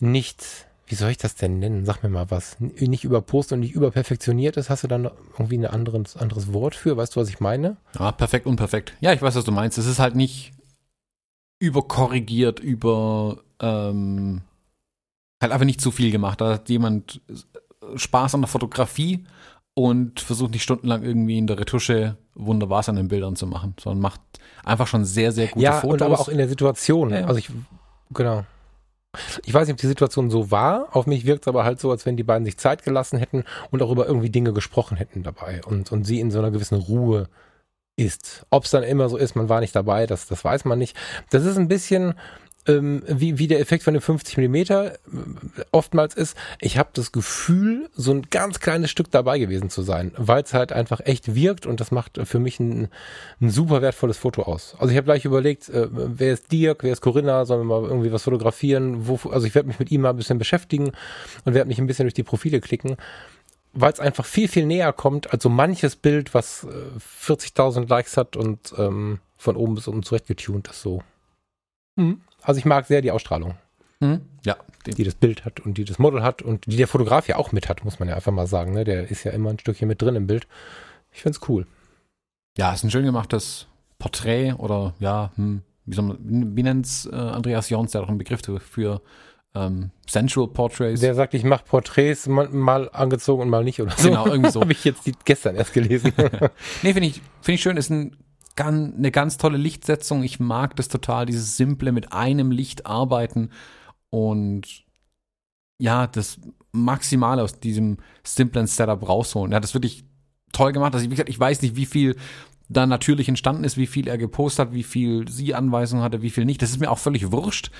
nicht 0.00 0.65
wie 0.86 0.94
soll 0.94 1.10
ich 1.10 1.18
das 1.18 1.34
denn 1.34 1.58
nennen? 1.58 1.84
Sag 1.84 2.02
mir 2.02 2.08
mal 2.08 2.30
was. 2.30 2.58
Nicht 2.60 3.04
überpost 3.04 3.52
und 3.52 3.60
nicht 3.60 3.74
überperfektioniert 3.74 4.56
ist. 4.56 4.70
Hast 4.70 4.84
du 4.84 4.88
dann 4.88 5.10
irgendwie 5.32 5.58
ein 5.58 5.66
anderes, 5.66 6.16
anderes 6.16 6.52
Wort 6.52 6.74
für? 6.74 6.96
Weißt 6.96 7.16
du, 7.16 7.20
was 7.20 7.28
ich 7.28 7.40
meine? 7.40 7.76
Ja, 7.98 8.12
perfekt, 8.12 8.46
unperfekt. 8.46 8.94
Ja, 9.00 9.12
ich 9.12 9.20
weiß, 9.20 9.34
was 9.34 9.44
du 9.44 9.52
meinst. 9.52 9.78
Es 9.78 9.86
ist 9.86 9.98
halt 9.98 10.14
nicht 10.14 10.52
überkorrigiert, 11.58 12.60
über 12.60 13.38
ähm, 13.60 14.42
halt 15.40 15.52
einfach 15.52 15.66
nicht 15.66 15.80
zu 15.80 15.90
viel 15.90 16.10
gemacht. 16.10 16.40
Da 16.40 16.54
hat 16.54 16.68
jemand 16.68 17.20
Spaß 17.96 18.34
an 18.34 18.42
der 18.42 18.48
Fotografie 18.48 19.24
und 19.74 20.20
versucht 20.20 20.52
nicht 20.52 20.62
stundenlang 20.62 21.02
irgendwie 21.02 21.38
in 21.38 21.46
der 21.46 21.58
Retusche 21.58 22.16
wunderbar 22.34 22.88
an 22.88 22.96
den 22.96 23.08
Bildern 23.08 23.36
zu 23.36 23.46
machen, 23.46 23.74
sondern 23.78 24.00
macht 24.00 24.20
einfach 24.64 24.86
schon 24.86 25.04
sehr, 25.04 25.32
sehr 25.32 25.48
gute 25.48 25.64
ja, 25.64 25.80
Fotos. 25.80 26.00
Ja, 26.00 26.06
aber 26.06 26.20
auch 26.20 26.28
in 26.28 26.38
der 26.38 26.48
Situation. 26.48 27.10
Ja, 27.10 27.20
ja. 27.20 27.26
Also 27.26 27.38
ich, 27.38 27.50
genau. 28.10 28.44
Ich 29.44 29.54
weiß 29.54 29.66
nicht, 29.66 29.74
ob 29.74 29.80
die 29.80 29.86
Situation 29.86 30.30
so 30.30 30.50
war. 30.50 30.88
Auf 30.92 31.06
mich 31.06 31.26
wirkt 31.26 31.44
es 31.44 31.48
aber 31.48 31.64
halt 31.64 31.80
so, 31.80 31.90
als 31.90 32.06
wenn 32.06 32.16
die 32.16 32.22
beiden 32.22 32.44
sich 32.44 32.58
Zeit 32.58 32.82
gelassen 32.82 33.18
hätten 33.18 33.44
und 33.70 33.82
auch 33.82 33.90
über 33.90 34.06
irgendwie 34.06 34.30
Dinge 34.30 34.52
gesprochen 34.52 34.96
hätten 34.96 35.22
dabei 35.22 35.60
und, 35.66 35.92
und 35.92 36.04
sie 36.04 36.20
in 36.20 36.30
so 36.30 36.38
einer 36.38 36.50
gewissen 36.50 36.78
Ruhe 36.78 37.28
ist. 37.96 38.46
Ob 38.50 38.64
es 38.64 38.70
dann 38.70 38.82
immer 38.82 39.08
so 39.08 39.16
ist, 39.16 39.36
man 39.36 39.48
war 39.48 39.60
nicht 39.60 39.74
dabei, 39.74 40.06
das, 40.06 40.26
das 40.26 40.44
weiß 40.44 40.64
man 40.66 40.78
nicht. 40.78 40.96
Das 41.30 41.44
ist 41.44 41.56
ein 41.56 41.68
bisschen 41.68 42.14
ähm, 42.66 43.02
wie, 43.06 43.38
wie 43.38 43.46
der 43.46 43.60
Effekt 43.60 43.84
von 43.84 43.94
dem 43.94 44.02
50 44.02 44.36
Millimeter 44.36 44.94
äh, 44.94 44.96
oftmals 45.72 46.14
ist. 46.14 46.36
Ich 46.60 46.78
habe 46.78 46.90
das 46.92 47.12
Gefühl, 47.12 47.88
so 47.94 48.12
ein 48.12 48.22
ganz 48.30 48.60
kleines 48.60 48.90
Stück 48.90 49.10
dabei 49.10 49.38
gewesen 49.38 49.70
zu 49.70 49.82
sein, 49.82 50.12
weil 50.16 50.42
es 50.42 50.54
halt 50.54 50.72
einfach 50.72 51.00
echt 51.04 51.34
wirkt 51.34 51.66
und 51.66 51.80
das 51.80 51.90
macht 51.90 52.18
für 52.24 52.38
mich 52.38 52.60
ein, 52.60 52.88
ein 53.40 53.50
super 53.50 53.82
wertvolles 53.82 54.18
Foto 54.18 54.42
aus. 54.42 54.76
Also 54.78 54.90
ich 54.90 54.96
habe 54.96 55.06
gleich 55.06 55.24
überlegt, 55.24 55.68
äh, 55.68 55.88
wer 55.90 56.32
ist 56.32 56.52
Dirk, 56.52 56.82
wer 56.82 56.92
ist 56.92 57.00
Corinna, 57.00 57.44
sollen 57.44 57.60
wir 57.60 57.80
mal 57.80 57.88
irgendwie 57.88 58.12
was 58.12 58.24
fotografieren? 58.24 59.06
Wo, 59.06 59.18
also 59.30 59.46
ich 59.46 59.54
werde 59.54 59.68
mich 59.68 59.78
mit 59.78 59.90
ihm 59.90 60.02
mal 60.02 60.10
ein 60.10 60.16
bisschen 60.16 60.38
beschäftigen 60.38 60.92
und 61.44 61.54
werde 61.54 61.68
mich 61.68 61.78
ein 61.78 61.86
bisschen 61.86 62.04
durch 62.04 62.14
die 62.14 62.22
Profile 62.22 62.60
klicken 62.60 62.96
weil 63.78 63.92
es 63.92 64.00
einfach 64.00 64.24
viel, 64.24 64.48
viel 64.48 64.64
näher 64.64 64.92
kommt 64.94 65.32
als 65.32 65.42
so 65.42 65.50
manches 65.50 65.96
Bild, 65.96 66.32
was 66.32 66.64
äh, 66.64 66.98
40.000 66.98 67.88
Likes 67.88 68.16
hat 68.16 68.34
und 68.34 68.72
ähm, 68.78 69.20
von 69.36 69.56
oben 69.56 69.74
bis 69.74 69.86
unten 69.86 70.02
zurechtgetunt 70.02 70.68
ist 70.68 70.80
so. 70.80 71.02
Mhm. 71.96 72.22
Also 72.46 72.58
ich 72.58 72.64
mag 72.64 72.86
sehr 72.86 73.02
die 73.02 73.10
Ausstrahlung. 73.10 73.56
Mhm. 74.00 74.20
Ja. 74.44 74.56
Die 74.86 75.02
das 75.02 75.16
Bild 75.16 75.44
hat 75.44 75.58
und 75.58 75.78
die 75.78 75.84
das 75.84 75.98
Model 75.98 76.22
hat 76.22 76.42
und 76.42 76.64
die 76.66 76.76
der 76.76 76.86
Fotograf 76.86 77.26
ja 77.26 77.36
auch 77.36 77.50
mit 77.50 77.68
hat, 77.68 77.84
muss 77.84 77.98
man 77.98 78.08
ja 78.08 78.14
einfach 78.14 78.30
mal 78.30 78.46
sagen. 78.46 78.72
Ne? 78.72 78.84
Der 78.84 79.10
ist 79.10 79.24
ja 79.24 79.32
immer 79.32 79.50
ein 79.50 79.58
Stückchen 79.58 79.88
mit 79.88 80.00
drin 80.00 80.14
im 80.14 80.28
Bild. 80.28 80.46
Ich 81.12 81.22
find's 81.22 81.40
cool. 81.48 81.66
Ja, 82.56 82.72
ist 82.72 82.84
ein 82.84 82.90
schön 82.92 83.04
gemachtes 83.04 83.66
Porträt 83.98 84.52
oder 84.52 84.94
ja, 85.00 85.32
hm, 85.34 85.62
wie, 85.86 85.94
soll 85.96 86.04
man, 86.04 86.56
wie 86.56 86.62
nennt's 86.62 87.06
äh, 87.06 87.16
Andreas 87.16 87.68
Jons, 87.68 87.90
der 87.90 88.00
hat 88.00 88.06
auch 88.06 88.10
einen 88.10 88.18
Begriff 88.18 88.42
für 88.60 89.02
ähm, 89.56 89.90
Sensual 90.08 90.46
Portraits. 90.46 91.00
Der 91.00 91.16
sagt, 91.16 91.34
ich 91.34 91.42
mache 91.42 91.64
Porträts 91.64 92.28
mal, 92.28 92.48
mal, 92.50 92.88
angezogen 92.90 93.42
und 93.42 93.48
mal 93.48 93.64
nicht 93.64 93.82
oder 93.82 93.90
so. 93.96 94.08
Genau, 94.08 94.26
irgendwie 94.26 94.50
so. 94.50 94.60
Habe 94.62 94.72
ich 94.72 94.84
jetzt 94.84 95.04
die, 95.06 95.14
gestern 95.24 95.56
erst 95.56 95.72
gelesen. 95.72 96.12
nee, 96.82 96.92
finde 96.92 97.08
ich, 97.08 97.22
finde 97.40 97.54
ich 97.54 97.62
schön, 97.62 97.76
ist 97.76 97.90
ein, 97.90 98.16
ganz, 98.56 98.94
eine 98.96 99.10
ganz 99.10 99.36
tolle 99.36 99.58
Lichtsetzung. 99.58 100.22
Ich 100.22 100.40
mag 100.40 100.74
das 100.76 100.88
total, 100.88 101.26
dieses 101.26 101.56
simple 101.56 101.92
mit 101.92 102.12
einem 102.12 102.50
Licht 102.50 102.86
arbeiten 102.86 103.50
und 104.10 104.84
ja, 105.78 106.06
das 106.06 106.40
Maximale 106.72 107.42
aus 107.42 107.60
diesem 107.60 107.98
simplen 108.24 108.66
Setup 108.66 109.06
rausholen. 109.06 109.52
Er 109.52 109.56
hat 109.56 109.64
das 109.64 109.74
wirklich 109.74 110.04
toll 110.52 110.72
gemacht. 110.72 110.94
Also, 110.94 111.04
wie 111.04 111.10
gesagt, 111.10 111.28
ich 111.28 111.38
weiß 111.38 111.62
nicht, 111.62 111.76
wie 111.76 111.86
viel 111.86 112.16
da 112.68 112.86
natürlich 112.86 113.28
entstanden 113.28 113.64
ist, 113.64 113.76
wie 113.76 113.86
viel 113.86 114.08
er 114.08 114.18
gepostet 114.18 114.66
hat, 114.66 114.74
wie 114.74 114.82
viel 114.82 115.28
sie 115.28 115.54
Anweisungen 115.54 116.02
hatte, 116.02 116.22
wie 116.22 116.30
viel 116.30 116.44
nicht. 116.44 116.62
Das 116.62 116.70
ist 116.70 116.80
mir 116.80 116.90
auch 116.90 116.98
völlig 116.98 117.30
wurscht. 117.30 117.70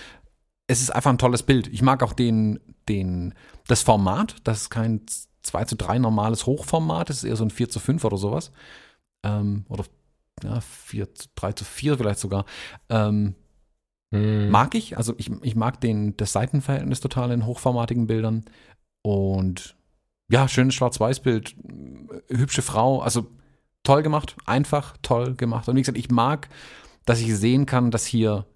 Es 0.69 0.81
ist 0.81 0.91
einfach 0.91 1.11
ein 1.11 1.19
tolles 1.19 1.43
Bild. 1.43 1.69
Ich 1.69 1.83
mag 1.83 2.03
auch 2.03 2.13
den, 2.13 2.61
den, 2.89 3.35
das 3.67 3.83
Format. 3.83 4.37
Das 4.45 4.63
ist 4.63 4.71
kein 4.71 5.03
2 5.43 5.65
zu 5.65 5.77
3 5.77 5.99
normales 5.99 6.47
Hochformat. 6.47 7.09
Das 7.09 7.19
ist 7.19 7.25
eher 7.25 7.37
so 7.37 7.45
ein 7.45 7.51
4 7.51 7.69
zu 7.69 7.81
5 7.81 8.05
oder 8.05 8.17
sowas. 8.17 8.53
Ähm, 9.25 9.65
oder 9.69 9.85
ja, 10.43 10.61
4 10.61 11.15
zu 11.15 11.29
3 11.35 11.53
zu 11.53 11.65
4 11.65 11.99
vielleicht 11.99 12.21
sogar. 12.21 12.45
Ähm, 12.89 13.35
Hm. 14.13 14.51
mag 14.51 14.75
ich. 14.75 14.97
Also 14.97 15.15
ich, 15.19 15.31
ich 15.43 15.57
mag 15.57 15.81
den, 15.81 16.17
das 16.17 16.33
Seitenverhältnis 16.33 17.01
total 17.01 17.33
in 17.33 17.47
hochformatigen 17.47 18.07
Bildern. 18.07 18.45
Und 19.03 19.77
ja, 20.31 20.49
schönes 20.49 20.75
Schwarz-Weiß-Bild, 20.75 21.57
hübsche 22.29 22.63
Frau, 22.63 23.01
also 23.01 23.27
toll 23.85 24.03
gemacht, 24.03 24.37
einfach 24.47 24.97
toll 25.03 25.35
gemacht. 25.35 25.69
Und 25.69 25.77
wie 25.77 25.83
gesagt, 25.83 25.99
ich 25.99 26.11
mag, 26.11 26.49
dass 27.05 27.21
ich 27.21 27.37
sehen 27.37 27.67
kann, 27.67 27.91
dass 27.91 28.07
hier 28.07 28.47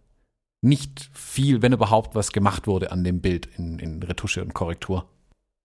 nicht 0.63 1.11
viel, 1.15 1.63
wenn 1.63 1.73
überhaupt, 1.73 2.15
was 2.15 2.33
gemacht 2.33 2.67
wurde 2.67 2.93
an 2.93 3.05
dem 3.05 3.21
Bild 3.21 3.47
in, 3.57 3.79
in 3.79 4.03
Retusche 4.03 4.43
und 4.43 4.53
Korrektur. 4.53 5.09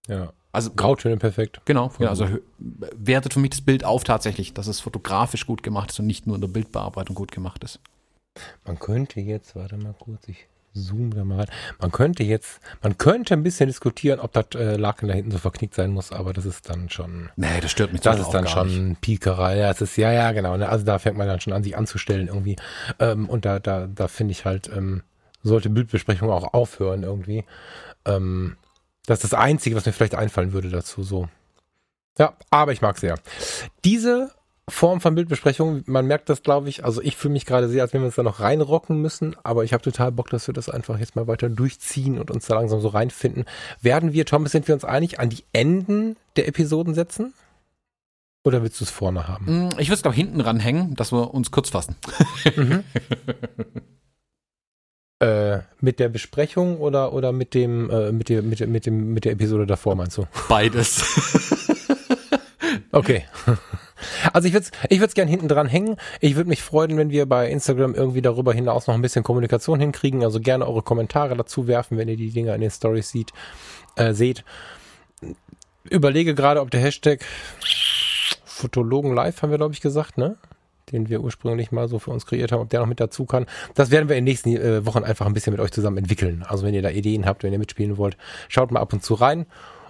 Ja. 0.07 0.33
Also 0.55 0.71
Grautöne 0.71 1.17
perfekt. 1.17 1.61
Genau, 1.65 1.91
ja, 1.99 2.09
also 2.09 2.27
wertet 2.57 3.33
für 3.33 3.39
mich 3.39 3.51
das 3.51 3.61
Bild 3.61 3.83
auf 3.83 4.03
tatsächlich, 4.03 4.53
dass 4.53 4.67
es 4.67 4.79
fotografisch 4.79 5.45
gut 5.45 5.63
gemacht 5.63 5.91
ist 5.91 5.99
und 5.99 6.07
nicht 6.07 6.25
nur 6.25 6.35
in 6.35 6.41
der 6.41 6.47
Bildbearbeitung 6.47 7.15
gut 7.15 7.31
gemacht 7.31 7.63
ist. 7.63 7.79
Man 8.65 8.79
könnte 8.79 9.19
jetzt, 9.19 9.55
warte 9.55 9.77
mal 9.77 9.95
kurz, 9.97 10.27
ich 10.27 10.47
zoom 10.75 11.13
da 11.13 11.23
mal. 11.23 11.47
Man 11.79 11.91
könnte 11.91 12.23
jetzt, 12.23 12.59
man 12.81 12.97
könnte 12.97 13.33
ein 13.33 13.43
bisschen 13.43 13.67
diskutieren, 13.67 14.19
ob 14.19 14.33
das 14.33 14.47
äh, 14.55 14.75
Laken 14.75 15.07
da 15.07 15.13
hinten 15.13 15.31
so 15.31 15.37
verknickt 15.37 15.73
sein 15.73 15.91
muss, 15.91 16.11
aber 16.11 16.33
das 16.33 16.45
ist 16.45 16.69
dann 16.69 16.89
schon. 16.89 17.29
Nee, 17.35 17.61
das 17.61 17.71
stört 17.71 17.93
mich 17.93 18.01
Das 18.01 18.19
ist 18.19 18.31
dann 18.31 18.47
schon 18.47 18.89
nicht. 18.89 19.01
Piekerei. 19.01 19.57
Ja, 19.57 19.71
es 19.71 19.81
ist, 19.81 19.97
ja, 19.97 20.11
ja, 20.11 20.31
genau. 20.33 20.57
Ne? 20.57 20.69
Also 20.69 20.85
da 20.85 20.99
fängt 20.99 21.17
man 21.17 21.27
dann 21.27 21.39
schon 21.39 21.53
an, 21.53 21.63
sich 21.63 21.77
anzustellen 21.77 22.27
irgendwie. 22.27 22.57
Ähm, 22.99 23.29
und 23.29 23.45
da, 23.45 23.59
da, 23.59 23.87
da 23.87 24.07
finde 24.07 24.33
ich 24.33 24.45
halt, 24.45 24.69
ähm, 24.75 25.03
sollte 25.43 25.69
Bildbesprechung 25.69 26.29
auch 26.29 26.53
aufhören 26.53 27.03
irgendwie. 27.03 27.45
Ähm, 28.05 28.57
das 29.05 29.23
ist 29.23 29.33
das 29.33 29.39
Einzige, 29.39 29.75
was 29.75 29.85
mir 29.85 29.93
vielleicht 29.93 30.15
einfallen 30.15 30.53
würde 30.53 30.69
dazu, 30.69 31.03
so. 31.03 31.27
Ja, 32.17 32.33
aber 32.49 32.71
ich 32.71 32.81
mag 32.81 32.97
sehr. 32.97 33.19
Diese 33.83 34.31
Form 34.67 34.99
von 34.99 35.13
Bildbesprechung, 35.13 35.83
man 35.85 36.07
merkt 36.07 36.29
das, 36.29 36.41
glaube 36.41 36.69
ich, 36.69 36.83
also 36.83 37.01
ich 37.01 37.15
fühle 37.15 37.33
mich 37.33 37.45
gerade 37.45 37.69
sehr, 37.69 37.83
als 37.83 37.93
wenn 37.93 38.01
wir 38.01 38.07
uns 38.07 38.15
da 38.15 38.23
noch 38.23 38.39
reinrocken 38.39 38.99
müssen, 38.99 39.35
aber 39.43 39.63
ich 39.63 39.73
habe 39.73 39.83
total 39.83 40.11
Bock, 40.11 40.29
dass 40.29 40.47
wir 40.47 40.53
das 40.53 40.69
einfach 40.69 40.97
jetzt 40.97 41.15
mal 41.15 41.27
weiter 41.27 41.49
durchziehen 41.49 42.17
und 42.17 42.31
uns 42.31 42.47
da 42.47 42.55
langsam 42.55 42.81
so 42.81 42.87
reinfinden. 42.87 43.45
Werden 43.81 44.13
wir, 44.13 44.25
Thomas, 44.25 44.51
sind 44.51 44.67
wir 44.67 44.73
uns 44.73 44.85
einig, 44.85 45.19
an 45.19 45.29
die 45.29 45.43
Enden 45.53 46.15
der 46.35 46.47
Episoden 46.47 46.95
setzen? 46.95 47.33
Oder 48.43 48.63
willst 48.63 48.79
du 48.79 48.85
es 48.85 48.91
vorne 48.91 49.27
haben? 49.27 49.67
Mm, 49.67 49.69
ich 49.79 49.87
würde 49.87 49.95
es, 49.95 50.01
glaube 50.01 50.15
hinten 50.15 50.41
ranhängen, 50.41 50.95
dass 50.95 51.11
wir 51.11 51.33
uns 51.33 51.51
kurz 51.51 51.69
fassen. 51.69 51.95
Mhm. 52.55 52.83
äh, 55.19 55.59
mit 55.79 55.99
der 55.99 56.09
Besprechung 56.09 56.77
oder, 56.79 57.13
oder 57.13 57.31
mit 57.31 57.53
dem, 57.53 57.89
äh, 57.89 58.11
mit, 58.11 58.29
der, 58.29 58.41
mit, 58.41 58.59
mit, 58.67 58.85
dem, 58.85 59.13
mit 59.13 59.25
der 59.25 59.33
Episode 59.33 59.65
davor, 59.65 59.95
meinst 59.95 60.17
du? 60.17 60.25
Beides. 60.49 61.69
okay. 62.91 63.23
Also 64.33 64.47
ich 64.47 64.53
würde 64.53 64.65
es 64.65 64.71
ich 64.89 64.99
würd's 64.99 65.13
gern 65.13 65.27
hinten 65.27 65.47
dran 65.47 65.67
hängen. 65.67 65.95
Ich 66.19 66.35
würde 66.35 66.49
mich 66.49 66.61
freuen, 66.61 66.97
wenn 66.97 67.09
wir 67.09 67.25
bei 67.25 67.49
Instagram 67.49 67.95
irgendwie 67.95 68.21
darüber 68.21 68.53
hinaus 68.53 68.87
noch 68.87 68.93
ein 68.93 69.01
bisschen 69.01 69.23
Kommunikation 69.23 69.79
hinkriegen. 69.79 70.23
Also 70.23 70.39
gerne 70.39 70.67
eure 70.67 70.81
Kommentare 70.81 71.35
dazu 71.35 71.67
werfen, 71.67 71.97
wenn 71.97 72.09
ihr 72.09 72.17
die 72.17 72.31
Dinger 72.31 72.53
in 72.53 72.61
den 72.61 72.71
Stories 72.71 73.09
sieht, 73.09 73.31
äh, 73.95 74.13
seht. 74.13 74.43
Überlege 75.85 76.35
gerade, 76.35 76.61
ob 76.61 76.71
der 76.71 76.81
Hashtag 76.81 77.23
Fotologen 78.43 79.13
Live, 79.13 79.41
haben 79.41 79.51
wir 79.51 79.57
glaube 79.57 79.73
ich 79.73 79.81
gesagt, 79.81 80.17
ne? 80.17 80.37
Den 80.91 81.09
wir 81.09 81.21
ursprünglich 81.21 81.71
mal 81.71 81.87
so 81.87 81.99
für 81.99 82.11
uns 82.11 82.25
kreiert 82.25 82.51
haben, 82.51 82.61
ob 82.61 82.69
der 82.69 82.79
noch 82.79 82.87
mit 82.87 82.99
dazu 82.99 83.25
kann. 83.25 83.45
Das 83.73 83.91
werden 83.91 84.09
wir 84.09 84.15
in 84.15 84.25
den 84.25 84.31
nächsten 84.31 84.55
äh, 84.55 84.85
Wochen 84.85 85.03
einfach 85.03 85.25
ein 85.25 85.33
bisschen 85.33 85.51
mit 85.51 85.59
euch 85.59 85.71
zusammen 85.71 85.97
entwickeln. 85.97 86.43
Also 86.47 86.65
wenn 86.65 86.73
ihr 86.73 86.81
da 86.81 86.89
Ideen 86.89 87.25
habt, 87.25 87.43
wenn 87.43 87.53
ihr 87.53 87.59
mitspielen 87.59 87.97
wollt, 87.97 88.17
schaut 88.49 88.71
mal 88.71 88.79
ab 88.79 88.93
und 88.93 89.03
zu 89.03 89.13
rein. 89.15 89.45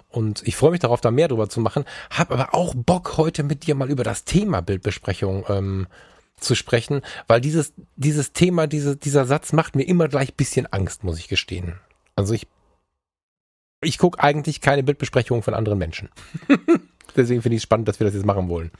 Und 0.08 0.46
ich 0.46 0.56
freue 0.56 0.70
mich 0.70 0.80
darauf, 0.80 1.00
da 1.00 1.10
mehr 1.10 1.28
drüber 1.28 1.48
zu 1.48 1.60
machen. 1.60 1.84
Hab 2.10 2.30
aber 2.32 2.54
auch 2.54 2.74
Bock, 2.74 3.16
heute 3.16 3.42
mit 3.42 3.66
dir 3.66 3.74
mal 3.74 3.90
über 3.90 4.04
das 4.04 4.24
Thema 4.24 4.62
Bildbesprechung 4.62 5.44
ähm, 5.48 5.86
zu 6.38 6.54
sprechen, 6.54 7.02
weil 7.26 7.40
dieses, 7.40 7.72
dieses 7.96 8.32
Thema, 8.32 8.66
diese, 8.66 8.96
dieser 8.96 9.24
Satz 9.24 9.52
macht 9.52 9.74
mir 9.74 9.84
immer 9.84 10.08
gleich 10.08 10.34
bisschen 10.34 10.66
Angst, 10.66 11.02
muss 11.04 11.18
ich 11.18 11.28
gestehen. 11.28 11.80
Also 12.14 12.34
ich, 12.34 12.46
ich 13.82 13.98
gucke 13.98 14.22
eigentlich 14.22 14.60
keine 14.60 14.82
Bildbesprechungen 14.82 15.42
von 15.42 15.54
anderen 15.54 15.78
Menschen. 15.78 16.08
Deswegen 17.16 17.42
finde 17.42 17.56
ich 17.56 17.60
es 17.60 17.64
spannend, 17.64 17.88
dass 17.88 18.00
wir 18.00 18.06
das 18.06 18.14
jetzt 18.14 18.26
machen 18.26 18.48
wollen. 18.48 18.70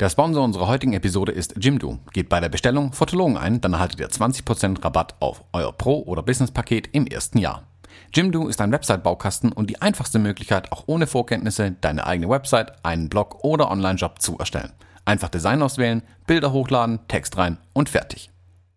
Der 0.00 0.08
Sponsor 0.08 0.42
unserer 0.42 0.66
heutigen 0.66 0.92
Episode 0.92 1.30
ist 1.30 1.54
Jimdo. 1.56 2.00
Geht 2.12 2.28
bei 2.28 2.40
der 2.40 2.48
Bestellung 2.48 2.92
Fotologen 2.92 3.36
ein, 3.36 3.60
dann 3.60 3.74
erhaltet 3.74 4.00
ihr 4.00 4.08
20% 4.08 4.84
Rabatt 4.84 5.14
auf 5.20 5.44
euer 5.52 5.72
Pro- 5.72 6.02
oder 6.02 6.24
Business-Paket 6.24 6.88
im 6.90 7.06
ersten 7.06 7.38
Jahr. 7.38 7.68
Jimdo 8.12 8.48
ist 8.48 8.60
ein 8.60 8.72
Website-Baukasten 8.72 9.52
und 9.52 9.70
die 9.70 9.80
einfachste 9.80 10.18
Möglichkeit, 10.18 10.72
auch 10.72 10.82
ohne 10.86 11.06
Vorkenntnisse 11.06 11.76
deine 11.80 12.08
eigene 12.08 12.28
Website, 12.28 12.84
einen 12.84 13.08
Blog 13.08 13.44
oder 13.44 13.70
Online-Job 13.70 14.20
zu 14.20 14.36
erstellen. 14.36 14.72
Einfach 15.04 15.28
Design 15.28 15.62
auswählen, 15.62 16.02
Bilder 16.26 16.50
hochladen, 16.50 16.98
Text 17.06 17.36
rein 17.36 17.58
und 17.72 17.88
fertig. 17.88 18.33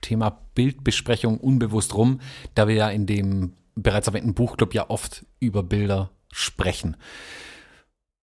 Thema 0.00 0.30
Bildbesprechung 0.54 1.38
unbewusst 1.38 1.94
rum, 1.94 2.20
da 2.54 2.68
wir 2.68 2.74
ja 2.74 2.88
in 2.88 3.06
dem 3.06 3.52
bereits 3.74 4.08
erwähnten 4.08 4.34
Buchclub 4.34 4.74
ja 4.74 4.90
oft 4.90 5.24
über 5.40 5.62
Bilder 5.62 6.10
sprechen. 6.30 6.96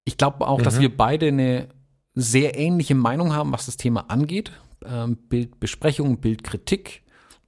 Ich 0.04 0.18
glaube 0.18 0.48
auch, 0.48 0.60
mhm. 0.60 0.64
dass 0.64 0.80
wir 0.80 0.96
beide 0.96 1.28
eine 1.28 1.70
sehr 2.14 2.58
ähnliche 2.58 2.96
Meinung 2.96 3.34
haben, 3.34 3.52
was 3.52 3.66
das 3.66 3.78
Thema 3.78 4.10
angeht. 4.10 4.52
Ähm, 4.86 5.18
Bildbesprechung, 5.30 6.18
Bildkritik, 6.18 7.04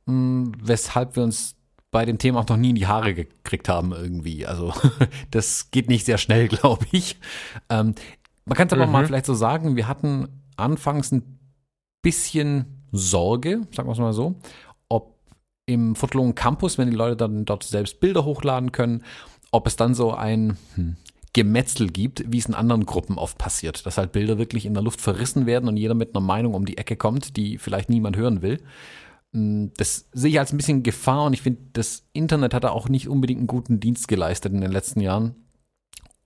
mh, 0.06 0.14
hm, 0.14 0.52
weshalb 0.62 1.16
wir 1.16 1.24
uns 1.24 1.56
bei 1.92 2.06
dem 2.06 2.18
Thema 2.18 2.42
auch 2.42 2.48
noch 2.48 2.58
nie 2.58 2.72
in 2.72 2.76
die 2.76 2.88
Haare 2.88 3.14
gekriegt 3.14 3.70
haben 3.70 3.94
irgendwie. 3.94 4.46
Also 4.46 4.74
das 5.32 5.72
geht 5.72 5.88
nicht 5.88 6.06
sehr 6.06 6.18
schnell, 6.18 6.48
glaube 6.50 6.86
ich. 6.92 7.18
Ähm, 7.70 7.96
man 8.46 8.58
kann 8.58 8.68
es 8.68 8.74
aber 8.74 8.86
mhm. 8.86 8.92
mal 8.92 9.06
vielleicht 9.06 9.26
so 9.26 9.34
sagen, 9.34 9.76
wir 9.76 9.88
hatten 9.88 10.28
anfangs 10.56 11.12
ein 11.12 11.40
bisschen 12.02 12.77
Sorge, 12.98 13.62
sagen 13.76 13.88
wir 13.88 13.94
es 13.94 14.00
mal 14.00 14.14
so, 14.14 14.36
ob 14.90 15.16
im 15.66 15.96
Fotologen 15.96 16.36
Campus, 16.36 16.78
wenn 16.78 16.90
die 16.90 16.96
Leute 16.96 17.18
dann 17.18 17.46
dort 17.46 17.64
selbst 17.64 18.00
Bilder 18.00 18.26
hochladen 18.26 18.72
können, 18.72 19.04
ob 19.52 19.68
es 19.68 19.76
dann 19.76 19.94
so 19.94 20.14
ein 20.14 20.58
hm, 20.76 20.98
Gemetzel 21.34 21.90
gibt, 21.90 22.32
wie 22.32 22.40
es 22.40 22.48
in 22.48 22.56
anderen 22.56 22.86
Gruppen 22.86 23.18
oft 23.18 23.38
passiert, 23.38 23.86
dass 23.86 23.98
halt 23.98 24.12
Bilder 24.12 24.38
wirklich 24.38 24.66
in 24.66 24.74
der 24.74 24.84
Luft 24.84 25.02
verrissen 25.02 25.46
werden 25.46 25.70
und 25.70 25.78
jeder 25.78 25.94
mit 25.94 26.16
einer 26.16 26.26
Meinung 26.26 26.54
um 26.54 26.66
die 26.66 26.78
Ecke 26.78 26.96
kommt, 26.96 27.38
die 27.38 27.58
vielleicht 27.58 27.90
niemand 27.90 28.18
hören 28.18 28.42
will. 28.42 28.60
Hm, 29.34 29.72
das 29.78 30.10
sehe 30.14 30.32
ich 30.32 30.40
als 30.40 30.52
ein 30.52 30.58
bisschen 30.58 30.84
Gefahr 30.84 31.26
und 31.26 31.34
ich 31.34 31.42
finde, 31.42 31.62
das 31.74 32.08
Internet 32.14 32.54
hat 32.54 32.64
da 32.64 32.70
auch 32.70 32.90
nicht 32.90 33.08
unbedingt 33.08 33.40
einen 33.40 33.48
guten 33.48 33.80
Dienst 33.80 34.08
geleistet 34.08 34.54
in 34.54 34.62
den 34.62 34.72
letzten 34.72 35.02
Jahren, 35.02 35.36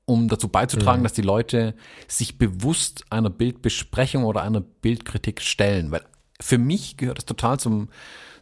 um 0.05 0.27
dazu 0.29 0.47
beizutragen, 0.47 1.01
mhm. 1.01 1.03
dass 1.03 1.13
die 1.13 1.21
Leute 1.21 1.75
sich 2.07 2.37
bewusst 2.37 3.05
einer 3.09 3.29
Bildbesprechung 3.29 4.23
oder 4.23 4.43
einer 4.43 4.61
Bildkritik 4.61 5.41
stellen. 5.41 5.91
Weil 5.91 6.03
für 6.41 6.57
mich 6.57 6.97
gehört 6.97 7.19
es 7.19 7.25
total 7.25 7.59
zum, 7.59 7.89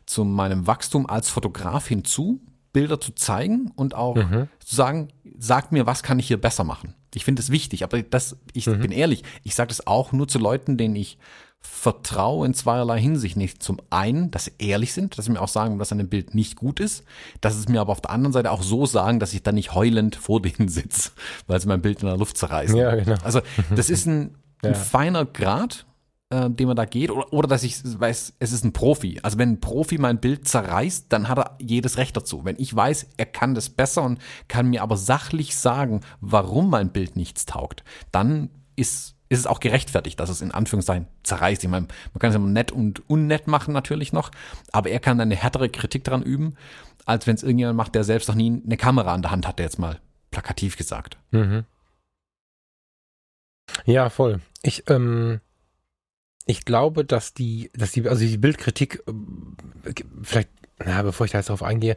zu 0.05 0.23
meinem 0.23 0.67
Wachstum 0.67 1.07
als 1.07 1.29
Fotograf 1.29 1.87
hinzu, 1.87 2.41
Bilder 2.73 2.99
zu 2.99 3.13
zeigen 3.13 3.71
und 3.75 3.95
auch 3.95 4.15
mhm. 4.15 4.47
zu 4.63 4.75
sagen, 4.75 5.09
sagt 5.37 5.71
mir, 5.71 5.85
was 5.85 6.03
kann 6.03 6.19
ich 6.19 6.27
hier 6.27 6.39
besser 6.39 6.63
machen. 6.63 6.95
Ich 7.15 7.25
finde 7.25 7.41
es 7.41 7.49
wichtig, 7.49 7.83
aber 7.83 8.01
das, 8.03 8.37
ich 8.53 8.67
mhm. 8.67 8.79
bin 8.79 8.91
ehrlich, 8.91 9.23
ich 9.43 9.55
sage 9.55 9.69
das 9.69 9.87
auch 9.87 10.11
nur 10.11 10.27
zu 10.27 10.37
Leuten, 10.37 10.77
denen 10.77 10.95
ich 10.95 11.17
vertraue 11.61 12.45
in 12.45 12.53
zweierlei 12.53 12.99
Hinsicht 12.99 13.35
nicht. 13.35 13.61
Zum 13.61 13.81
einen, 13.89 14.31
dass 14.31 14.45
sie 14.45 14.53
ehrlich 14.59 14.93
sind, 14.93 15.17
dass 15.17 15.25
sie 15.25 15.31
mir 15.31 15.41
auch 15.41 15.49
sagen, 15.49 15.77
dass 15.77 15.91
ein 15.91 16.07
Bild 16.07 16.33
nicht 16.33 16.55
gut 16.55 16.79
ist, 16.79 17.03
dass 17.41 17.55
es 17.55 17.67
mir 17.67 17.81
aber 17.81 17.91
auf 17.91 18.01
der 18.01 18.11
anderen 18.11 18.33
Seite 18.33 18.51
auch 18.51 18.63
so 18.63 18.85
sagen, 18.85 19.19
dass 19.19 19.33
ich 19.33 19.43
dann 19.43 19.55
nicht 19.55 19.73
heulend 19.73 20.15
vor 20.15 20.41
denen 20.41 20.69
sitze, 20.69 21.11
weil 21.47 21.59
sie 21.59 21.67
mein 21.67 21.81
Bild 21.81 22.01
in 22.01 22.07
der 22.07 22.17
Luft 22.17 22.37
zerreißen. 22.37 22.77
Ja, 22.77 22.95
genau. 22.95 23.17
Also 23.23 23.41
das 23.75 23.89
ist 23.89 24.05
ein, 24.05 24.35
ein 24.61 24.73
ja. 24.73 24.73
feiner 24.73 25.25
Grad, 25.25 25.85
äh, 26.29 26.49
den 26.49 26.67
man 26.67 26.75
da 26.75 26.85
geht, 26.85 27.11
oder, 27.11 27.31
oder 27.33 27.47
dass 27.47 27.63
ich 27.63 27.81
weiß, 27.83 28.33
es 28.39 28.51
ist 28.51 28.63
ein 28.63 28.73
Profi. 28.73 29.19
Also 29.23 29.37
wenn 29.37 29.53
ein 29.53 29.61
Profi 29.61 29.97
mein 29.97 30.19
Bild 30.19 30.47
zerreißt, 30.47 31.07
dann 31.09 31.27
hat 31.27 31.39
er 31.39 31.57
jedes 31.59 31.97
Recht 31.97 32.15
dazu. 32.15 32.45
Wenn 32.45 32.55
ich 32.59 32.75
weiß, 32.75 33.07
er 33.17 33.25
kann 33.25 33.55
das 33.55 33.69
besser 33.69 34.03
und 34.03 34.19
kann 34.47 34.69
mir 34.69 34.83
aber 34.83 34.97
sachlich 34.97 35.55
sagen, 35.55 36.01
warum 36.21 36.69
mein 36.69 36.91
Bild 36.91 37.15
nichts 37.15 37.45
taugt, 37.45 37.83
dann 38.11 38.49
ist 38.75 39.15
ist 39.31 39.39
es 39.39 39.47
auch 39.47 39.59
gerechtfertigt, 39.59 40.19
dass 40.19 40.31
es 40.31 40.41
in 40.41 40.51
Anführungszeichen 40.51 41.07
zerreißt. 41.21 41.63
Ich 41.63 41.69
meine, 41.69 41.87
man 42.13 42.19
kann 42.19 42.31
es 42.31 42.35
immer 42.35 42.47
nett 42.47 42.71
und 42.71 43.07
unnett 43.07 43.45
machen 43.45 43.75
natürlich 43.75 44.11
noch, 44.11 44.31
aber 44.71 44.89
er 44.89 44.99
kann 44.99 45.21
eine 45.21 45.35
härtere 45.35 45.69
Kritik 45.69 46.03
daran 46.03 46.23
üben, 46.23 46.55
als 47.05 47.27
wenn 47.27 47.35
es 47.35 47.43
irgendjemand 47.43 47.77
macht, 47.77 47.93
der 47.93 48.03
selbst 48.03 48.27
noch 48.27 48.35
nie 48.35 48.61
eine 48.65 48.77
Kamera 48.77 49.13
an 49.13 49.21
der 49.21 49.29
Hand 49.29 49.47
hatte, 49.47 49.61
jetzt 49.61 49.77
mal 49.77 49.99
plakativ 50.31 50.77
gesagt. 50.77 51.17
Mhm. 51.29 51.65
Ja, 53.85 54.09
voll. 54.09 54.41
Ich, 54.63 54.89
ähm, 54.89 55.41
ich 56.45 56.65
glaube, 56.65 57.05
dass 57.05 57.33
die, 57.33 57.69
dass 57.75 57.91
die, 57.91 58.07
also 58.07 58.25
die 58.25 58.37
Bildkritik, 58.37 59.03
vielleicht, 60.23 60.49
na, 60.83 61.01
bevor 61.03 61.25
ich 61.25 61.31
da 61.31 61.39
jetzt 61.39 61.49
drauf 61.49 61.63
eingehe, 61.63 61.95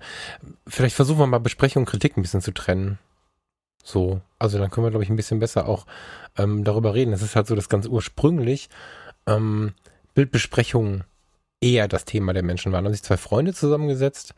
vielleicht 0.66 0.94
versuchen 0.94 1.20
wir 1.20 1.26
mal 1.26 1.38
Besprechung 1.38 1.82
und 1.82 1.88
Kritik 1.88 2.16
ein 2.16 2.22
bisschen 2.22 2.42
zu 2.42 2.52
trennen. 2.52 2.98
So, 3.82 4.20
also 4.38 4.58
dann 4.58 4.70
können 4.70 4.86
wir, 4.86 4.90
glaube 4.90 5.04
ich, 5.04 5.10
ein 5.10 5.16
bisschen 5.16 5.40
besser 5.40 5.66
auch 5.68 5.86
ähm, 6.36 6.64
darüber 6.64 6.94
reden. 6.94 7.12
Es 7.12 7.22
ist 7.22 7.34
halt 7.34 7.46
so, 7.46 7.56
dass 7.56 7.68
ganz 7.68 7.86
ursprünglich 7.86 8.68
ähm, 9.26 9.72
Bildbesprechungen 10.14 11.04
eher 11.60 11.88
das 11.88 12.04
Thema 12.04 12.32
der 12.32 12.42
Menschen 12.42 12.72
waren. 12.72 12.84
Da 12.84 12.88
haben 12.88 12.94
sich 12.94 13.02
zwei 13.02 13.16
Freunde 13.16 13.54
zusammengesetzt, 13.54 14.34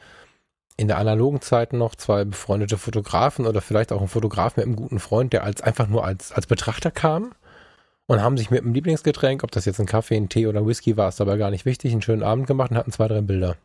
in 0.77 0.89
der 0.89 0.99
analogen 0.99 1.41
Zeit 1.41 1.73
noch 1.73 1.95
zwei 1.95 2.25
befreundete 2.25 2.79
Fotografen 2.79 3.47
oder 3.47 3.61
vielleicht 3.61 3.93
auch 3.93 4.01
ein 4.01 4.09
Fotograf 4.09 4.57
mit 4.57 4.67
einem 4.67 4.77
guten 4.77 4.99
Freund, 4.99 5.33
der 5.33 5.45
als 5.45 5.61
einfach 5.61 5.89
nur 5.89 6.05
als, 6.05 6.33
als 6.33 6.47
Betrachter 6.47 6.91
kam 6.91 7.33
und 8.07 8.23
haben 8.23 8.37
sich 8.37 8.51
mit 8.51 8.63
einem 8.63 8.75
Lieblingsgetränk, 8.75 9.45
ob 9.45 9.51
das 9.51 9.65
jetzt 9.65 9.81
ein 9.81 9.87
Kaffee, 9.87 10.17
ein 10.17 10.29
Tee 10.29 10.47
oder 10.47 10.67
Whisky 10.67 10.97
war, 10.97 11.09
ist 11.09 11.21
dabei 11.21 11.37
gar 11.37 11.51
nicht 11.51 11.65
wichtig, 11.65 11.93
einen 11.93 12.03
schönen 12.03 12.23
Abend 12.23 12.47
gemacht 12.47 12.71
und 12.71 12.77
hatten 12.77 12.93
zwei, 12.93 13.09
drei 13.09 13.21
Bilder. 13.21 13.57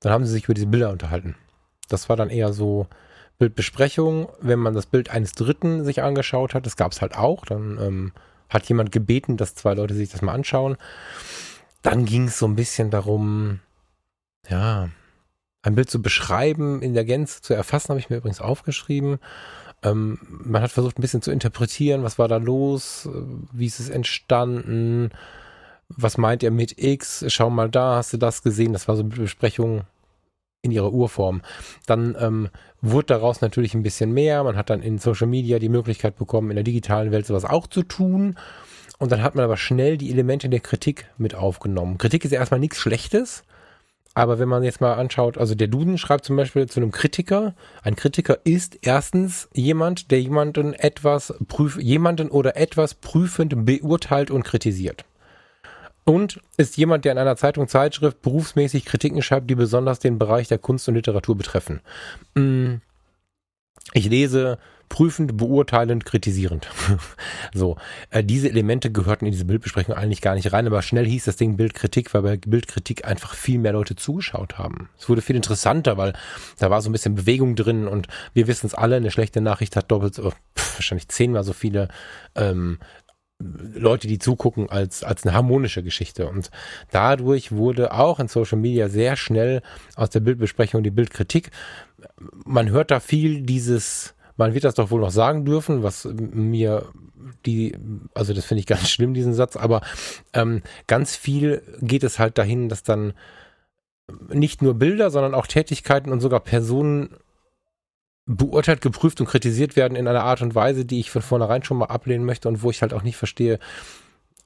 Dann 0.00 0.12
haben 0.12 0.24
sie 0.24 0.32
sich 0.32 0.44
über 0.44 0.54
diese 0.54 0.66
Bilder 0.66 0.90
unterhalten. 0.90 1.34
Das 1.88 2.08
war 2.08 2.16
dann 2.16 2.30
eher 2.30 2.52
so 2.52 2.86
Bildbesprechung, 3.38 4.28
wenn 4.40 4.58
man 4.58 4.74
das 4.74 4.86
Bild 4.86 5.10
eines 5.10 5.32
Dritten 5.32 5.84
sich 5.84 6.02
angeschaut 6.02 6.54
hat, 6.54 6.66
das 6.66 6.76
gab 6.76 6.92
es 6.92 7.00
halt 7.00 7.16
auch, 7.16 7.44
dann 7.44 7.78
ähm, 7.80 8.12
hat 8.48 8.68
jemand 8.68 8.92
gebeten, 8.92 9.36
dass 9.36 9.54
zwei 9.54 9.74
Leute 9.74 9.94
sich 9.94 10.10
das 10.10 10.22
mal 10.22 10.32
anschauen. 10.32 10.76
Dann 11.82 12.04
ging 12.04 12.24
es 12.24 12.38
so 12.38 12.46
ein 12.46 12.56
bisschen 12.56 12.90
darum, 12.90 13.60
ja, 14.48 14.88
ein 15.62 15.74
Bild 15.74 15.90
zu 15.90 16.02
beschreiben, 16.02 16.82
in 16.82 16.94
der 16.94 17.04
Gänze 17.04 17.40
zu 17.42 17.54
erfassen, 17.54 17.90
habe 17.90 18.00
ich 18.00 18.10
mir 18.10 18.16
übrigens 18.16 18.40
aufgeschrieben. 18.40 19.18
Ähm, 19.82 20.18
man 20.28 20.62
hat 20.62 20.70
versucht, 20.70 20.98
ein 20.98 21.02
bisschen 21.02 21.22
zu 21.22 21.30
interpretieren, 21.30 22.02
was 22.02 22.18
war 22.18 22.28
da 22.28 22.38
los, 22.38 23.08
wie 23.52 23.66
ist 23.66 23.80
es 23.80 23.88
entstanden, 23.88 25.10
was 25.88 26.18
meint 26.18 26.42
er 26.42 26.50
mit 26.50 26.78
X, 26.78 27.24
schau 27.28 27.50
mal 27.50 27.70
da, 27.70 27.96
hast 27.96 28.12
du 28.12 28.16
das 28.16 28.42
gesehen? 28.42 28.72
Das 28.72 28.88
war 28.88 28.96
so 28.96 29.02
eine 29.02 29.10
Besprechung 29.10 29.82
in 30.62 30.70
ihrer 30.70 30.92
Urform. 30.92 31.42
Dann 31.86 32.16
ähm, 32.18 32.48
wurde 32.80 33.06
daraus 33.06 33.40
natürlich 33.40 33.74
ein 33.74 33.82
bisschen 33.82 34.12
mehr. 34.12 34.42
Man 34.44 34.56
hat 34.56 34.70
dann 34.70 34.82
in 34.82 34.98
Social 34.98 35.26
Media 35.26 35.58
die 35.58 35.68
Möglichkeit 35.68 36.16
bekommen, 36.16 36.50
in 36.50 36.56
der 36.56 36.64
digitalen 36.64 37.10
Welt 37.10 37.26
sowas 37.26 37.44
auch 37.44 37.66
zu 37.66 37.82
tun. 37.82 38.36
Und 38.98 39.12
dann 39.12 39.22
hat 39.22 39.36
man 39.36 39.44
aber 39.44 39.56
schnell 39.56 39.96
die 39.96 40.10
Elemente 40.10 40.48
der 40.48 40.60
Kritik 40.60 41.06
mit 41.16 41.34
aufgenommen. 41.34 41.98
Kritik 41.98 42.24
ist 42.24 42.32
ja 42.32 42.40
erstmal 42.40 42.60
nichts 42.60 42.78
Schlechtes. 42.78 43.44
Aber 44.18 44.40
wenn 44.40 44.48
man 44.48 44.64
jetzt 44.64 44.80
mal 44.80 44.94
anschaut, 44.94 45.38
also 45.38 45.54
der 45.54 45.68
Duden 45.68 45.96
schreibt 45.96 46.24
zum 46.24 46.34
Beispiel 46.34 46.68
zu 46.68 46.80
einem 46.80 46.90
Kritiker, 46.90 47.54
ein 47.84 47.94
Kritiker 47.94 48.40
ist 48.42 48.76
erstens 48.82 49.48
jemand, 49.54 50.10
der 50.10 50.20
jemanden 50.20 50.74
etwas 50.74 51.34
prüf, 51.46 51.78
jemanden 51.80 52.28
oder 52.28 52.56
etwas 52.56 52.94
prüfend 52.94 53.64
beurteilt 53.64 54.32
und 54.32 54.42
kritisiert. 54.42 55.04
Und 56.02 56.40
ist 56.56 56.76
jemand, 56.76 57.04
der 57.04 57.12
in 57.12 57.18
einer 57.18 57.36
Zeitung, 57.36 57.68
Zeitschrift 57.68 58.20
berufsmäßig 58.20 58.86
Kritiken 58.86 59.22
schreibt, 59.22 59.48
die 59.48 59.54
besonders 59.54 60.00
den 60.00 60.18
Bereich 60.18 60.48
der 60.48 60.58
Kunst 60.58 60.88
und 60.88 60.96
Literatur 60.96 61.36
betreffen. 61.36 61.80
Mm, 62.34 62.78
ich 63.92 64.08
lese 64.10 64.58
prüfend, 64.88 65.36
beurteilend, 65.36 66.04
kritisierend. 66.04 66.68
so, 67.54 67.76
äh, 68.10 68.24
diese 68.24 68.48
Elemente 68.48 68.90
gehörten 68.90 69.26
in 69.26 69.32
diese 69.32 69.44
Bildbesprechung 69.44 69.94
eigentlich 69.94 70.20
gar 70.20 70.34
nicht 70.34 70.52
rein, 70.52 70.66
aber 70.66 70.82
schnell 70.82 71.06
hieß 71.06 71.24
das 71.24 71.36
Ding 71.36 71.56
Bildkritik, 71.56 72.14
weil 72.14 72.22
bei 72.22 72.36
Bildkritik 72.36 73.04
einfach 73.04 73.34
viel 73.34 73.58
mehr 73.58 73.72
Leute 73.72 73.96
zugeschaut 73.96 74.58
haben. 74.58 74.88
Es 74.98 75.08
wurde 75.08 75.22
viel 75.22 75.36
interessanter, 75.36 75.96
weil 75.96 76.12
da 76.58 76.70
war 76.70 76.82
so 76.82 76.88
ein 76.88 76.92
bisschen 76.92 77.14
Bewegung 77.14 77.56
drin 77.56 77.86
und 77.86 78.08
wir 78.34 78.46
wissen 78.46 78.66
es 78.66 78.74
alle, 78.74 78.96
eine 78.96 79.10
schlechte 79.10 79.40
Nachricht 79.40 79.76
hat 79.76 79.90
doppelt 79.90 80.14
so, 80.14 80.30
pff, 80.30 80.78
wahrscheinlich 80.78 81.08
zehnmal 81.08 81.44
so 81.44 81.52
viele 81.52 81.88
ähm, 82.34 82.78
Leute, 83.40 84.08
die 84.08 84.18
zugucken, 84.18 84.68
als, 84.68 85.04
als 85.04 85.24
eine 85.24 85.34
harmonische 85.34 85.84
Geschichte. 85.84 86.28
Und 86.28 86.50
dadurch 86.90 87.52
wurde 87.52 87.92
auch 87.92 88.18
in 88.18 88.26
Social 88.26 88.58
Media 88.58 88.88
sehr 88.88 89.16
schnell 89.16 89.62
aus 89.94 90.10
der 90.10 90.20
Bildbesprechung 90.20 90.82
die 90.82 90.90
Bildkritik. 90.90 91.50
Man 92.44 92.70
hört 92.70 92.90
da 92.90 92.98
viel 92.98 93.42
dieses, 93.42 94.14
man 94.38 94.54
wird 94.54 94.64
das 94.64 94.74
doch 94.74 94.90
wohl 94.90 95.00
noch 95.00 95.10
sagen 95.10 95.44
dürfen, 95.44 95.82
was 95.82 96.08
mir 96.14 96.86
die, 97.44 97.76
also 98.14 98.32
das 98.32 98.46
finde 98.46 98.60
ich 98.60 98.66
ganz 98.74 98.88
schlimm, 98.88 99.12
diesen 99.12 99.34
Satz, 99.34 99.56
aber 99.56 99.82
ähm, 100.32 100.62
ganz 100.86 101.14
viel 101.14 101.62
geht 101.82 102.04
es 102.04 102.18
halt 102.18 102.38
dahin, 102.38 102.70
dass 102.70 102.82
dann 102.82 103.12
nicht 104.32 104.62
nur 104.62 104.74
Bilder, 104.74 105.10
sondern 105.10 105.34
auch 105.34 105.46
Tätigkeiten 105.46 106.12
und 106.12 106.20
sogar 106.20 106.40
Personen 106.40 107.16
beurteilt, 108.24 108.80
geprüft 108.80 109.20
und 109.20 109.26
kritisiert 109.26 109.76
werden 109.76 109.96
in 109.96 110.06
einer 110.06 110.24
Art 110.24 110.40
und 110.40 110.54
Weise, 110.54 110.84
die 110.84 111.00
ich 111.00 111.10
von 111.10 111.22
vornherein 111.22 111.62
schon 111.62 111.78
mal 111.78 111.86
ablehnen 111.86 112.24
möchte 112.24 112.48
und 112.48 112.62
wo 112.62 112.70
ich 112.70 112.80
halt 112.80 112.94
auch 112.94 113.02
nicht 113.02 113.16
verstehe, 113.16 113.58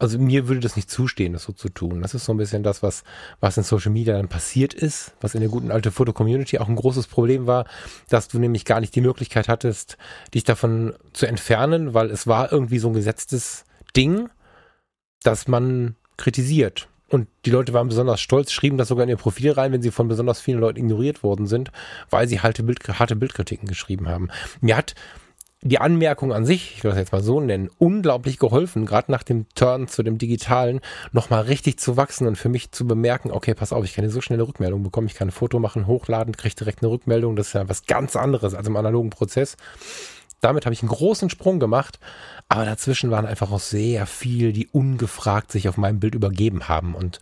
also 0.03 0.19
mir 0.19 0.49
würde 0.49 0.61
das 0.61 0.75
nicht 0.75 0.91
zustehen, 0.91 1.33
das 1.33 1.45
so 1.45 1.53
zu 1.53 1.69
tun. 1.69 2.03
Das 2.03 2.13
ist 2.13 2.25
so 2.25 2.35
ein 2.35 2.37
bisschen 2.37 2.65
das, 2.65 2.83
was, 2.83 3.05
was 3.39 3.57
in 3.57 3.63
Social 3.63 3.93
Media 3.93 4.17
dann 4.17 4.27
passiert 4.27 4.75
ist, 4.75 5.13
was 5.21 5.37
in 5.37 5.43
der 5.43 5.49
guten 5.49 5.71
alte 5.71 5.93
Foto-Community 5.93 6.59
auch 6.59 6.69
ein 6.69 6.75
großes 6.75 7.07
Problem 7.07 7.47
war, 7.47 7.67
dass 8.09 8.27
du 8.27 8.41
nämlich 8.41 8.65
gar 8.65 8.81
nicht 8.81 8.97
die 8.97 9.01
Möglichkeit 9.01 9.47
hattest, 9.47 9.99
dich 10.35 10.43
davon 10.43 10.95
zu 11.13 11.27
entfernen, 11.27 11.95
weil 11.95 12.11
es 12.11 12.27
war 12.27 12.51
irgendwie 12.51 12.81
so 12.81 12.89
ein 12.89 12.95
gesetztes 12.95 13.65
Ding, 13.97 14.29
dass 15.23 15.47
man 15.47 15.95
kritisiert. 16.17 16.89
Und 17.09 17.29
die 17.45 17.51
Leute 17.51 17.73
waren 17.73 17.87
besonders 17.87 18.21
stolz, 18.21 18.51
schrieben 18.51 18.79
das 18.79 18.89
sogar 18.89 19.05
in 19.05 19.11
ihr 19.11 19.17
Profil 19.17 19.53
rein, 19.53 19.71
wenn 19.71 19.83
sie 19.83 19.93
von 19.93 20.09
besonders 20.09 20.41
vielen 20.41 20.59
Leuten 20.59 20.81
ignoriert 20.81 21.23
worden 21.23 21.47
sind, 21.47 21.71
weil 22.11 22.27
sie 22.27 22.41
harte, 22.41 22.65
Bild, 22.65 22.89
harte 22.89 23.15
Bildkritiken 23.15 23.69
geschrieben 23.69 24.09
haben. 24.09 24.31
Mir 24.61 24.77
hat 24.77 24.97
die 25.65 25.79
Anmerkung 25.79 26.33
an 26.33 26.45
sich, 26.45 26.75
ich 26.77 26.85
will 26.85 26.91
das 26.91 26.99
jetzt 26.99 27.13
mal 27.13 27.23
so 27.23 27.41
nennen, 27.41 27.71
unglaublich 27.79 28.39
geholfen, 28.39 28.85
gerade 28.85 29.13
nach 29.13 29.23
dem 29.23 29.47
Turn 29.55 29.87
zu 29.87 30.03
dem 30.03 30.19
Digitalen, 30.19 30.81
nochmal 31.13 31.43
richtig 31.43 31.79
zu 31.79 31.97
wachsen 31.97 32.27
und 32.27 32.37
für 32.37 32.49
mich 32.49 32.73
zu 32.73 32.85
bemerken, 32.85 33.31
okay, 33.31 33.55
pass 33.55 33.73
auf, 33.73 33.85
ich 33.85 33.95
kann 33.95 34.05
hier 34.05 34.11
so 34.11 34.21
schnelle 34.21 34.47
Rückmeldung 34.47 34.83
bekommen, 34.83 35.07
ich 35.07 35.15
kann 35.15 35.29
ein 35.29 35.33
Foto 35.33 35.61
machen, 35.61 35.87
hochladen, 35.87 36.37
kriege 36.37 36.57
direkt 36.57 36.83
eine 36.83 36.91
Rückmeldung, 36.91 37.37
das 37.37 37.49
ist 37.49 37.53
ja 37.53 37.69
was 37.69 37.87
ganz 37.87 38.17
anderes 38.17 38.55
als 38.55 38.67
im 38.67 38.77
analogen 38.77 39.11
Prozess. 39.11 39.57
Damit 40.41 40.67
habe 40.67 40.75
ich 40.75 40.83
einen 40.83 40.89
großen 40.89 41.31
Sprung 41.31 41.61
gemacht, 41.61 42.01
aber 42.49 42.65
dazwischen 42.65 43.13
waren 43.13 43.27
einfach 43.27 43.53
auch 43.53 43.61
sehr 43.61 44.07
viel, 44.07 44.53
die 44.53 44.67
ungefragt 44.67 45.53
sich 45.53 45.69
auf 45.69 45.77
meinem 45.77 46.01
Bild 46.01 46.17
übergeben 46.17 46.67
haben. 46.69 46.97
Und 46.97 47.21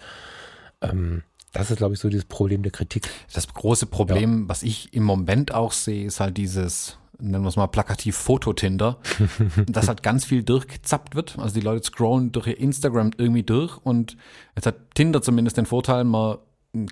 ähm, 0.80 1.24
das 1.52 1.70
ist, 1.70 1.76
glaube 1.76 1.92
ich, 1.92 2.00
so 2.00 2.08
dieses 2.08 2.24
Problem 2.24 2.62
der 2.62 2.72
Kritik. 2.72 3.10
Das 3.34 3.46
große 3.52 3.84
Problem, 3.84 4.42
ja. 4.42 4.48
was 4.48 4.62
ich 4.62 4.94
im 4.94 5.02
Moment 5.02 5.52
auch 5.52 5.72
sehe, 5.72 6.06
ist 6.06 6.20
halt 6.20 6.38
dieses, 6.38 6.96
nennen 7.20 7.44
wir 7.44 7.48
es 7.48 7.56
mal 7.56 7.66
plakativ 7.66 8.16
Fototinder, 8.16 8.98
dass 9.66 9.88
halt 9.88 10.02
ganz 10.02 10.24
viel 10.24 10.42
durchgezappt 10.42 11.14
wird. 11.14 11.38
Also 11.38 11.54
die 11.54 11.64
Leute 11.64 11.84
scrollen 11.84 12.32
durch 12.32 12.46
ihr 12.46 12.58
Instagram 12.58 13.12
irgendwie 13.16 13.42
durch 13.42 13.76
und 13.78 14.16
jetzt 14.56 14.66
hat 14.66 14.94
Tinder 14.94 15.22
zumindest 15.22 15.56
den 15.56 15.66
Vorteil, 15.66 16.04
man 16.04 16.38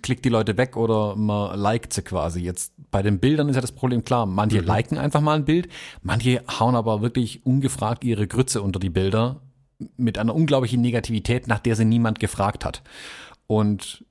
klickt 0.03 0.25
die 0.25 0.31
Leute 0.31 0.57
weg 0.57 0.77
oder 0.77 1.15
man 1.17 1.59
liked 1.59 1.93
sie 1.93 2.03
quasi. 2.03 2.41
Jetzt 2.41 2.73
bei 2.91 3.03
den 3.03 3.21
Bildern 3.21 3.49
ist 3.49 3.57
ja 3.57 3.63
das 3.63 3.73
Problem 3.73 4.05
klar. 4.05 4.27
Manche 4.27 4.61
mhm. 4.61 4.67
liken 4.67 4.99
einfach 4.99 5.21
mal 5.21 5.37
ein 5.37 5.45
Bild, 5.45 5.69
manche 6.03 6.43
hauen 6.49 6.75
aber 6.75 7.01
wirklich 7.01 7.47
ungefragt 7.47 8.05
ihre 8.05 8.27
Grütze 8.27 8.63
unter 8.63 8.81
die 8.81 8.91
Bilder 8.91 9.41
mit 9.97 10.19
einer 10.19 10.35
unglaublichen 10.35 10.81
Negativität, 10.81 11.47
nach 11.47 11.61
der 11.61 11.77
sie 11.77 11.85
niemand 11.85 12.19
gefragt 12.19 12.65
hat. 12.65 12.83
Und 13.47 14.05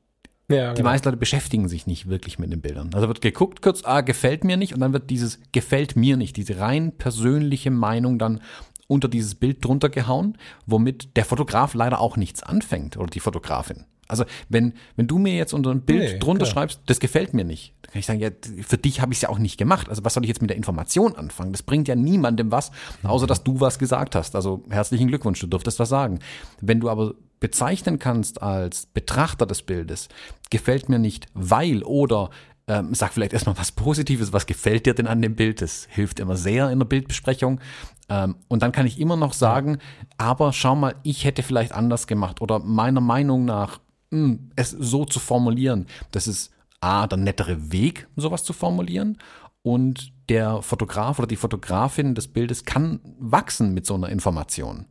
ja, 0.50 0.74
die 0.74 0.78
genau. 0.78 0.92
meisten 0.92 1.08
Leute 1.08 1.18
beschäftigen 1.18 1.68
sich 1.68 1.88
nicht 1.88 2.08
wirklich 2.08 2.40
mit 2.40 2.52
den 2.52 2.62
Bildern. 2.62 2.94
Also 2.94 3.08
wird 3.08 3.22
geguckt 3.22 3.62
kurz, 3.62 3.84
ah, 3.84 4.02
gefällt 4.02 4.44
mir 4.44 4.58
nicht 4.58 4.74
und 4.74 4.80
dann 4.80 4.94
wird 4.94 5.10
dieses 5.10 5.40
gefällt 5.52 5.96
mir 5.96 6.16
nicht, 6.18 6.38
diese 6.38 6.60
rein 6.60 6.94
persönliche 6.98 7.72
Meinung 7.72 8.18
dann 8.18 8.42
unter 8.88 9.10
dieses 9.10 9.36
Bild 9.36 9.64
drunter 9.64 9.90
gehauen, 9.90 10.38
womit 10.66 11.18
der 11.18 11.26
Fotograf 11.26 11.74
leider 11.74 12.00
auch 12.00 12.16
nichts 12.16 12.44
anfängt 12.44 12.98
oder 12.98 13.08
die 13.08 13.20
Fotografin. 13.20 13.86
Also 14.08 14.24
wenn, 14.48 14.74
wenn 14.96 15.08
du 15.08 15.18
mir 15.18 15.36
jetzt 15.36 15.54
unter 15.54 15.72
ein 15.72 15.82
Bild 15.82 16.14
nee, 16.14 16.20
drunter 16.20 16.46
klar. 16.46 16.54
schreibst, 16.54 16.80
das 16.86 17.00
gefällt 17.00 17.34
mir 17.34 17.44
nicht, 17.44 17.74
dann 17.82 17.92
kann 17.92 18.00
ich 18.00 18.06
sagen, 18.06 18.20
ja, 18.20 18.30
für 18.66 18.78
dich 18.78 19.02
habe 19.02 19.12
ich 19.12 19.18
es 19.18 19.24
ja 19.24 19.30
auch 19.30 19.40
nicht 19.40 19.58
gemacht. 19.58 19.90
Also 19.90 20.06
was 20.06 20.14
soll 20.14 20.24
ich 20.24 20.30
jetzt 20.30 20.42
mit 20.42 20.50
der 20.50 20.58
Information 20.58 21.16
anfangen? 21.16 21.52
Das 21.52 21.64
bringt 21.64 21.90
ja 21.90 21.96
niemandem 21.96 22.52
was, 22.52 22.72
außer 23.04 23.28
dass 23.28 23.44
du 23.44 23.60
was 23.60 23.80
gesagt 23.80 24.16
hast. 24.16 24.36
Also 24.36 24.64
herzlichen 24.70 25.10
Glückwunsch, 25.10 25.42
du 25.42 25.48
durftest 25.48 25.80
was 25.80 25.90
sagen. 25.90 26.20
Wenn 26.62 26.80
du 26.80 26.90
aber 26.90 27.16
bezeichnen 27.40 28.00
kannst 28.00 28.42
als 28.42 28.86
Betrachter 28.88 29.46
des 29.46 29.62
Bildes, 29.62 30.10
gefällt 30.50 30.90
mir 30.90 31.00
nicht, 31.00 31.28
weil 31.34 31.84
oder 31.84 32.30
ähm, 32.68 32.94
sag 32.94 33.14
vielleicht 33.14 33.34
erstmal 33.34 33.58
was 33.58 33.72
Positives, 33.72 34.34
was 34.34 34.46
gefällt 34.46 34.86
dir 34.86 34.94
denn 34.94 35.08
an 35.08 35.22
dem 35.22 35.36
Bild? 35.36 35.62
Das 35.62 35.88
hilft 35.90 36.20
immer 36.20 36.36
sehr 36.36 36.70
in 36.70 36.80
der 36.80 36.86
Bildbesprechung. 36.86 37.62
Ähm, 38.10 38.36
und 38.48 38.62
dann 38.62 38.72
kann 38.72 38.86
ich 38.86 39.00
immer 39.00 39.16
noch 39.16 39.34
sagen, 39.34 39.78
aber 40.18 40.52
schau 40.54 40.76
mal, 40.76 40.96
ich 41.04 41.24
hätte 41.24 41.44
vielleicht 41.44 41.72
anders 41.72 42.08
gemacht 42.08 42.42
oder 42.42 42.60
meiner 42.60 43.02
Meinung 43.02 43.46
nach 43.46 43.80
mh, 44.12 44.20
hm, 44.20 44.50
es 44.56 44.72
so 44.72 45.06
zu 45.06 45.20
formulieren. 45.20 45.88
Das 46.12 46.28
ist 46.28 46.52
A, 46.82 47.08
der 47.08 47.18
nettere 47.18 47.72
Weg, 47.72 48.08
sowas 48.16 48.44
zu 48.44 48.54
formulieren. 48.54 49.18
Und 49.62 50.14
der 50.30 50.62
Fotograf 50.62 51.20
oder 51.20 51.28
die 51.28 51.36
Fotografin 51.36 52.16
des 52.16 52.28
Bildes 52.28 52.66
kann 52.66 53.00
wachsen 53.20 53.74
mit 53.74 53.86
so 53.86 53.96
einer 53.96 54.10
Information. 54.10 54.86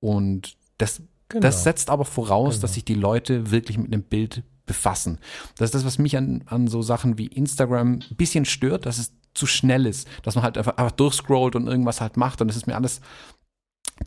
Und 0.00 0.56
das, 0.78 1.02
genau. 1.32 1.42
das 1.42 1.64
setzt 1.64 1.90
aber 1.90 2.04
voraus, 2.04 2.54
genau. 2.54 2.62
dass 2.62 2.74
sich 2.74 2.84
die 2.84 2.94
Leute 2.94 3.50
wirklich 3.50 3.78
mit 3.78 3.92
einem 3.92 4.02
Bild 4.02 4.42
befassen. 4.66 5.18
Das 5.56 5.66
ist 5.66 5.74
das, 5.74 5.84
was 5.84 5.98
mich 5.98 6.16
an, 6.16 6.44
an 6.46 6.68
so 6.68 6.82
Sachen 6.82 7.18
wie 7.18 7.26
Instagram 7.26 7.94
ein 7.94 8.16
bisschen 8.16 8.44
stört, 8.44 8.86
dass 8.86 8.98
es 8.98 9.12
zu 9.34 9.46
schnell 9.46 9.86
ist, 9.86 10.06
dass 10.22 10.34
man 10.34 10.44
halt 10.44 10.58
einfach, 10.58 10.76
einfach 10.76 10.92
durchscrollt 10.92 11.56
und 11.56 11.66
irgendwas 11.66 12.00
halt 12.00 12.16
macht 12.16 12.40
und 12.40 12.50
es 12.50 12.56
ist 12.56 12.66
mir 12.66 12.76
alles 12.76 13.00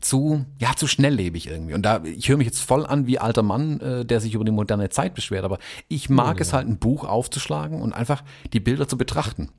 zu, 0.00 0.44
ja, 0.58 0.74
zu 0.76 0.86
schnelllebig 0.86 1.48
irgendwie. 1.48 1.74
Und 1.74 1.82
da, 1.82 2.02
ich 2.04 2.28
höre 2.28 2.36
mich 2.36 2.46
jetzt 2.46 2.60
voll 2.60 2.86
an 2.86 3.06
wie 3.06 3.18
alter 3.18 3.42
Mann, 3.42 3.80
äh, 3.80 4.04
der 4.04 4.20
sich 4.20 4.34
über 4.34 4.44
die 4.44 4.52
moderne 4.52 4.88
Zeit 4.90 5.14
beschwert, 5.14 5.44
aber 5.44 5.58
ich 5.88 6.08
mag 6.08 6.36
ja. 6.36 6.42
es 6.42 6.52
halt, 6.52 6.66
ein 6.66 6.78
Buch 6.78 7.04
aufzuschlagen 7.04 7.80
und 7.82 7.92
einfach 7.92 8.22
die 8.52 8.60
Bilder 8.60 8.88
zu 8.88 8.96
betrachten. 8.96 9.50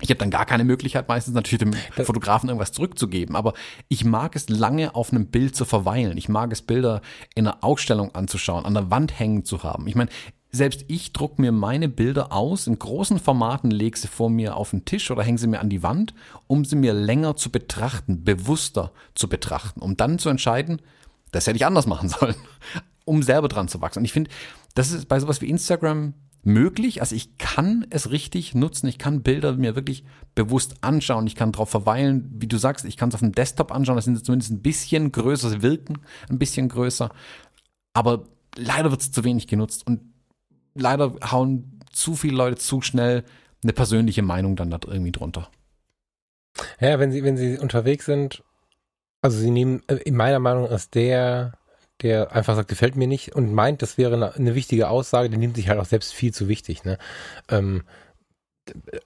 Ich 0.00 0.10
habe 0.10 0.18
dann 0.18 0.30
gar 0.30 0.46
keine 0.46 0.64
Möglichkeit, 0.64 1.08
meistens 1.08 1.34
natürlich 1.34 1.60
dem 1.60 1.72
Fotografen 2.04 2.48
irgendwas 2.48 2.72
zurückzugeben, 2.72 3.36
aber 3.36 3.52
ich 3.88 4.04
mag 4.04 4.34
es 4.34 4.48
lange 4.48 4.94
auf 4.94 5.12
einem 5.12 5.26
Bild 5.26 5.54
zu 5.54 5.64
verweilen. 5.64 6.18
Ich 6.18 6.28
mag 6.28 6.52
es, 6.52 6.62
Bilder 6.62 7.02
in 7.34 7.46
einer 7.46 7.62
Ausstellung 7.62 8.14
anzuschauen, 8.14 8.64
an 8.64 8.74
der 8.74 8.90
Wand 8.90 9.18
hängen 9.18 9.44
zu 9.44 9.62
haben. 9.62 9.86
Ich 9.86 9.94
meine, 9.94 10.10
selbst 10.50 10.84
ich 10.88 11.12
druck 11.12 11.38
mir 11.38 11.50
meine 11.50 11.88
Bilder 11.88 12.32
aus 12.32 12.66
in 12.66 12.78
großen 12.78 13.18
Formaten, 13.18 13.70
lege 13.70 13.98
sie 13.98 14.08
vor 14.08 14.28
mir 14.28 14.56
auf 14.56 14.70
den 14.70 14.84
Tisch 14.84 15.10
oder 15.10 15.22
hänge 15.22 15.38
sie 15.38 15.46
mir 15.46 15.60
an 15.60 15.70
die 15.70 15.82
Wand, 15.82 16.14
um 16.46 16.64
sie 16.64 16.76
mir 16.76 16.92
länger 16.92 17.36
zu 17.36 17.50
betrachten, 17.50 18.22
bewusster 18.22 18.92
zu 19.14 19.28
betrachten, 19.28 19.80
um 19.80 19.96
dann 19.96 20.18
zu 20.18 20.28
entscheiden, 20.28 20.82
das 21.30 21.46
hätte 21.46 21.56
ich 21.56 21.64
anders 21.64 21.86
machen 21.86 22.08
sollen, 22.20 22.36
um 23.06 23.22
selber 23.22 23.48
dran 23.48 23.68
zu 23.68 23.80
wachsen. 23.80 24.00
Und 24.00 24.04
ich 24.04 24.12
finde, 24.12 24.30
das 24.74 24.92
ist 24.92 25.08
bei 25.08 25.18
sowas 25.18 25.40
wie 25.40 25.48
Instagram 25.48 26.12
möglich. 26.42 27.00
Also 27.00 27.14
ich 27.14 27.38
kann 27.38 27.86
es 27.90 28.10
richtig 28.10 28.54
nutzen. 28.54 28.88
Ich 28.88 28.98
kann 28.98 29.22
Bilder 29.22 29.54
mir 29.54 29.76
wirklich 29.76 30.04
bewusst 30.34 30.76
anschauen. 30.82 31.26
Ich 31.26 31.36
kann 31.36 31.52
drauf 31.52 31.70
verweilen. 31.70 32.30
Wie 32.34 32.48
du 32.48 32.56
sagst, 32.58 32.84
ich 32.84 32.96
kann 32.96 33.08
es 33.08 33.14
auf 33.14 33.20
dem 33.20 33.32
Desktop 33.32 33.72
anschauen. 33.72 33.96
Das 33.96 34.04
sind 34.04 34.24
zumindest 34.24 34.52
ein 34.52 34.62
bisschen 34.62 35.12
größer, 35.12 35.50
sie 35.50 35.62
wirken 35.62 35.98
ein 36.28 36.38
bisschen 36.38 36.68
größer. 36.68 37.10
Aber 37.94 38.24
leider 38.56 38.90
wird 38.90 39.00
es 39.00 39.12
zu 39.12 39.24
wenig 39.24 39.46
genutzt. 39.46 39.86
Und 39.86 40.00
leider 40.74 41.14
hauen 41.30 41.80
zu 41.92 42.14
viele 42.14 42.36
Leute 42.36 42.56
zu 42.56 42.80
schnell 42.80 43.24
eine 43.62 43.72
persönliche 43.72 44.22
Meinung 44.22 44.56
dann 44.56 44.70
da 44.70 44.80
irgendwie 44.86 45.12
drunter. 45.12 45.48
Ja, 46.80 46.98
wenn 46.98 47.12
sie, 47.12 47.22
wenn 47.22 47.36
sie 47.36 47.58
unterwegs 47.58 48.06
sind, 48.06 48.42
also 49.20 49.38
sie 49.38 49.50
nehmen, 49.50 49.82
äh, 49.86 49.96
in 49.96 50.16
meiner 50.16 50.40
Meinung 50.40 50.66
ist 50.66 50.94
der, 50.94 51.52
der 52.02 52.32
einfach 52.32 52.56
sagt, 52.56 52.68
gefällt 52.68 52.96
mir 52.96 53.06
nicht 53.06 53.34
und 53.34 53.52
meint, 53.52 53.82
das 53.82 53.98
wäre 53.98 54.14
eine, 54.14 54.34
eine 54.34 54.54
wichtige 54.54 54.88
Aussage, 54.88 55.30
der 55.30 55.38
nimmt 55.38 55.56
sich 55.56 55.68
halt 55.68 55.78
auch 55.78 55.86
selbst 55.86 56.12
viel 56.12 56.32
zu 56.32 56.48
wichtig. 56.48 56.84
Ne? 56.84 56.98
Ähm, 57.48 57.82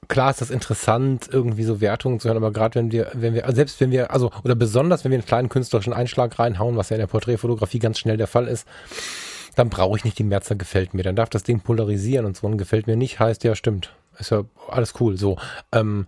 klar 0.08 0.30
ist 0.30 0.40
das 0.40 0.50
interessant, 0.50 1.28
irgendwie 1.30 1.64
so 1.64 1.80
Wertungen 1.80 2.20
zu 2.20 2.28
hören, 2.28 2.36
aber 2.36 2.52
gerade 2.52 2.74
wenn 2.76 2.92
wir, 2.92 3.10
wenn 3.14 3.34
wir, 3.34 3.44
selbst 3.52 3.80
wenn 3.80 3.90
wir, 3.90 4.10
also, 4.10 4.30
oder 4.44 4.54
besonders 4.54 5.04
wenn 5.04 5.10
wir 5.10 5.18
einen 5.18 5.26
kleinen 5.26 5.48
künstlerischen 5.48 5.92
Einschlag 5.92 6.38
reinhauen, 6.38 6.76
was 6.76 6.90
ja 6.90 6.96
in 6.96 7.00
der 7.00 7.06
Porträtfotografie 7.06 7.78
ganz 7.78 7.98
schnell 7.98 8.16
der 8.16 8.26
Fall 8.26 8.48
ist, 8.48 8.66
dann 9.54 9.70
brauche 9.70 9.96
ich 9.96 10.04
nicht 10.04 10.18
die 10.18 10.24
Merzer 10.24 10.54
gefällt 10.54 10.92
mir. 10.92 11.02
Dann 11.02 11.16
darf 11.16 11.30
das 11.30 11.42
Ding 11.42 11.60
polarisieren 11.60 12.26
und 12.26 12.36
so 12.36 12.46
ein 12.46 12.58
gefällt 12.58 12.86
mir 12.86 12.96
nicht, 12.96 13.18
heißt 13.18 13.42
ja, 13.44 13.54
stimmt. 13.54 13.94
Ist 14.18 14.30
ja 14.30 14.44
alles 14.68 14.94
cool. 15.00 15.16
So. 15.16 15.38
Ähm, 15.72 16.06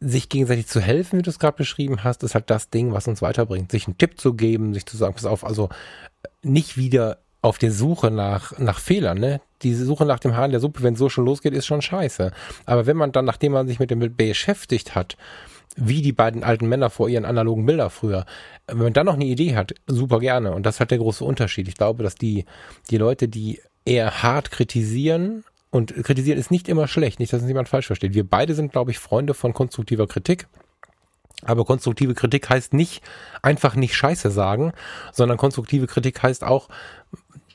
sich 0.00 0.28
gegenseitig 0.28 0.66
zu 0.66 0.80
helfen, 0.80 1.18
wie 1.18 1.22
du 1.22 1.30
es 1.30 1.38
gerade 1.38 1.56
beschrieben 1.56 2.02
hast, 2.04 2.22
ist 2.22 2.34
halt 2.34 2.48
das 2.48 2.70
Ding, 2.70 2.92
was 2.92 3.06
uns 3.06 3.20
weiterbringt. 3.20 3.70
Sich 3.70 3.86
einen 3.86 3.98
Tipp 3.98 4.18
zu 4.18 4.34
geben, 4.34 4.72
sich 4.72 4.86
zu 4.86 4.96
sagen, 4.96 5.14
pass 5.14 5.26
auf, 5.26 5.44
also 5.44 5.68
nicht 6.42 6.76
wieder 6.76 7.18
auf 7.42 7.58
der 7.58 7.72
Suche 7.72 8.10
nach, 8.10 8.58
nach 8.58 8.78
Fehlern, 8.78 9.18
ne? 9.18 9.40
Diese 9.62 9.84
Suche 9.84 10.06
nach 10.06 10.18
dem 10.18 10.36
Hahn 10.36 10.50
der 10.50 10.60
Suppe, 10.60 10.82
wenn 10.82 10.94
es 10.94 10.98
so 10.98 11.08
schon 11.10 11.26
losgeht, 11.26 11.52
ist 11.52 11.66
schon 11.66 11.82
scheiße. 11.82 12.32
Aber 12.64 12.86
wenn 12.86 12.96
man 12.96 13.12
dann, 13.12 13.26
nachdem 13.26 13.52
man 13.52 13.68
sich 13.68 13.78
mit 13.78 13.90
dem 13.90 13.98
Bild 13.98 14.16
beschäftigt 14.16 14.94
hat, 14.94 15.16
wie 15.76 16.02
die 16.02 16.12
beiden 16.12 16.42
alten 16.42 16.66
Männer 16.66 16.90
vor 16.90 17.08
ihren 17.08 17.24
analogen 17.24 17.66
Bilder 17.66 17.90
früher. 17.90 18.24
Wenn 18.66 18.78
man 18.78 18.92
dann 18.92 19.06
noch 19.06 19.14
eine 19.14 19.24
Idee 19.24 19.54
hat, 19.54 19.74
super 19.86 20.18
gerne. 20.18 20.52
Und 20.52 20.66
das 20.66 20.76
ist 20.76 20.80
halt 20.80 20.90
der 20.90 20.98
große 20.98 21.24
Unterschied. 21.24 21.68
Ich 21.68 21.76
glaube, 21.76 22.02
dass 22.02 22.14
die, 22.16 22.44
die 22.90 22.98
Leute, 22.98 23.28
die 23.28 23.60
eher 23.84 24.22
hart 24.22 24.50
kritisieren, 24.50 25.44
und 25.70 25.94
kritisieren 26.04 26.38
ist 26.38 26.50
nicht 26.50 26.68
immer 26.68 26.88
schlecht, 26.88 27.20
nicht, 27.20 27.32
dass 27.32 27.42
es 27.42 27.48
jemand 27.48 27.68
falsch 27.68 27.86
versteht. 27.86 28.14
Wir 28.14 28.28
beide 28.28 28.54
sind, 28.54 28.72
glaube 28.72 28.90
ich, 28.90 28.98
Freunde 28.98 29.34
von 29.34 29.54
konstruktiver 29.54 30.06
Kritik. 30.06 30.48
Aber 31.42 31.64
konstruktive 31.64 32.14
Kritik 32.14 32.50
heißt 32.50 32.74
nicht 32.74 33.02
einfach 33.40 33.74
nicht 33.74 33.94
Scheiße 33.94 34.30
sagen, 34.30 34.72
sondern 35.12 35.38
konstruktive 35.38 35.86
Kritik 35.86 36.22
heißt 36.22 36.44
auch, 36.44 36.68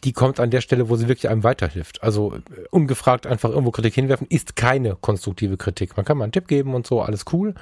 die 0.04 0.14
kommt 0.14 0.40
an 0.40 0.52
der 0.52 0.62
Stelle, 0.62 0.90
wo 0.90 0.96
sie 0.96 1.08
wirklich 1.08 1.30
einem 1.30 1.44
weiterhilft. 1.44 2.04
Also 2.04 2.36
äh, 2.36 2.40
ungefragt 2.70 3.28
einfach 3.28 3.50
irgendwo 3.50 3.72
Kritik 3.72 3.96
hinwerfen, 3.96 4.28
ist 4.30 4.56
keine 4.56 4.96
konstruktive 4.96 5.58
Kritik. 5.58 5.98
Man 5.98 6.06
kann 6.06 6.18
mal 6.18 6.26
einen 6.26 6.32
Tipp 6.32 6.48
geben 6.48 6.74
und 6.74 6.88
so, 6.88 7.02
alles 7.02 7.26
cool. 7.34 7.56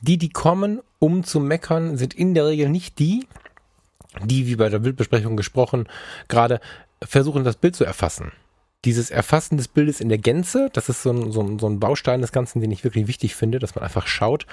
Die, 0.00 0.18
die 0.18 0.28
kommen, 0.28 0.80
um 0.98 1.24
zu 1.24 1.40
meckern, 1.40 1.96
sind 1.96 2.14
in 2.14 2.34
der 2.34 2.46
Regel 2.46 2.68
nicht 2.68 2.98
die, 2.98 3.26
die, 4.24 4.46
wie 4.46 4.56
bei 4.56 4.68
der 4.68 4.80
Bildbesprechung 4.80 5.36
gesprochen, 5.36 5.88
gerade 6.28 6.60
versuchen, 7.02 7.44
das 7.44 7.56
Bild 7.56 7.76
zu 7.76 7.84
erfassen. 7.84 8.32
Dieses 8.84 9.10
Erfassen 9.10 9.56
des 9.56 9.68
Bildes 9.68 10.00
in 10.00 10.08
der 10.08 10.18
Gänze, 10.18 10.70
das 10.72 10.88
ist 10.88 11.02
so 11.02 11.10
ein, 11.10 11.32
so, 11.32 11.42
ein, 11.42 11.58
so 11.58 11.68
ein 11.68 11.80
Baustein 11.80 12.20
des 12.20 12.32
Ganzen, 12.32 12.60
den 12.60 12.70
ich 12.70 12.84
wirklich 12.84 13.08
wichtig 13.08 13.34
finde, 13.34 13.58
dass 13.58 13.74
man 13.74 13.84
einfach 13.84 14.06
schaut, 14.06 14.46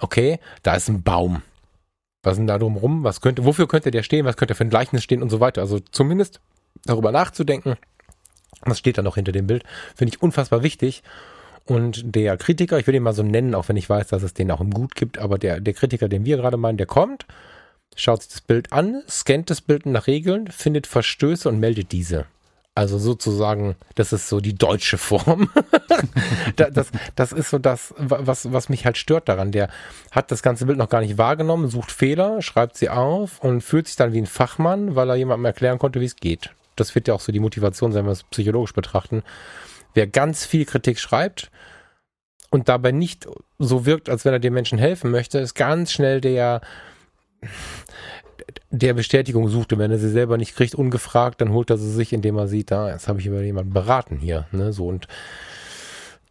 okay, 0.00 0.38
da 0.62 0.74
ist 0.74 0.88
ein 0.88 1.02
Baum. 1.02 1.42
Was 2.22 2.32
ist 2.32 2.38
denn 2.38 2.46
da 2.46 2.58
drumrum? 2.58 3.04
Was 3.04 3.22
könnte, 3.22 3.44
wofür 3.44 3.66
könnte 3.66 3.90
der 3.90 4.02
stehen? 4.02 4.26
Was 4.26 4.36
könnte 4.36 4.54
für 4.54 4.64
ein 4.64 4.70
Gleichnis 4.70 5.02
stehen 5.02 5.22
und 5.22 5.30
so 5.30 5.40
weiter? 5.40 5.62
Also 5.62 5.78
zumindest 5.78 6.40
darüber 6.84 7.12
nachzudenken, 7.12 7.76
was 8.62 8.78
steht 8.78 8.98
da 8.98 9.02
noch 9.02 9.14
hinter 9.14 9.32
dem 9.32 9.46
Bild, 9.46 9.64
finde 9.94 10.14
ich 10.14 10.22
unfassbar 10.22 10.62
wichtig. 10.62 11.02
Und 11.64 12.14
der 12.14 12.36
Kritiker, 12.36 12.78
ich 12.78 12.86
will 12.86 12.94
ihn 12.94 13.02
mal 13.02 13.14
so 13.14 13.22
nennen, 13.22 13.54
auch 13.54 13.68
wenn 13.68 13.76
ich 13.76 13.88
weiß, 13.88 14.08
dass 14.08 14.22
es 14.22 14.34
den 14.34 14.50
auch 14.50 14.60
im 14.60 14.70
Gut 14.70 14.94
gibt, 14.94 15.18
aber 15.18 15.38
der, 15.38 15.60
der 15.60 15.74
Kritiker, 15.74 16.08
den 16.08 16.24
wir 16.24 16.36
gerade 16.36 16.56
meinen, 16.56 16.78
der 16.78 16.86
kommt, 16.86 17.26
schaut 17.96 18.22
sich 18.22 18.32
das 18.32 18.40
Bild 18.40 18.72
an, 18.72 19.02
scannt 19.08 19.50
das 19.50 19.60
Bild 19.60 19.86
nach 19.86 20.06
Regeln, 20.06 20.48
findet 20.48 20.86
Verstöße 20.86 21.48
und 21.48 21.60
meldet 21.60 21.92
diese. 21.92 22.26
Also 22.80 22.98
sozusagen, 22.98 23.76
das 23.94 24.12
ist 24.12 24.28
so 24.28 24.40
die 24.40 24.54
deutsche 24.54 24.96
Form. 24.96 25.50
das, 26.56 26.90
das 27.14 27.32
ist 27.32 27.50
so 27.50 27.58
das, 27.58 27.92
was, 27.98 28.50
was 28.50 28.70
mich 28.70 28.86
halt 28.86 28.96
stört 28.96 29.28
daran. 29.28 29.52
Der 29.52 29.68
hat 30.10 30.30
das 30.30 30.42
ganze 30.42 30.64
Bild 30.64 30.78
noch 30.78 30.88
gar 30.88 31.02
nicht 31.02 31.18
wahrgenommen, 31.18 31.68
sucht 31.68 31.92
Fehler, 31.92 32.40
schreibt 32.40 32.78
sie 32.78 32.88
auf 32.88 33.38
und 33.40 33.60
fühlt 33.60 33.86
sich 33.86 33.96
dann 33.96 34.14
wie 34.14 34.22
ein 34.22 34.26
Fachmann, 34.26 34.96
weil 34.96 35.10
er 35.10 35.16
jemandem 35.16 35.44
erklären 35.44 35.78
konnte, 35.78 36.00
wie 36.00 36.06
es 36.06 36.16
geht 36.16 36.50
das 36.80 36.94
wird 36.94 37.08
ja 37.08 37.14
auch 37.14 37.20
so 37.20 37.30
die 37.30 37.40
Motivation 37.40 37.92
sein, 37.92 38.00
wenn 38.00 38.08
wir 38.08 38.12
es 38.12 38.24
psychologisch 38.24 38.72
betrachten. 38.72 39.22
Wer 39.94 40.06
ganz 40.06 40.44
viel 40.44 40.64
Kritik 40.64 40.98
schreibt 40.98 41.50
und 42.50 42.68
dabei 42.68 42.90
nicht 42.90 43.28
so 43.58 43.86
wirkt, 43.86 44.08
als 44.08 44.24
wenn 44.24 44.32
er 44.32 44.38
den 44.38 44.54
Menschen 44.54 44.78
helfen 44.78 45.10
möchte, 45.10 45.38
ist 45.38 45.54
ganz 45.54 45.92
schnell 45.92 46.20
der, 46.20 46.60
der 48.70 48.94
Bestätigung 48.94 49.48
sucht. 49.48 49.72
Und 49.72 49.78
wenn 49.80 49.90
er 49.90 49.98
sie 49.98 50.10
selber 50.10 50.36
nicht 50.36 50.56
kriegt, 50.56 50.74
ungefragt, 50.74 51.40
dann 51.40 51.52
holt 51.52 51.70
er 51.70 51.78
sie 51.78 51.90
sich, 51.90 52.12
indem 52.12 52.36
er 52.36 52.48
sieht, 52.48 52.70
da, 52.70 52.86
ah, 52.86 52.90
jetzt 52.90 53.08
habe 53.08 53.20
ich 53.20 53.26
über 53.26 53.42
jemanden 53.42 53.72
beraten 53.72 54.18
hier, 54.18 54.46
ne, 54.52 54.72
so 54.72 54.86
und 54.86 55.08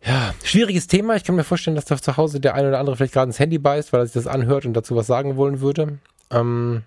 ja, 0.02 0.34
schwieriges 0.44 0.88
Thema. 0.88 1.18
Ich 1.18 1.26
kann 1.26 1.36
mir 1.36 1.44
vorstellen, 1.44 1.76
dass 1.76 1.86
da 1.86 1.98
zu 1.98 2.16
Hause 2.16 2.40
der 2.40 2.56
eine 2.56 2.70
oder 2.70 2.80
andere 2.80 2.96
vielleicht 2.96 3.14
gerade 3.14 3.28
ins 3.28 3.40
Handy 3.40 3.58
beißt, 3.58 3.92
weil 3.92 4.02
er 4.02 4.06
sich 4.06 4.14
das 4.14 4.28
anhört 4.28 4.66
und 4.66 4.74
dazu 4.74 4.96
was 4.96 5.08
sagen 5.08 5.36
wollen 5.36 5.60
würde. 5.60 6.00
Ähm, 6.32 6.84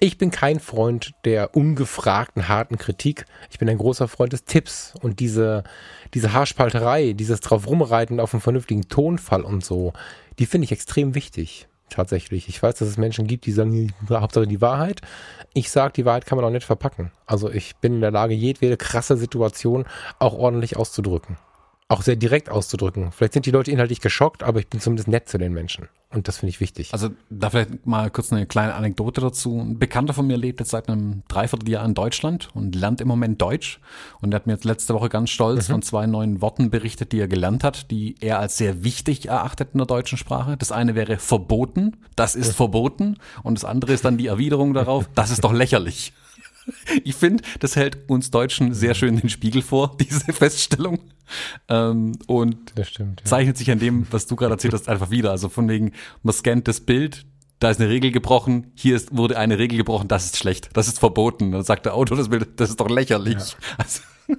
ich 0.00 0.18
bin 0.18 0.30
kein 0.30 0.60
Freund 0.60 1.12
der 1.24 1.56
ungefragten, 1.56 2.48
harten 2.48 2.76
Kritik. 2.76 3.24
Ich 3.50 3.58
bin 3.58 3.68
ein 3.68 3.78
großer 3.78 4.08
Freund 4.08 4.32
des 4.32 4.44
Tipps 4.44 4.94
und 5.00 5.20
diese, 5.20 5.64
diese 6.14 6.32
Haarspalterei, 6.32 7.14
dieses 7.14 7.40
drauf 7.40 7.66
rumreiten 7.66 8.20
auf 8.20 8.32
einen 8.32 8.40
vernünftigen 8.42 8.88
Tonfall 8.88 9.42
und 9.42 9.64
so, 9.64 9.92
die 10.38 10.46
finde 10.46 10.66
ich 10.66 10.72
extrem 10.72 11.14
wichtig. 11.14 11.67
Tatsächlich. 11.90 12.48
Ich 12.48 12.62
weiß, 12.62 12.76
dass 12.76 12.88
es 12.88 12.98
Menschen 12.98 13.26
gibt, 13.26 13.46
die 13.46 13.52
sagen, 13.52 13.92
Hauptsache 14.10 14.46
die 14.46 14.60
Wahrheit. 14.60 15.00
Ich 15.54 15.70
sage, 15.70 15.94
die 15.94 16.04
Wahrheit 16.04 16.26
kann 16.26 16.36
man 16.36 16.44
auch 16.44 16.50
nicht 16.50 16.66
verpacken. 16.66 17.10
Also 17.26 17.50
ich 17.50 17.76
bin 17.76 17.94
in 17.94 18.00
der 18.02 18.10
Lage, 18.10 18.34
jedwede 18.34 18.76
krasse 18.76 19.16
Situation 19.16 19.86
auch 20.18 20.34
ordentlich 20.34 20.76
auszudrücken 20.76 21.38
auch 21.88 22.02
sehr 22.02 22.16
direkt 22.16 22.50
auszudrücken. 22.50 23.12
Vielleicht 23.12 23.32
sind 23.32 23.46
die 23.46 23.50
Leute 23.50 23.70
inhaltlich 23.70 24.00
geschockt, 24.00 24.42
aber 24.42 24.60
ich 24.60 24.68
bin 24.68 24.78
zumindest 24.78 25.08
nett 25.08 25.28
zu 25.28 25.38
den 25.38 25.54
Menschen. 25.54 25.88
Und 26.10 26.28
das 26.28 26.38
finde 26.38 26.50
ich 26.50 26.60
wichtig. 26.60 26.92
Also 26.92 27.10
da 27.28 27.50
vielleicht 27.50 27.86
mal 27.86 28.10
kurz 28.10 28.32
eine 28.32 28.46
kleine 28.46 28.74
Anekdote 28.74 29.20
dazu. 29.20 29.58
Ein 29.58 29.78
Bekannter 29.78 30.14
von 30.14 30.26
mir 30.26 30.36
lebt 30.36 30.60
jetzt 30.60 30.70
seit 30.70 30.88
einem 30.88 31.22
Dreivierteljahr 31.28 31.84
in 31.84 31.94
Deutschland 31.94 32.48
und 32.54 32.74
lernt 32.74 33.00
im 33.00 33.08
Moment 33.08 33.40
Deutsch. 33.40 33.80
Und 34.20 34.32
er 34.32 34.36
hat 34.36 34.46
mir 34.46 34.54
jetzt 34.54 34.64
letzte 34.64 34.94
Woche 34.94 35.08
ganz 35.08 35.30
stolz 35.30 35.68
mhm. 35.68 35.72
von 35.72 35.82
zwei 35.82 36.06
neuen 36.06 36.40
Worten 36.42 36.70
berichtet, 36.70 37.12
die 37.12 37.20
er 37.20 37.28
gelernt 37.28 37.64
hat, 37.64 37.90
die 37.90 38.16
er 38.20 38.38
als 38.38 38.58
sehr 38.58 38.84
wichtig 38.84 39.28
erachtet 39.28 39.70
in 39.72 39.78
der 39.78 39.86
deutschen 39.86 40.18
Sprache. 40.18 40.56
Das 40.58 40.72
eine 40.72 40.94
wäre 40.94 41.16
verboten, 41.18 41.96
das 42.16 42.36
ist 42.36 42.54
verboten. 42.54 43.16
Und 43.42 43.58
das 43.58 43.64
andere 43.64 43.92
ist 43.92 44.04
dann 44.04 44.18
die 44.18 44.26
Erwiderung 44.26 44.74
darauf, 44.74 45.08
das 45.14 45.30
ist 45.30 45.44
doch 45.44 45.52
lächerlich. 45.52 46.12
Ich 47.04 47.14
finde, 47.14 47.42
das 47.60 47.76
hält 47.76 48.08
uns 48.08 48.30
Deutschen 48.30 48.74
sehr 48.74 48.94
schön 48.94 49.16
den 49.18 49.28
Spiegel 49.28 49.62
vor, 49.62 49.96
diese 50.00 50.32
Feststellung. 50.32 51.00
Ähm, 51.68 52.12
und 52.26 52.72
stimmt, 52.82 53.20
ja. 53.20 53.26
zeichnet 53.26 53.56
sich 53.56 53.70
an 53.70 53.78
dem, 53.78 54.06
was 54.10 54.26
du 54.26 54.36
gerade 54.36 54.54
erzählt 54.54 54.74
hast, 54.74 54.88
einfach 54.88 55.10
wieder. 55.10 55.30
Also 55.30 55.48
von 55.48 55.68
wegen, 55.68 55.92
man 56.22 56.32
scannt 56.32 56.68
das 56.68 56.80
Bild, 56.80 57.26
da 57.58 57.70
ist 57.70 57.80
eine 57.80 57.90
Regel 57.90 58.12
gebrochen, 58.12 58.72
hier 58.74 58.96
ist, 58.96 59.16
wurde 59.16 59.36
eine 59.36 59.58
Regel 59.58 59.76
gebrochen, 59.78 60.08
das 60.08 60.26
ist 60.26 60.36
schlecht, 60.36 60.70
das 60.74 60.88
ist 60.88 60.98
verboten. 60.98 61.52
Dann 61.52 61.64
sagt 61.64 61.86
der 61.86 61.94
Autor 61.94 62.16
das 62.16 62.28
Bild, 62.28 62.48
das 62.56 62.70
ist 62.70 62.80
doch 62.80 62.88
lächerlich. 62.88 63.34
Ja. 63.34 63.56
Also, 63.78 64.00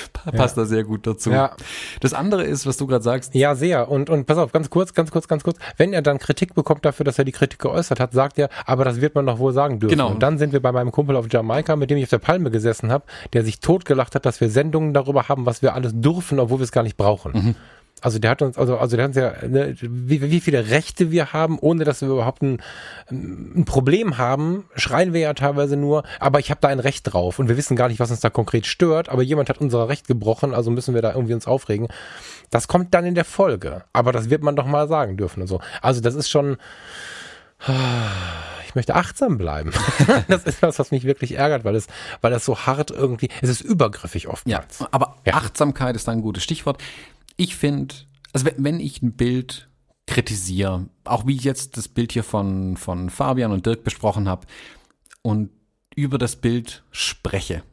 passt 0.36 0.56
da 0.56 0.64
sehr 0.64 0.84
gut 0.84 1.06
dazu. 1.06 1.30
Ja. 1.30 1.56
Das 2.00 2.14
andere 2.14 2.44
ist, 2.44 2.66
was 2.66 2.76
du 2.76 2.86
gerade 2.86 3.02
sagst. 3.04 3.34
Ja, 3.34 3.54
sehr. 3.54 3.88
Und, 3.90 4.10
und 4.10 4.26
pass 4.26 4.38
auf, 4.38 4.52
ganz 4.52 4.70
kurz, 4.70 4.94
ganz 4.94 5.10
kurz, 5.10 5.28
ganz 5.28 5.44
kurz. 5.44 5.58
Wenn 5.76 5.92
er 5.92 6.02
dann 6.02 6.18
Kritik 6.18 6.54
bekommt 6.54 6.84
dafür, 6.84 7.04
dass 7.04 7.18
er 7.18 7.24
die 7.24 7.32
Kritik 7.32 7.58
geäußert 7.58 8.00
hat, 8.00 8.12
sagt 8.12 8.38
er, 8.38 8.48
aber 8.66 8.84
das 8.84 9.00
wird 9.00 9.14
man 9.14 9.26
doch 9.26 9.38
wohl 9.38 9.52
sagen 9.52 9.78
dürfen. 9.78 9.96
Genau. 9.96 10.10
Und 10.10 10.22
dann 10.22 10.38
sind 10.38 10.52
wir 10.52 10.60
bei 10.60 10.72
meinem 10.72 10.92
Kumpel 10.92 11.16
auf 11.16 11.26
Jamaika, 11.30 11.76
mit 11.76 11.90
dem 11.90 11.98
ich 11.98 12.04
auf 12.04 12.10
der 12.10 12.18
Palme 12.18 12.50
gesessen 12.50 12.90
habe, 12.90 13.04
der 13.32 13.44
sich 13.44 13.60
totgelacht 13.60 14.14
hat, 14.14 14.26
dass 14.26 14.40
wir 14.40 14.50
Sendungen 14.50 14.94
darüber 14.94 15.28
haben, 15.28 15.46
was 15.46 15.62
wir 15.62 15.74
alles 15.74 15.92
dürfen, 15.94 16.38
obwohl 16.38 16.58
wir 16.58 16.64
es 16.64 16.72
gar 16.72 16.82
nicht 16.82 16.96
brauchen. 16.96 17.32
Mhm. 17.32 17.54
Also 18.02 18.18
der 18.18 18.32
hat 18.32 18.42
uns, 18.42 18.58
also, 18.58 18.76
also 18.76 18.96
der 18.96 19.04
hat 19.04 19.10
uns 19.10 19.16
ja, 19.16 19.32
ne, 19.48 19.74
wie, 19.80 20.20
wie 20.30 20.40
viele 20.40 20.68
Rechte 20.70 21.10
wir 21.10 21.32
haben, 21.32 21.58
ohne 21.58 21.84
dass 21.84 22.00
wir 22.02 22.08
überhaupt 22.08 22.42
ein, 22.42 22.60
ein 23.10 23.64
Problem 23.64 24.18
haben, 24.18 24.64
schreien 24.74 25.12
wir 25.12 25.20
ja 25.20 25.34
teilweise 25.34 25.76
nur, 25.76 26.02
aber 26.20 26.40
ich 26.40 26.50
habe 26.50 26.60
da 26.60 26.68
ein 26.68 26.80
Recht 26.80 27.12
drauf 27.12 27.38
und 27.38 27.48
wir 27.48 27.56
wissen 27.56 27.76
gar 27.76 27.88
nicht, 27.88 28.00
was 28.00 28.10
uns 28.10 28.20
da 28.20 28.28
konkret 28.28 28.66
stört, 28.66 29.08
aber 29.08 29.22
jemand 29.22 29.48
hat 29.48 29.58
unser 29.60 29.88
Recht 29.88 30.06
gebrochen, 30.08 30.52
also 30.54 30.70
müssen 30.70 30.94
wir 30.94 31.02
da 31.02 31.14
irgendwie 31.14 31.34
uns 31.34 31.46
aufregen. 31.46 31.88
Das 32.50 32.68
kommt 32.68 32.92
dann 32.92 33.06
in 33.06 33.14
der 33.14 33.24
Folge, 33.24 33.84
aber 33.92 34.12
das 34.12 34.28
wird 34.28 34.42
man 34.42 34.56
doch 34.56 34.66
mal 34.66 34.88
sagen 34.88 35.16
dürfen 35.16 35.40
und 35.40 35.46
so. 35.46 35.60
Also 35.80 36.00
das 36.00 36.14
ist 36.14 36.28
schon, 36.28 36.56
ich 38.66 38.74
möchte 38.74 38.94
achtsam 38.94 39.38
bleiben. 39.38 39.70
das 40.28 40.44
ist 40.44 40.62
was, 40.62 40.78
was 40.78 40.90
mich 40.90 41.04
wirklich 41.04 41.36
ärgert, 41.36 41.64
weil 41.64 41.76
es, 41.76 41.86
weil 42.20 42.32
es 42.32 42.44
so 42.44 42.58
hart 42.58 42.90
irgendwie, 42.90 43.28
es 43.40 43.48
ist 43.48 43.60
übergriffig 43.60 44.24
Ja, 44.24 44.30
oftmals. 44.30 44.84
aber 44.90 45.16
Ja. 45.26 45.34
Achtsamkeit 45.34 45.94
ist 45.94 46.08
da 46.08 46.12
ein 46.12 46.22
gutes 46.22 46.42
Stichwort. 46.42 46.82
Ich 47.42 47.56
finde, 47.56 47.92
also 48.32 48.46
wenn, 48.46 48.62
wenn 48.62 48.78
ich 48.80 49.02
ein 49.02 49.14
Bild 49.14 49.68
kritisiere, 50.06 50.86
auch 51.02 51.26
wie 51.26 51.34
ich 51.34 51.42
jetzt 51.42 51.76
das 51.76 51.88
Bild 51.88 52.12
hier 52.12 52.22
von, 52.22 52.76
von 52.76 53.10
Fabian 53.10 53.50
und 53.50 53.66
Dirk 53.66 53.82
besprochen 53.82 54.28
habe 54.28 54.46
und 55.22 55.50
über 55.96 56.18
das 56.18 56.36
Bild 56.36 56.84
spreche, 56.92 57.64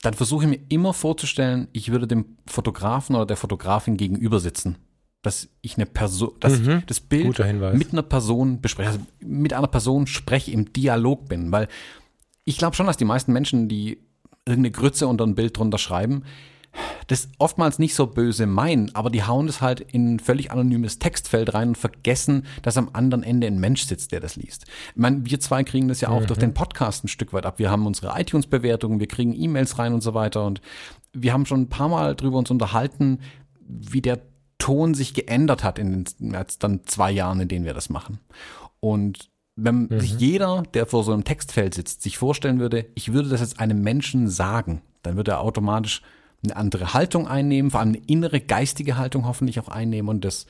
dann 0.00 0.14
versuche 0.14 0.44
ich 0.44 0.50
mir 0.50 0.60
immer 0.70 0.94
vorzustellen, 0.94 1.68
ich 1.72 1.92
würde 1.92 2.06
dem 2.06 2.38
Fotografen 2.46 3.16
oder 3.16 3.26
der 3.26 3.36
Fotografin 3.36 3.98
gegenüber 3.98 4.40
sitzen. 4.40 4.76
Dass 5.20 5.48
ich 5.60 5.76
eine 5.76 5.84
Person, 5.84 6.30
dass 6.40 6.58
Mhm. 6.58 6.78
ich 6.78 6.86
das 6.86 7.00
Bild 7.00 7.26
mit 7.74 7.92
einer 7.92 8.02
Person 8.02 8.62
bespreche, 8.62 8.90
also 8.90 9.00
mit 9.20 9.52
einer 9.52 9.66
Person 9.66 10.06
spreche, 10.06 10.52
im 10.52 10.72
Dialog 10.72 11.28
bin, 11.28 11.52
weil 11.52 11.68
ich 12.46 12.56
glaube 12.56 12.76
schon, 12.76 12.86
dass 12.86 12.96
die 12.96 13.04
meisten 13.04 13.32
Menschen, 13.34 13.68
die 13.68 13.98
irgendeine 14.46 14.70
Grütze 14.70 15.06
unter 15.06 15.26
ein 15.26 15.34
Bild 15.34 15.58
drunter 15.58 15.78
schreiben, 15.78 16.22
das 17.06 17.28
oftmals 17.38 17.78
nicht 17.78 17.94
so 17.94 18.06
böse 18.06 18.46
meinen, 18.46 18.94
aber 18.94 19.10
die 19.10 19.24
hauen 19.24 19.46
das 19.46 19.60
halt 19.60 19.80
in 19.80 20.14
ein 20.14 20.20
völlig 20.20 20.50
anonymes 20.50 20.98
Textfeld 20.98 21.54
rein 21.54 21.68
und 21.68 21.78
vergessen, 21.78 22.46
dass 22.62 22.76
am 22.76 22.90
anderen 22.92 23.22
Ende 23.22 23.46
ein 23.46 23.58
Mensch 23.58 23.84
sitzt, 23.84 24.12
der 24.12 24.20
das 24.20 24.36
liest. 24.36 24.66
Ich 24.90 24.96
meine, 24.96 25.24
wir 25.24 25.40
zwei 25.40 25.64
kriegen 25.64 25.88
das 25.88 26.00
ja 26.00 26.08
auch 26.08 26.24
durch 26.26 26.38
den 26.38 26.54
Podcast 26.54 27.04
ein 27.04 27.08
Stück 27.08 27.32
weit 27.32 27.46
ab. 27.46 27.58
Wir 27.58 27.70
haben 27.70 27.86
unsere 27.86 28.18
iTunes-Bewertungen, 28.18 29.00
wir 29.00 29.08
kriegen 29.08 29.34
E-Mails 29.34 29.78
rein 29.78 29.94
und 29.94 30.02
so 30.02 30.14
weiter 30.14 30.44
und 30.44 30.60
wir 31.12 31.32
haben 31.32 31.46
schon 31.46 31.62
ein 31.62 31.68
paar 31.68 31.88
Mal 31.88 32.14
drüber 32.14 32.38
uns 32.38 32.50
unterhalten, 32.50 33.20
wie 33.60 34.02
der 34.02 34.20
Ton 34.58 34.94
sich 34.94 35.14
geändert 35.14 35.64
hat 35.64 35.78
in 35.78 36.04
den 36.18 36.32
jetzt 36.32 36.64
dann 36.64 36.80
zwei 36.86 37.10
Jahren, 37.10 37.40
in 37.40 37.48
denen 37.48 37.64
wir 37.64 37.74
das 37.74 37.90
machen. 37.90 38.20
Und 38.80 39.30
wenn 39.56 39.88
sich 39.98 40.18
jeder, 40.18 40.62
der 40.74 40.86
vor 40.86 41.02
so 41.02 41.12
einem 41.12 41.24
Textfeld 41.24 41.74
sitzt, 41.74 42.02
sich 42.02 42.18
vorstellen 42.18 42.60
würde, 42.60 42.86
ich 42.94 43.12
würde 43.12 43.30
das 43.30 43.40
jetzt 43.40 43.58
einem 43.58 43.80
Menschen 43.80 44.28
sagen, 44.28 44.82
dann 45.02 45.16
würde 45.16 45.32
er 45.32 45.40
automatisch 45.40 46.02
eine 46.46 46.56
andere 46.56 46.94
Haltung 46.94 47.28
einnehmen, 47.28 47.70
vor 47.70 47.80
allem 47.80 47.90
eine 47.90 48.02
innere 48.06 48.40
geistige 48.40 48.96
Haltung 48.96 49.26
hoffentlich 49.26 49.60
auch 49.60 49.68
einnehmen 49.68 50.08
und 50.08 50.24
das 50.24 50.46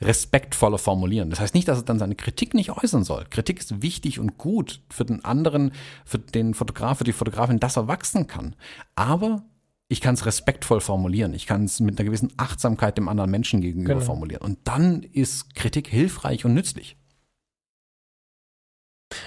respektvoller 0.00 0.78
formulieren. 0.78 1.30
Das 1.30 1.40
heißt 1.40 1.54
nicht, 1.54 1.68
dass 1.68 1.78
er 1.78 1.84
dann 1.84 1.98
seine 1.98 2.14
Kritik 2.16 2.54
nicht 2.54 2.70
äußern 2.70 3.04
soll. 3.04 3.24
Kritik 3.30 3.58
ist 3.60 3.82
wichtig 3.82 4.20
und 4.20 4.36
gut 4.36 4.82
für 4.90 5.04
den 5.04 5.24
anderen, 5.24 5.72
für 6.04 6.18
den 6.18 6.54
Fotograf, 6.54 6.98
für 6.98 7.04
die 7.04 7.12
Fotografin, 7.12 7.60
dass 7.60 7.76
er 7.76 7.88
wachsen 7.88 8.26
kann. 8.26 8.54
Aber 8.94 9.44
ich 9.88 10.00
kann 10.00 10.14
es 10.14 10.26
respektvoll 10.26 10.80
formulieren. 10.80 11.32
Ich 11.32 11.46
kann 11.46 11.64
es 11.64 11.80
mit 11.80 11.98
einer 11.98 12.06
gewissen 12.06 12.32
Achtsamkeit 12.36 12.98
dem 12.98 13.08
anderen 13.08 13.30
Menschen 13.30 13.60
gegenüber 13.60 13.94
Genau. 13.94 14.04
formulieren. 14.04 14.42
Und 14.42 14.58
dann 14.64 15.02
ist 15.02 15.54
Kritik 15.54 15.88
hilfreich 15.88 16.44
und 16.44 16.54
nützlich. 16.54 16.96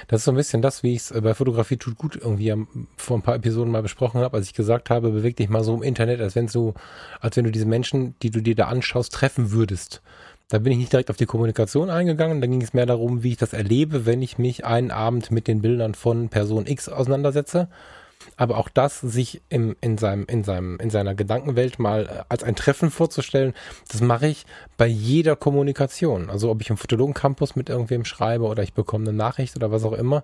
Das 0.07 0.21
ist 0.21 0.25
so 0.25 0.31
ein 0.31 0.37
bisschen 0.37 0.61
das, 0.61 0.83
wie 0.83 0.93
ich 0.93 1.09
es 1.09 1.21
bei 1.21 1.33
Fotografie 1.33 1.77
tut 1.77 1.97
gut 1.97 2.15
irgendwie 2.15 2.53
vor 2.97 3.17
ein 3.17 3.21
paar 3.21 3.35
Episoden 3.35 3.71
mal 3.71 3.81
besprochen 3.81 4.21
habe, 4.21 4.37
als 4.37 4.47
ich 4.47 4.53
gesagt 4.53 4.89
habe, 4.89 5.11
beweg 5.11 5.35
dich 5.37 5.49
mal 5.49 5.63
so 5.63 5.75
im 5.75 5.83
Internet, 5.83 6.21
als 6.21 6.35
wenn 6.35 6.47
du, 6.47 6.73
als 7.19 7.37
wenn 7.37 7.45
du 7.45 7.51
diese 7.51 7.65
Menschen, 7.65 8.15
die 8.21 8.31
du 8.31 8.41
dir 8.41 8.55
da 8.55 8.67
anschaust, 8.67 9.13
treffen 9.13 9.51
würdest. 9.51 10.01
Da 10.49 10.57
bin 10.57 10.71
ich 10.71 10.79
nicht 10.79 10.91
direkt 10.91 11.11
auf 11.11 11.17
die 11.17 11.27
Kommunikation 11.27 11.91
eingegangen, 11.91 12.41
da 12.41 12.47
ging 12.47 12.61
es 12.61 12.73
mehr 12.73 12.87
darum, 12.87 13.21
wie 13.21 13.31
ich 13.33 13.37
das 13.37 13.53
erlebe, 13.53 14.07
wenn 14.07 14.23
ich 14.23 14.39
mich 14.39 14.65
einen 14.65 14.89
Abend 14.89 15.29
mit 15.29 15.47
den 15.47 15.61
Bildern 15.61 15.93
von 15.93 16.29
Person 16.29 16.65
X 16.65 16.89
auseinandersetze. 16.89 17.67
Aber 18.35 18.57
auch 18.57 18.69
das, 18.69 18.99
sich 18.99 19.41
im, 19.49 19.75
in, 19.81 19.97
seinem, 19.97 20.25
in, 20.25 20.43
seinem, 20.43 20.77
in 20.79 20.89
seiner 20.89 21.15
Gedankenwelt 21.15 21.79
mal 21.79 22.05
äh, 22.05 22.23
als 22.29 22.43
ein 22.43 22.55
Treffen 22.55 22.91
vorzustellen, 22.91 23.53
das 23.89 24.01
mache 24.01 24.27
ich 24.27 24.45
bei 24.77 24.87
jeder 24.87 25.35
Kommunikation. 25.35 26.29
Also 26.29 26.49
ob 26.49 26.61
ich 26.61 26.69
im 26.69 26.77
Fotologen-Campus 26.77 27.55
mit 27.55 27.69
irgendwem 27.69 28.05
schreibe 28.05 28.45
oder 28.45 28.63
ich 28.63 28.73
bekomme 28.73 29.09
eine 29.09 29.17
Nachricht 29.17 29.55
oder 29.55 29.71
was 29.71 29.83
auch 29.83 29.93
immer. 29.93 30.23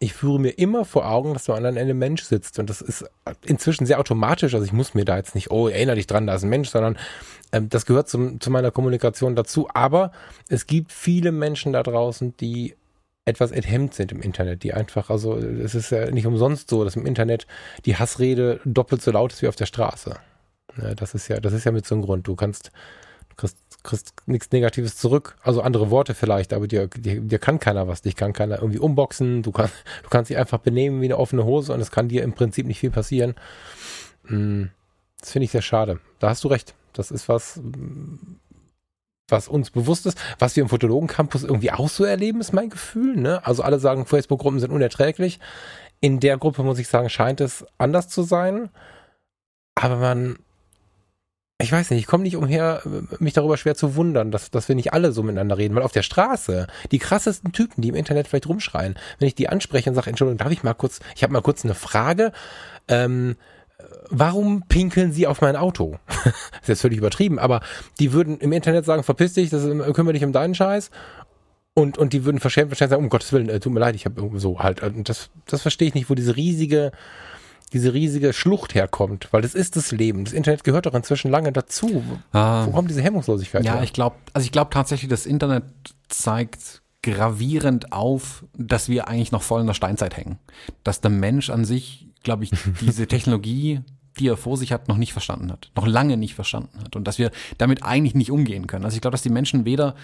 Ich 0.00 0.14
führe 0.14 0.38
mir 0.38 0.50
immer 0.50 0.84
vor 0.84 1.10
Augen, 1.10 1.34
dass 1.34 1.50
am 1.50 1.56
anderen 1.56 1.76
Ende 1.76 1.92
Mensch 1.92 2.22
sitzt. 2.22 2.58
Und 2.58 2.70
das 2.70 2.80
ist 2.80 3.04
inzwischen 3.44 3.84
sehr 3.84 3.98
automatisch. 3.98 4.54
Also 4.54 4.64
ich 4.64 4.72
muss 4.72 4.94
mir 4.94 5.04
da 5.04 5.16
jetzt 5.16 5.34
nicht, 5.34 5.50
oh, 5.50 5.68
erinnere 5.68 5.96
dich 5.96 6.06
dran, 6.06 6.26
da 6.26 6.34
ist 6.34 6.44
ein 6.44 6.50
Mensch, 6.50 6.68
sondern 6.68 6.96
ähm, 7.52 7.68
das 7.68 7.84
gehört 7.84 8.08
zum, 8.08 8.40
zu 8.40 8.50
meiner 8.50 8.70
Kommunikation 8.70 9.34
dazu. 9.34 9.68
Aber 9.74 10.12
es 10.48 10.66
gibt 10.66 10.92
viele 10.92 11.32
Menschen 11.32 11.72
da 11.72 11.82
draußen, 11.82 12.36
die 12.36 12.74
etwas 13.28 13.50
enthemmt 13.52 13.94
sind 13.94 14.10
im 14.12 14.20
Internet, 14.22 14.62
die 14.62 14.74
einfach, 14.74 15.10
also 15.10 15.36
es 15.36 15.74
ist 15.74 15.90
ja 15.90 16.10
nicht 16.10 16.26
umsonst 16.26 16.70
so, 16.70 16.84
dass 16.84 16.96
im 16.96 17.06
Internet 17.06 17.46
die 17.84 17.96
Hassrede 17.96 18.60
doppelt 18.64 19.02
so 19.02 19.10
laut 19.10 19.32
ist 19.32 19.42
wie 19.42 19.48
auf 19.48 19.56
der 19.56 19.66
Straße. 19.66 20.16
Ja, 20.82 20.94
das 20.94 21.14
ist 21.14 21.28
ja, 21.28 21.38
das 21.40 21.52
ist 21.52 21.64
ja 21.64 21.72
mit 21.72 21.86
so 21.86 21.94
einem 21.94 22.02
Grund. 22.04 22.26
Du 22.26 22.34
kannst, 22.36 22.70
du 23.28 23.36
kriegst, 23.36 23.58
kriegst 23.82 24.14
nichts 24.26 24.50
Negatives 24.50 24.96
zurück, 24.96 25.36
also 25.42 25.60
andere 25.60 25.90
Worte 25.90 26.14
vielleicht, 26.14 26.52
aber 26.52 26.66
dir, 26.66 26.88
dir, 26.88 27.20
dir 27.20 27.38
kann 27.38 27.60
keiner 27.60 27.86
was, 27.88 28.02
dich 28.02 28.16
kann 28.16 28.32
keiner 28.32 28.56
irgendwie 28.58 28.78
umboxen, 28.78 29.42
du 29.42 29.52
kannst, 29.52 29.74
du 30.02 30.08
kannst 30.08 30.30
dich 30.30 30.38
einfach 30.38 30.58
benehmen 30.58 31.00
wie 31.00 31.06
eine 31.06 31.18
offene 31.18 31.44
Hose 31.44 31.72
und 31.72 31.80
es 31.80 31.90
kann 31.90 32.08
dir 32.08 32.22
im 32.22 32.32
Prinzip 32.32 32.66
nicht 32.66 32.80
viel 32.80 32.90
passieren. 32.90 33.34
Mm, 34.24 34.64
Das 35.20 35.32
finde 35.32 35.44
ich 35.44 35.50
sehr 35.50 35.62
schade. 35.62 36.00
Da 36.18 36.30
hast 36.30 36.44
du 36.44 36.48
recht. 36.48 36.74
Das 36.92 37.10
ist 37.10 37.28
was, 37.28 37.60
was 39.28 39.48
uns 39.48 39.70
bewusst 39.70 40.06
ist, 40.06 40.18
was 40.38 40.56
wir 40.56 40.62
im 40.62 40.68
Fotologen-Campus 40.68 41.44
irgendwie 41.44 41.70
auch 41.70 41.88
so 41.88 42.04
erleben, 42.04 42.40
ist 42.40 42.52
mein 42.52 42.70
Gefühl. 42.70 43.16
Ne? 43.16 43.44
Also 43.46 43.62
alle 43.62 43.78
sagen, 43.78 44.06
Facebook-Gruppen 44.06 44.60
sind 44.60 44.72
unerträglich. 44.72 45.38
In 46.00 46.20
der 46.20 46.38
Gruppe, 46.38 46.62
muss 46.62 46.78
ich 46.78 46.88
sagen, 46.88 47.10
scheint 47.10 47.40
es 47.40 47.66
anders 47.76 48.08
zu 48.08 48.22
sein. 48.22 48.70
Aber 49.74 49.96
man, 49.96 50.38
ich 51.60 51.72
weiß 51.72 51.90
nicht, 51.90 52.00
ich 52.00 52.06
komme 52.06 52.22
nicht 52.22 52.36
umher, 52.36 52.82
mich 53.18 53.34
darüber 53.34 53.56
schwer 53.56 53.74
zu 53.74 53.96
wundern, 53.96 54.30
dass, 54.30 54.50
dass 54.50 54.68
wir 54.68 54.76
nicht 54.76 54.92
alle 54.92 55.12
so 55.12 55.22
miteinander 55.22 55.58
reden. 55.58 55.74
Weil 55.74 55.82
auf 55.82 55.92
der 55.92 56.02
Straße, 56.02 56.68
die 56.92 56.98
krassesten 56.98 57.52
Typen, 57.52 57.82
die 57.82 57.88
im 57.88 57.96
Internet 57.96 58.28
vielleicht 58.28 58.48
rumschreien, 58.48 58.96
wenn 59.18 59.28
ich 59.28 59.34
die 59.34 59.48
anspreche 59.48 59.90
und 59.90 59.96
sage, 59.96 60.10
Entschuldigung, 60.10 60.38
darf 60.38 60.52
ich 60.52 60.62
mal 60.62 60.74
kurz, 60.74 61.00
ich 61.16 61.22
habe 61.22 61.32
mal 61.32 61.42
kurz 61.42 61.64
eine 61.64 61.74
Frage, 61.74 62.32
ähm, 62.86 63.36
warum 64.10 64.62
pinkeln 64.68 65.12
Sie 65.12 65.26
auf 65.26 65.40
mein 65.40 65.56
Auto? 65.56 65.98
das 66.06 66.26
ist 66.62 66.68
jetzt 66.68 66.80
völlig 66.82 66.98
übertrieben, 66.98 67.38
aber 67.38 67.60
die 67.98 68.12
würden 68.12 68.38
im 68.38 68.52
Internet 68.52 68.84
sagen, 68.84 69.02
verpiss 69.02 69.34
dich, 69.34 69.50
das 69.50 69.64
ist, 69.64 69.94
kümmere 69.94 70.12
dich 70.14 70.24
um 70.24 70.32
deinen 70.32 70.54
Scheiß. 70.54 70.90
Und, 71.74 71.96
und 71.96 72.12
die 72.12 72.24
würden 72.24 72.40
verschämt 72.40 72.70
wahrscheinlich 72.70 72.90
sagen, 72.90 73.04
um 73.04 73.10
Gottes 73.10 73.32
Willen, 73.32 73.48
äh, 73.48 73.60
tut 73.60 73.72
mir 73.72 73.78
leid, 73.80 73.94
ich 73.94 74.04
habe 74.04 74.30
so 74.34 74.58
halt. 74.58 74.82
Und 74.82 75.08
das, 75.08 75.30
das 75.46 75.62
verstehe 75.62 75.86
ich 75.88 75.94
nicht, 75.94 76.10
wo 76.10 76.14
diese 76.16 76.34
riesige, 76.34 76.90
diese 77.72 77.94
riesige 77.94 78.32
Schlucht 78.32 78.74
herkommt, 78.74 79.28
weil 79.30 79.42
das 79.42 79.54
ist 79.54 79.76
das 79.76 79.92
Leben. 79.92 80.24
Das 80.24 80.32
Internet 80.32 80.64
gehört 80.64 80.86
doch 80.86 80.94
inzwischen 80.94 81.30
lange 81.30 81.52
dazu. 81.52 82.02
Ah. 82.32 82.66
Wo 82.66 82.72
kommt 82.72 82.90
diese 82.90 83.02
Hemmungslosigkeit 83.02 83.64
Ja, 83.64 83.74
her? 83.74 83.82
ich 83.84 83.92
glaube, 83.92 84.16
also 84.32 84.44
ich 84.44 84.50
glaube 84.50 84.70
tatsächlich, 84.72 85.08
das 85.08 85.24
Internet 85.24 85.64
zeigt 86.08 86.82
gravierend 87.02 87.92
auf, 87.92 88.44
dass 88.56 88.88
wir 88.88 89.06
eigentlich 89.06 89.30
noch 89.30 89.42
voll 89.42 89.60
in 89.60 89.66
der 89.68 89.74
Steinzeit 89.74 90.16
hängen. 90.16 90.38
Dass 90.82 91.00
der 91.00 91.10
Mensch 91.10 91.48
an 91.48 91.64
sich, 91.64 92.08
glaube 92.24 92.42
ich, 92.44 92.50
diese 92.80 93.06
Technologie, 93.06 93.82
die 94.20 94.28
er 94.28 94.36
vor 94.36 94.56
sich 94.56 94.72
hat, 94.72 94.88
noch 94.88 94.96
nicht 94.96 95.12
verstanden 95.12 95.50
hat. 95.50 95.70
Noch 95.76 95.86
lange 95.86 96.16
nicht 96.16 96.34
verstanden 96.34 96.80
hat. 96.80 96.96
Und 96.96 97.04
dass 97.04 97.18
wir 97.18 97.30
damit 97.58 97.82
eigentlich 97.82 98.14
nicht 98.14 98.30
umgehen 98.30 98.66
können. 98.66 98.84
Also 98.84 98.96
ich 98.96 99.00
glaube, 99.00 99.12
dass 99.12 99.22
die 99.22 99.30
Menschen 99.30 99.64
weder 99.64 99.94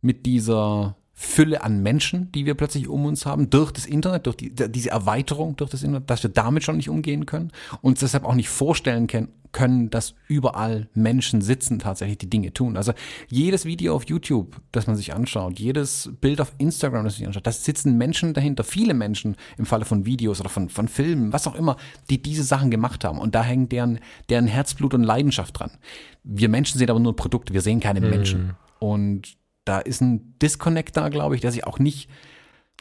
mit 0.00 0.26
dieser 0.26 0.96
Fülle 1.14 1.62
an 1.62 1.82
Menschen, 1.82 2.32
die 2.32 2.44
wir 2.44 2.54
plötzlich 2.54 2.88
um 2.88 3.06
uns 3.06 3.24
haben, 3.24 3.48
durch 3.48 3.70
das 3.70 3.86
Internet, 3.86 4.26
durch 4.26 4.36
die, 4.36 4.52
diese 4.52 4.90
Erweiterung 4.90 5.56
durch 5.56 5.70
das 5.70 5.82
Internet, 5.82 6.10
dass 6.10 6.22
wir 6.22 6.30
damit 6.30 6.64
schon 6.64 6.76
nicht 6.76 6.88
umgehen 6.88 7.24
können, 7.24 7.52
uns 7.82 8.00
deshalb 8.00 8.24
auch 8.24 8.34
nicht 8.34 8.48
vorstellen 8.48 9.06
können, 9.06 9.28
können, 9.54 9.88
dass 9.88 10.14
überall 10.26 10.88
Menschen 10.94 11.40
sitzen, 11.40 11.78
tatsächlich 11.78 12.18
die 12.18 12.28
Dinge 12.28 12.52
tun. 12.52 12.76
Also 12.76 12.92
jedes 13.28 13.64
Video 13.64 13.94
auf 13.94 14.04
YouTube, 14.04 14.60
das 14.72 14.86
man 14.86 14.96
sich 14.96 15.14
anschaut, 15.14 15.58
jedes 15.58 16.10
Bild 16.20 16.40
auf 16.40 16.52
Instagram, 16.58 17.04
das 17.04 17.14
man 17.14 17.18
sich 17.18 17.26
anschaut, 17.28 17.46
da 17.46 17.52
sitzen 17.52 17.96
Menschen 17.96 18.34
dahinter, 18.34 18.64
viele 18.64 18.92
Menschen 18.92 19.36
im 19.56 19.64
Falle 19.64 19.84
von 19.84 20.04
Videos 20.04 20.40
oder 20.40 20.50
von, 20.50 20.68
von 20.68 20.88
Filmen, 20.88 21.32
was 21.32 21.46
auch 21.46 21.54
immer, 21.54 21.76
die 22.10 22.20
diese 22.20 22.42
Sachen 22.42 22.70
gemacht 22.70 23.04
haben. 23.04 23.18
Und 23.18 23.36
da 23.36 23.42
hängt 23.42 23.72
deren, 23.72 24.00
deren 24.28 24.48
Herzblut 24.48 24.92
und 24.92 25.04
Leidenschaft 25.04 25.58
dran. 25.58 25.70
Wir 26.24 26.48
Menschen 26.48 26.78
sehen 26.78 26.90
aber 26.90 27.00
nur 27.00 27.14
Produkte, 27.14 27.54
wir 27.54 27.62
sehen 27.62 27.78
keine 27.78 28.00
Menschen. 28.00 28.56
Und 28.80 29.36
da 29.64 29.78
ist 29.78 30.00
ein 30.00 30.38
Disconnect 30.40 30.96
da, 30.96 31.08
glaube 31.08 31.34
ich, 31.34 31.40
der 31.40 31.52
sich 31.52 31.66
auch 31.66 31.78
nicht, 31.78 32.08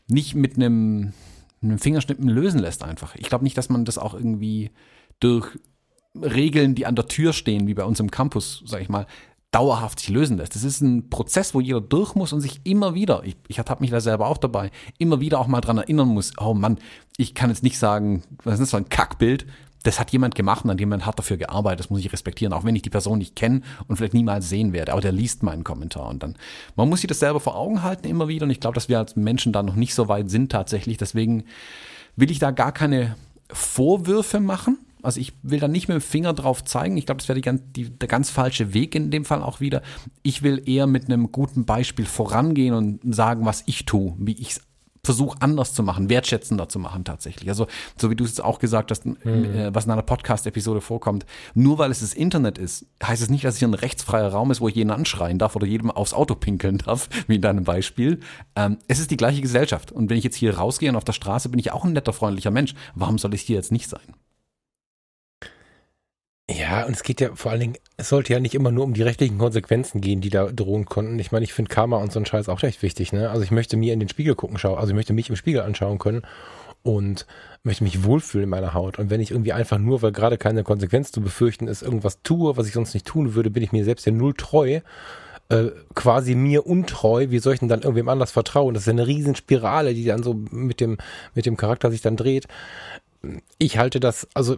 nicht 0.07 0.36
mit 0.36 0.55
einem, 0.55 1.13
einem 1.61 1.79
Fingerschnippen 1.79 2.27
lösen 2.27 2.59
lässt 2.59 2.84
einfach. 2.84 3.15
Ich 3.15 3.29
glaube 3.29 3.43
nicht, 3.43 3.57
dass 3.57 3.69
man 3.69 3.86
das 3.86 3.97
auch 3.97 4.13
irgendwie 4.13 4.71
durch 5.19 5.57
Regeln, 6.15 6.75
die 6.75 6.86
an 6.86 6.95
der 6.95 7.07
Tür 7.07 7.34
stehen, 7.34 7.67
wie 7.67 7.73
bei 7.73 7.86
uns 7.86 7.99
im 7.99 8.11
Campus, 8.11 8.63
sag 8.65 8.81
ich 8.81 8.89
mal, 8.89 9.07
dauerhaft 9.53 9.99
sich 9.99 10.09
lösen 10.09 10.38
lässt. 10.38 10.55
Das 10.55 10.63
ist 10.63 10.81
ein 10.81 11.09
Prozess, 11.09 11.53
wo 11.53 11.61
jeder 11.61 11.79
durch 11.79 12.15
muss 12.15 12.34
und 12.34 12.41
sich 12.41 12.61
immer 12.63 12.95
wieder, 12.95 13.23
ich, 13.23 13.38
ich 13.47 13.59
habe 13.59 13.81
mich 13.81 13.91
da 13.91 14.01
selber 14.01 14.27
auch 14.27 14.38
dabei, 14.38 14.71
immer 14.97 15.21
wieder 15.21 15.39
auch 15.39 15.47
mal 15.47 15.61
dran 15.61 15.77
erinnern 15.77 16.07
muss, 16.07 16.34
oh 16.39 16.55
Mann, 16.55 16.79
ich 17.17 17.36
kann 17.36 17.51
jetzt 17.51 17.63
nicht 17.63 17.77
sagen, 17.77 18.23
was 18.43 18.55
ist 18.55 18.61
das 18.61 18.71
für 18.71 18.77
ein 18.77 18.89
Kackbild, 18.89 19.45
das 19.84 19.99
hat 19.99 20.11
jemand 20.11 20.36
gemacht 20.36 20.63
und 20.63 20.71
an 20.71 20.77
jemand 20.77 21.05
hat 21.05 21.19
dafür 21.19 21.38
gearbeitet, 21.38 21.81
das 21.81 21.89
muss 21.89 21.99
ich 21.99 22.11
respektieren, 22.11 22.53
auch 22.53 22.63
wenn 22.63 22.75
ich 22.75 22.81
die 22.81 22.89
Person 22.89 23.19
nicht 23.19 23.36
kenne 23.36 23.61
und 23.88 23.97
vielleicht 23.97 24.13
niemals 24.13 24.49
sehen 24.49 24.73
werde, 24.73 24.93
aber 24.93 25.01
der 25.01 25.11
liest 25.11 25.43
meinen 25.43 25.63
Kommentar 25.63 26.07
und 26.07 26.23
dann, 26.23 26.36
man 26.75 26.89
muss 26.89 27.01
sich 27.01 27.07
das 27.07 27.19
selber 27.19 27.39
vor 27.39 27.55
Augen 27.55 27.84
halten 27.84 28.07
immer 28.07 28.27
wieder. 28.27 28.45
Und 28.45 28.51
ich 28.51 28.59
glaube, 28.59 28.75
dass 28.75 28.89
wir 28.89 28.97
als 28.97 29.15
Menschen 29.15 29.53
da 29.53 29.61
noch 29.61 29.75
nicht 29.75 29.93
so 29.93 30.07
weit 30.07 30.29
sind 30.29 30.51
tatsächlich, 30.51 30.97
deswegen 30.97 31.43
will 32.15 32.31
ich 32.31 32.39
da 32.39 32.51
gar 32.51 32.71
keine 32.71 33.15
Vorwürfe 33.51 34.39
machen, 34.39 34.77
also 35.03 35.19
ich 35.19 35.34
will 35.43 35.59
da 35.59 35.67
nicht 35.67 35.89
mit 35.89 35.95
dem 35.95 36.01
Finger 36.01 36.34
drauf 36.34 36.63
zeigen. 36.63 36.95
Ich 36.95 37.05
glaube, 37.05 37.19
das 37.19 37.27
wäre 37.27 37.41
der 37.41 38.07
ganz 38.07 38.29
falsche 38.29 38.73
Weg 38.73 38.95
in 38.95 39.11
dem 39.11 39.25
Fall 39.25 39.43
auch 39.43 39.59
wieder. 39.59 39.81
Ich 40.23 40.43
will 40.43 40.63
eher 40.65 40.88
mit 40.88 41.05
einem 41.05 41.34
guten 41.34 41.65
Beispiel 41.65 42.05
vorangehen 42.05 42.73
und 42.73 43.13
sagen, 43.13 43.45
was 43.45 43.63
ich 43.65 43.84
tue, 43.84 44.13
wie 44.17 44.31
ich 44.31 44.51
es 44.51 44.61
versuche 45.06 45.38
anders 45.41 45.74
zu 45.74 45.84
machen, 45.84 46.10
wertschätzender 46.10 46.70
zu 46.70 46.80
machen 46.80 47.04
tatsächlich. 47.04 47.49
Also 47.49 47.68
so 47.99 48.10
wie 48.10 48.16
du 48.16 48.24
es 48.24 48.39
auch 48.39 48.58
gesagt 48.58 48.89
hast, 48.89 49.06
mhm. 49.06 49.18
äh, 49.26 49.76
was 49.76 49.86
in 49.86 49.91
einer 49.91 50.01
Podcast-Episode 50.01 50.80
vorkommt, 50.80 51.26
nur 51.54 51.78
weil 51.78 51.91
es 51.91 51.99
das 51.99 52.14
Internet 52.14 52.58
ist, 52.58 52.86
heißt 53.04 53.22
es 53.22 53.30
nicht, 53.30 53.43
dass 53.43 53.56
es 53.56 53.60
hier 53.60 53.68
ein 53.68 53.74
rechtsfreier 53.74 54.30
Raum 54.30 54.49
ist, 54.51 54.62
wo 54.62 54.70
ich 54.70 54.76
jeden 54.76 54.91
anschreien 54.91 55.39
darf 55.39 55.58
oder 55.58 55.68
jedem 55.68 55.91
aufs 55.91 56.14
Auto 56.14 56.36
pinkeln 56.36 56.78
darf, 56.78 57.10
wie 57.28 57.36
in 57.36 57.41
deinem 57.41 57.66
Beispiel. 57.66 58.22
Ähm, 58.56 58.78
es 58.88 58.99
ist 58.99 59.12
die 59.12 59.18
gleiche 59.18 59.41
Gesellschaft. 59.41 59.91
Und 59.91 60.10
wenn 60.10 60.18
ich 60.18 60.24
jetzt 60.24 60.38
hier 60.38 60.58
rausgehe 60.58 60.89
und 60.89 60.95
auf 60.95 61.04
der 61.04 61.14
Straße 61.14 61.49
bin 61.49 61.60
ich 61.60 61.74
auch 61.74 61.84
ein 61.84 61.91
netter, 61.91 62.14
freundlicher 62.14 62.51
Mensch. 62.51 62.74
Warum 62.95 63.18
soll 63.18 63.34
ich 63.34 63.41
hier 63.41 63.58
jetzt 63.58 63.74
nicht 63.74 63.89
sein? 63.89 64.16
Ja, 66.49 66.85
und 66.85 66.93
es 66.93 67.03
geht 67.03 67.21
ja 67.21 67.33
vor 67.35 67.51
allen 67.51 67.61
Dingen, 67.61 67.77
es 67.95 68.09
sollte 68.09 68.33
ja 68.33 68.39
nicht 68.39 68.53
immer 68.53 68.71
nur 68.71 68.83
um 68.83 68.93
die 68.93 69.01
rechtlichen 69.01 69.37
Konsequenzen 69.37 70.01
gehen, 70.01 70.19
die 70.19 70.29
da 70.29 70.51
drohen 70.51 70.83
konnten. 70.85 71.17
Ich 71.19 71.31
meine, 71.31 71.45
ich 71.45 71.53
finde 71.53 71.69
Karma 71.73 71.97
und 71.97 72.11
so 72.11 72.19
ein 72.19 72.25
Scheiß 72.25 72.49
auch 72.49 72.63
recht 72.63 72.81
wichtig, 72.81 73.13
ne? 73.13 73.29
Also 73.29 73.43
ich 73.43 73.51
möchte 73.51 73.77
mir 73.77 73.93
in 73.93 74.01
den 74.01 74.09
Spiegel 74.09 74.35
gucken 74.35 74.57
schauen, 74.57 74.77
also 74.77 74.89
ich 74.89 74.95
möchte 74.95 75.13
mich 75.13 75.29
im 75.29 75.37
Spiegel 75.37 75.61
anschauen 75.61 75.99
können 75.99 76.23
und 76.83 77.25
möchte 77.63 77.85
mich 77.85 78.03
wohlfühlen 78.03 78.43
in 78.43 78.49
meiner 78.49 78.73
Haut. 78.73 78.99
Und 78.99 79.09
wenn 79.09 79.21
ich 79.21 79.31
irgendwie 79.31 79.53
einfach 79.53 79.77
nur, 79.77 80.01
weil 80.01 80.11
gerade 80.11 80.37
keine 80.37 80.63
Konsequenz 80.63 81.13
zu 81.13 81.21
befürchten 81.21 81.69
ist, 81.69 81.81
irgendwas 81.81 82.21
tue, 82.23 82.57
was 82.57 82.67
ich 82.67 82.73
sonst 82.73 82.93
nicht 82.93 83.07
tun 83.07 83.35
würde, 83.35 83.49
bin 83.49 83.63
ich 83.63 83.71
mir 83.71 83.85
selbst 83.85 84.05
ja 84.05 84.11
null 84.11 84.33
treu, 84.33 84.81
äh, 85.47 85.65
quasi 85.95 86.35
mir 86.35 86.67
untreu, 86.67 87.27
wie 87.29 87.39
soll 87.39 87.53
ich 87.53 87.61
denn 87.61 87.69
dann 87.69 87.83
irgendwem 87.83 88.09
anders 88.09 88.31
vertrauen? 88.31 88.73
Das 88.73 88.83
ist 88.83 88.87
ja 88.87 88.93
eine 88.93 89.07
Riesenspirale, 89.07 89.93
die 89.93 90.03
dann 90.03 90.23
so 90.23 90.33
mit 90.51 90.81
dem, 90.81 90.97
mit 91.35 91.45
dem 91.45 91.55
Charakter 91.55 91.89
sich 91.89 92.01
dann 92.01 92.17
dreht 92.17 92.47
ich 93.57 93.78
halte 93.78 93.99
das, 93.99 94.28
also 94.34 94.57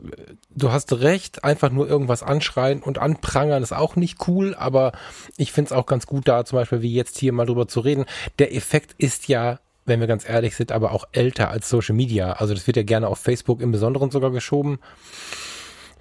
du 0.49 0.71
hast 0.71 0.91
recht, 0.93 1.43
einfach 1.43 1.71
nur 1.71 1.87
irgendwas 1.87 2.23
anschreien 2.23 2.81
und 2.81 2.97
anprangern 2.97 3.61
ist 3.61 3.73
auch 3.73 3.95
nicht 3.95 4.27
cool, 4.27 4.55
aber 4.55 4.93
ich 5.37 5.51
finde 5.51 5.69
es 5.69 5.71
auch 5.71 5.85
ganz 5.85 6.07
gut 6.07 6.27
da 6.27 6.45
zum 6.45 6.57
Beispiel 6.57 6.81
wie 6.81 6.93
jetzt 6.93 7.19
hier 7.19 7.31
mal 7.31 7.45
drüber 7.45 7.67
zu 7.67 7.79
reden. 7.81 8.05
Der 8.39 8.55
Effekt 8.55 8.95
ist 8.97 9.27
ja, 9.27 9.59
wenn 9.85 9.99
wir 9.99 10.07
ganz 10.07 10.27
ehrlich 10.27 10.55
sind, 10.55 10.71
aber 10.71 10.93
auch 10.93 11.05
älter 11.11 11.49
als 11.49 11.69
Social 11.69 11.95
Media. 11.95 12.33
Also 12.33 12.55
das 12.55 12.65
wird 12.65 12.77
ja 12.77 12.83
gerne 12.83 13.07
auf 13.07 13.19
Facebook 13.19 13.61
im 13.61 13.71
Besonderen 13.71 14.09
sogar 14.09 14.31
geschoben. 14.31 14.79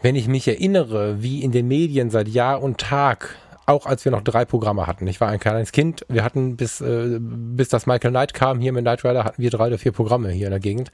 Wenn 0.01 0.17
ich 0.17 0.27
mich 0.27 0.49
erinnere, 0.49 1.23
wie 1.23 1.43
in 1.43 1.53
den 1.53 1.69
Medien 1.69 2.11
seit 2.11 2.29
Jahr 2.29 2.63
und 2.63 2.79
Tag 2.79 3.37
auch 3.67 3.87
als 3.87 4.05
wir 4.05 4.13
noch 4.13 4.23
drei 4.23 4.45
Programme 4.45 4.87
hatten. 4.87 5.07
Ich 5.07 5.21
war 5.21 5.29
ein 5.29 5.41
kleines 5.41 5.73
Kind. 5.73 6.05
Wir 6.09 6.25
hatten 6.25 6.57
bis, 6.57 6.81
äh, 6.81 7.19
bis 7.21 7.69
das 7.69 7.87
Michael 7.87 8.11
Knight 8.11 8.35
kam 8.35 8.61
hier 8.61 8.73
mit 8.73 8.83
Knight 8.83 9.05
Rider, 9.05 9.25
hatten 9.25 9.43
wir 9.43 9.51
drei 9.51 9.69
oder 9.69 9.79
vier 9.79 9.93
Programme 9.93 10.31
hier 10.31 10.47
in 10.47 10.51
der 10.51 10.61
Gegend. 10.61 10.93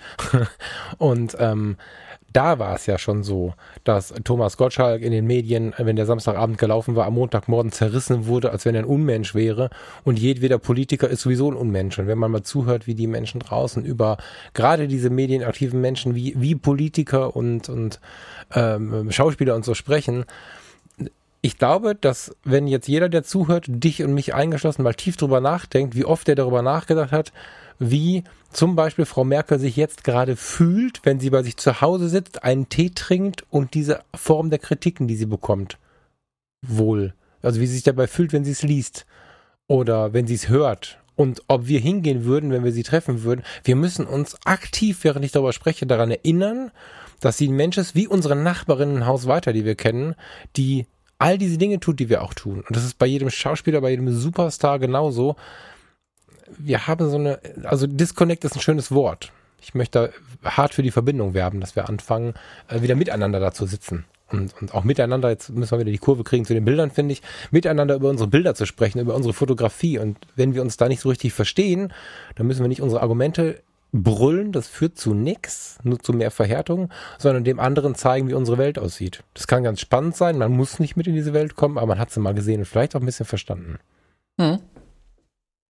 und 0.99 1.37
ähm, 1.39 1.77
da 2.33 2.59
war 2.59 2.77
es 2.77 2.87
ja 2.87 2.99
schon 2.99 3.23
so, 3.23 3.55
dass 3.83 4.15
Thomas 4.25 4.57
Gottschalk 4.57 5.03
in 5.03 5.11
den 5.11 5.27
Medien, 5.27 5.75
wenn 5.79 5.97
der 5.97 6.07
Samstagabend 6.07 6.59
gelaufen 6.59 6.95
war, 6.95 7.07
am 7.07 7.15
Montagmorgen 7.15 7.73
zerrissen 7.73 8.27
wurde, 8.27 8.53
als 8.53 8.65
wenn 8.65 8.75
er 8.75 8.83
ein 8.83 8.89
Unmensch 8.89 9.35
wäre. 9.35 9.71
Und 10.05 10.19
jedweder 10.19 10.59
Politiker 10.59 11.09
ist 11.09 11.23
sowieso 11.23 11.51
ein 11.51 11.57
Unmensch. 11.57 11.99
Und 11.99 12.07
wenn 12.07 12.19
man 12.19 12.31
mal 12.31 12.43
zuhört, 12.43 12.87
wie 12.87 12.95
die 12.95 13.09
Menschen 13.09 13.41
draußen 13.41 13.85
über 13.85 14.17
gerade 14.55 14.87
diese 14.87 15.11
medienaktiven 15.11 15.81
Menschen 15.81 16.15
wie, 16.15 16.35
wie 16.37 16.55
Politiker 16.55 17.35
und, 17.35 17.69
und 17.69 18.01
ähm, 18.55 19.11
Schauspieler 19.11 19.57
und 19.57 19.65
so 19.65 19.75
sprechen, 19.75 20.25
ich 21.43 21.59
glaube, 21.59 21.95
dass 21.95 22.35
wenn 22.45 22.67
jetzt 22.67 22.89
jeder, 22.89 23.09
der 23.09 23.23
zuhört, 23.23 23.65
dich 23.69 24.03
und 24.03 24.13
mich 24.13 24.35
eingeschlossen, 24.35 24.83
mal 24.83 24.95
tief 24.95 25.17
drüber 25.17 25.41
nachdenkt, 25.41 25.95
wie 25.95 26.05
oft 26.05 26.29
er 26.29 26.35
darüber 26.35 26.63
nachgedacht 26.63 27.13
hat, 27.13 27.33
wie 27.79 28.25
zum 28.53 28.77
Beispiel 28.77 29.07
Frau 29.07 29.25
Merkel 29.25 29.59
sich 29.59 29.77
jetzt 29.77 30.05
gerade 30.05 30.37
fühlt, 30.37 31.01
wenn 31.05 31.19
sie 31.19 31.31
bei 31.31 31.43
sich 31.43 31.57
zu 31.57 31.81
Hause 31.81 32.09
sitzt, 32.09 32.45
einen 32.45 32.69
Tee 32.69 32.91
trinkt 32.91 33.45
und 33.49 33.75
diese 33.75 34.01
Form 34.15 34.51
der 34.51 34.59
Kritiken, 34.59 35.09
die 35.09 35.17
sie 35.17 35.27
bekommt, 35.27 35.79
wohl. 36.67 37.15
Also 37.43 37.61
wie 37.61 37.67
sie 37.67 37.75
sich 37.75 37.85
dabei 37.85 38.07
fühlt, 38.07 38.33
wenn 38.35 38.45
sie 38.45 38.51
es 38.51 38.63
liest 38.63 39.07
oder 39.67 40.13
wenn 40.13 40.27
sie 40.27 40.35
es 40.35 40.49
hört. 40.49 40.99
Und 41.17 41.43
ob 41.49 41.69
wir 41.69 41.81
hingehen 41.81 42.25
würden, 42.25 42.51
wenn 42.51 42.65
wir 42.65 42.73
sie 42.73 42.83
treffen 42.83 43.23
würden, 43.23 43.45
wir 43.65 43.77
müssen 43.77 44.07
uns 44.07 44.37
aktiv, 44.45 45.05
während 45.05 45.25
ich 45.25 45.33
darüber 45.33 45.53
spreche, 45.53 45.87
daran 45.87 46.11
erinnern, 46.11 46.71
dass 47.21 47.39
sie 47.39 47.49
ein 47.49 47.57
Mensch 47.57 47.79
ist, 47.79 47.95
wie 47.95 48.09
unsere 48.09 48.37
Nachbarinnen 48.37 48.97
im 48.97 49.07
Haus 49.07 49.27
weiter, 49.27 49.53
die 49.53 49.65
wir 49.65 49.75
kennen, 49.75 50.15
die 50.57 50.87
all 51.21 51.39
diese 51.39 51.59
Dinge 51.59 51.79
tut, 51.79 52.01
die 52.01 52.09
wir 52.09 52.23
auch 52.23 52.35
tun. 52.35 52.65
Und 52.67 52.77
das 52.77 52.85
ist 52.85 52.99
bei 52.99 53.07
jedem 53.07 53.31
Schauspieler, 53.31 53.81
bei 53.81 53.91
jedem 53.91 54.13
Superstar 54.13 54.79
genauso. 54.79 55.37
Wir 56.59 56.87
haben 56.87 57.09
so 57.09 57.17
eine, 57.17 57.39
also 57.65 57.87
Disconnect 57.87 58.45
ist 58.45 58.57
ein 58.57 58.61
schönes 58.61 58.91
Wort. 58.91 59.31
Ich 59.61 59.75
möchte 59.75 60.13
hart 60.43 60.75
für 60.75 60.83
die 60.83 60.91
Verbindung 60.91 61.35
werben, 61.35 61.61
dass 61.61 61.77
wir 61.77 61.89
anfangen, 61.89 62.35
äh, 62.69 62.81
wieder 62.81 62.95
miteinander 62.95 63.39
da 63.39 63.53
zu 63.53 63.67
sitzen. 63.67 64.07
Und, 64.31 64.55
und 64.61 64.75
auch 64.75 64.85
miteinander, 64.85 65.29
jetzt 65.29 65.51
müssen 65.51 65.73
wir 65.73 65.81
wieder 65.81 65.91
die 65.91 65.99
Kurve 65.99 66.25
kriegen 66.25 66.45
zu 66.45 66.55
den 66.55 66.65
Bildern, 66.65 66.91
finde 66.91 67.13
ich, 67.13 67.23
miteinander 67.51 67.97
über 67.97 68.09
unsere 68.09 68.29
Bilder 68.29 68.55
zu 68.55 68.65
sprechen, 68.65 69.01
über 69.01 69.15
unsere 69.15 69.35
Fotografie. 69.35 69.99
Und 69.99 70.19
wenn 70.37 70.55
wir 70.55 70.63
uns 70.63 70.77
da 70.77 70.89
nicht 70.89 71.01
so 71.01 71.11
richtig 71.11 71.35
verstehen, 71.35 71.93
dann 72.37 72.47
müssen 72.47 72.63
wir 72.63 72.69
nicht 72.69 72.81
unsere 72.81 73.03
Argumente 73.03 73.61
brüllen, 73.93 74.53
das 74.53 74.69
führt 74.69 74.97
zu 74.99 75.15
nichts, 75.15 75.79
nur 75.83 75.99
zu 75.99 76.13
mehr 76.13 76.31
Verhärtung, 76.31 76.91
sondern 77.19 77.45
dem 77.45 77.59
anderen 77.59 77.95
zeigen, 77.95 78.29
wie 78.29 78.35
unsere 78.35 78.59
Welt 78.59 78.79
aussieht. 78.79 79.25
Das 79.35 79.47
kann 79.47 79.65
ganz 79.65 79.81
spannend 79.81 80.17
sein, 80.17 80.39
man 80.39 80.53
muss 80.53 80.79
nicht 80.79 80.97
mit 80.97 81.07
in 81.07 81.15
diese 81.15 81.33
Welt 81.33 81.57
kommen, 81.57 81.79
aber 81.79 81.89
man 81.89 81.99
hat 81.99 82.11
sie 82.11 82.21
mal 82.21 82.35
gesehen 82.35 82.61
und 82.61 82.67
vielleicht 82.67 82.95
auch 82.95 83.01
ein 83.01 83.07
bisschen 83.07 83.27
verstanden. 83.27 83.79
Hm. 84.41 84.61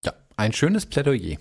Ja, 0.05 0.13
ein 0.37 0.53
schönes 0.53 0.85
Plädoyer. 0.85 1.37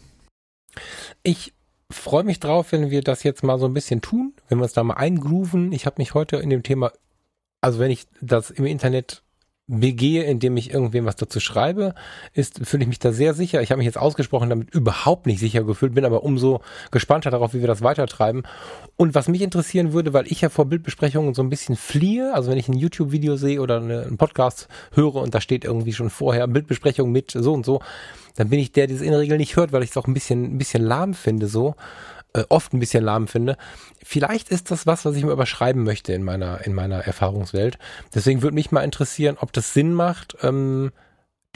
Ich 1.22 1.52
freue 1.90 2.24
mich 2.24 2.40
drauf, 2.40 2.72
wenn 2.72 2.90
wir 2.90 3.02
das 3.02 3.22
jetzt 3.24 3.42
mal 3.42 3.58
so 3.58 3.66
ein 3.66 3.74
bisschen 3.74 4.00
tun, 4.00 4.32
wenn 4.48 4.58
wir 4.58 4.64
uns 4.64 4.72
da 4.72 4.84
mal 4.84 4.94
eingrooven. 4.94 5.72
Ich 5.72 5.86
habe 5.86 5.96
mich 5.98 6.14
heute 6.14 6.36
in 6.36 6.50
dem 6.50 6.62
Thema, 6.62 6.92
also 7.60 7.78
wenn 7.78 7.90
ich 7.90 8.06
das 8.20 8.50
im 8.50 8.64
Internet 8.64 9.22
begehe, 9.70 10.24
indem 10.24 10.56
ich 10.56 10.72
irgendwem 10.72 11.06
was 11.06 11.16
dazu 11.16 11.38
schreibe, 11.38 11.94
ist, 12.34 12.66
fühle 12.66 12.82
ich 12.82 12.88
mich 12.88 12.98
da 12.98 13.12
sehr 13.12 13.34
sicher. 13.34 13.62
Ich 13.62 13.70
habe 13.70 13.78
mich 13.78 13.86
jetzt 13.86 13.98
ausgesprochen 13.98 14.50
damit 14.50 14.74
überhaupt 14.74 15.26
nicht 15.26 15.38
sicher 15.38 15.62
gefühlt, 15.62 15.94
bin 15.94 16.04
aber 16.04 16.24
umso 16.24 16.60
gespannter 16.90 17.30
darauf, 17.30 17.54
wie 17.54 17.60
wir 17.60 17.68
das 17.68 17.82
weitertreiben. 17.82 18.42
Und 18.96 19.14
was 19.14 19.28
mich 19.28 19.42
interessieren 19.42 19.92
würde, 19.92 20.12
weil 20.12 20.26
ich 20.26 20.40
ja 20.40 20.48
vor 20.48 20.64
Bildbesprechungen 20.64 21.34
so 21.34 21.42
ein 21.42 21.50
bisschen 21.50 21.76
fliehe, 21.76 22.34
also 22.34 22.50
wenn 22.50 22.58
ich 22.58 22.68
ein 22.68 22.76
YouTube-Video 22.76 23.36
sehe 23.36 23.60
oder 23.60 23.76
eine, 23.76 24.02
einen 24.02 24.18
Podcast 24.18 24.68
höre 24.92 25.16
und 25.16 25.34
da 25.34 25.40
steht 25.40 25.64
irgendwie 25.64 25.92
schon 25.92 26.10
vorher 26.10 26.48
Bildbesprechung 26.48 27.12
mit 27.12 27.30
so 27.30 27.52
und 27.52 27.64
so, 27.64 27.80
dann 28.36 28.48
bin 28.48 28.58
ich 28.58 28.72
der, 28.72 28.88
der 28.88 28.96
das 28.96 29.04
in 29.04 29.12
der 29.12 29.20
Regel 29.20 29.38
nicht 29.38 29.56
hört, 29.56 29.72
weil 29.72 29.82
ich 29.82 29.90
es 29.90 29.96
auch 29.96 30.06
ein 30.06 30.14
bisschen, 30.14 30.54
ein 30.54 30.58
bisschen 30.58 30.82
lahm 30.82 31.14
finde 31.14 31.46
so 31.46 31.76
äh, 32.32 32.44
oft 32.48 32.72
ein 32.72 32.80
bisschen 32.80 33.04
lahm 33.04 33.28
finde. 33.28 33.56
Vielleicht 34.02 34.50
ist 34.50 34.70
das 34.70 34.86
was, 34.86 35.04
was 35.04 35.16
ich 35.16 35.24
mir 35.24 35.32
überschreiben 35.32 35.82
möchte 35.82 36.12
in 36.12 36.22
meiner, 36.22 36.64
in 36.64 36.74
meiner 36.74 36.98
Erfahrungswelt. 36.98 37.78
Deswegen 38.14 38.42
würde 38.42 38.54
mich 38.54 38.70
mal 38.70 38.82
interessieren, 38.82 39.36
ob 39.40 39.52
das 39.52 39.74
Sinn 39.74 39.92
macht, 39.94 40.36
ähm, 40.42 40.92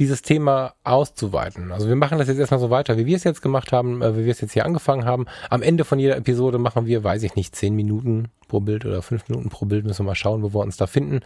dieses 0.00 0.22
Thema 0.22 0.74
auszuweiten. 0.82 1.70
Also 1.70 1.88
wir 1.88 1.94
machen 1.94 2.18
das 2.18 2.26
jetzt 2.26 2.38
erstmal 2.38 2.58
so 2.58 2.70
weiter, 2.70 2.98
wie 2.98 3.06
wir 3.06 3.16
es 3.16 3.22
jetzt 3.22 3.42
gemacht 3.42 3.70
haben, 3.70 4.02
äh, 4.02 4.16
wie 4.16 4.24
wir 4.24 4.32
es 4.32 4.40
jetzt 4.40 4.52
hier 4.52 4.66
angefangen 4.66 5.04
haben. 5.04 5.26
Am 5.50 5.62
Ende 5.62 5.84
von 5.84 5.98
jeder 5.98 6.16
Episode 6.16 6.58
machen 6.58 6.86
wir, 6.86 7.04
weiß 7.04 7.22
ich 7.22 7.36
nicht, 7.36 7.54
zehn 7.54 7.76
Minuten 7.76 8.28
pro 8.48 8.60
Bild 8.60 8.84
oder 8.84 9.02
fünf 9.02 9.28
Minuten 9.28 9.50
pro 9.50 9.66
Bild, 9.66 9.84
müssen 9.84 10.00
wir 10.00 10.10
mal 10.10 10.14
schauen, 10.16 10.42
wo 10.42 10.52
wir 10.52 10.60
uns 10.60 10.76
da 10.76 10.86
finden. 10.86 11.20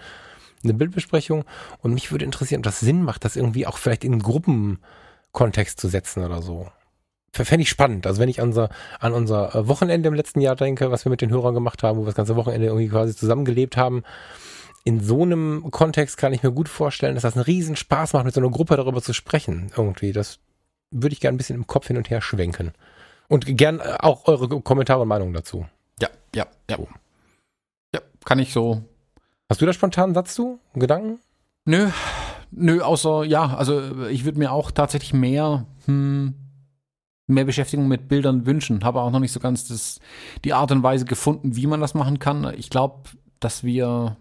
Eine 0.62 0.74
Bildbesprechung. 0.74 1.44
Und 1.82 1.94
mich 1.94 2.12
würde 2.12 2.24
interessieren, 2.24 2.60
ob 2.60 2.64
das 2.64 2.80
Sinn 2.80 3.02
macht, 3.02 3.24
das 3.24 3.36
irgendwie 3.36 3.66
auch 3.66 3.78
vielleicht 3.78 4.04
in 4.04 4.18
Gruppenkontext 4.18 5.80
zu 5.80 5.88
setzen 5.88 6.22
oder 6.22 6.42
so 6.42 6.68
fände 7.32 7.62
ich 7.62 7.68
spannend. 7.68 8.06
Also 8.06 8.20
wenn 8.20 8.28
ich 8.28 8.40
an 8.40 8.48
unser, 8.48 8.70
an 9.00 9.12
unser 9.12 9.54
äh, 9.54 9.68
Wochenende 9.68 10.08
im 10.08 10.14
letzten 10.14 10.40
Jahr 10.40 10.56
denke, 10.56 10.90
was 10.90 11.04
wir 11.04 11.10
mit 11.10 11.20
den 11.20 11.30
Hörern 11.30 11.54
gemacht 11.54 11.82
haben, 11.82 11.98
wo 11.98 12.02
wir 12.02 12.06
das 12.06 12.14
ganze 12.14 12.36
Wochenende 12.36 12.66
irgendwie 12.66 12.88
quasi 12.88 13.14
zusammengelebt 13.14 13.76
haben, 13.76 14.02
in 14.84 15.00
so 15.00 15.22
einem 15.22 15.70
Kontext 15.70 16.16
kann 16.16 16.32
ich 16.32 16.42
mir 16.42 16.50
gut 16.50 16.68
vorstellen, 16.68 17.14
dass 17.14 17.22
das 17.22 17.34
einen 17.34 17.44
riesen 17.44 17.76
Spaß 17.76 18.14
macht, 18.14 18.24
mit 18.24 18.34
so 18.34 18.40
einer 18.40 18.50
Gruppe 18.50 18.76
darüber 18.76 19.02
zu 19.02 19.12
sprechen. 19.12 19.70
Irgendwie. 19.76 20.12
Das 20.12 20.38
würde 20.90 21.12
ich 21.12 21.20
gerne 21.20 21.34
ein 21.34 21.38
bisschen 21.38 21.56
im 21.56 21.66
Kopf 21.66 21.88
hin 21.88 21.96
und 21.96 22.10
her 22.10 22.20
schwenken. 22.20 22.72
Und 23.28 23.44
gern 23.58 23.80
äh, 23.80 23.96
auch 23.98 24.26
eure 24.26 24.48
Kommentare 24.62 25.02
und 25.02 25.08
Meinungen 25.08 25.34
dazu. 25.34 25.66
Ja, 26.00 26.08
ja, 26.34 26.46
ja. 26.70 26.76
So. 26.76 26.88
Ja, 27.94 28.00
kann 28.24 28.38
ich 28.38 28.52
so. 28.52 28.82
Hast 29.50 29.60
du 29.60 29.66
da 29.66 29.72
spontan 29.72 30.04
einen 30.04 30.14
Satz 30.14 30.34
zu? 30.34 30.58
Einen 30.72 30.80
Gedanken? 30.80 31.20
Nö, 31.64 31.90
nö, 32.50 32.80
außer, 32.80 33.24
ja, 33.24 33.56
also 33.56 34.06
ich 34.06 34.24
würde 34.24 34.38
mir 34.38 34.52
auch 34.52 34.70
tatsächlich 34.70 35.12
mehr, 35.12 35.66
hm, 35.84 36.34
mehr 37.28 37.44
Beschäftigung 37.44 37.86
mit 37.88 38.08
Bildern 38.08 38.44
wünschen. 38.46 38.82
Habe 38.84 39.00
auch 39.00 39.10
noch 39.10 39.20
nicht 39.20 39.32
so 39.32 39.40
ganz 39.40 39.68
das, 39.68 40.00
die 40.44 40.52
Art 40.54 40.72
und 40.72 40.82
Weise 40.82 41.04
gefunden, 41.04 41.54
wie 41.56 41.66
man 41.66 41.80
das 41.80 41.94
machen 41.94 42.18
kann. 42.18 42.52
Ich 42.56 42.70
glaube, 42.70 43.10
dass 43.40 43.62
wir 43.62 44.16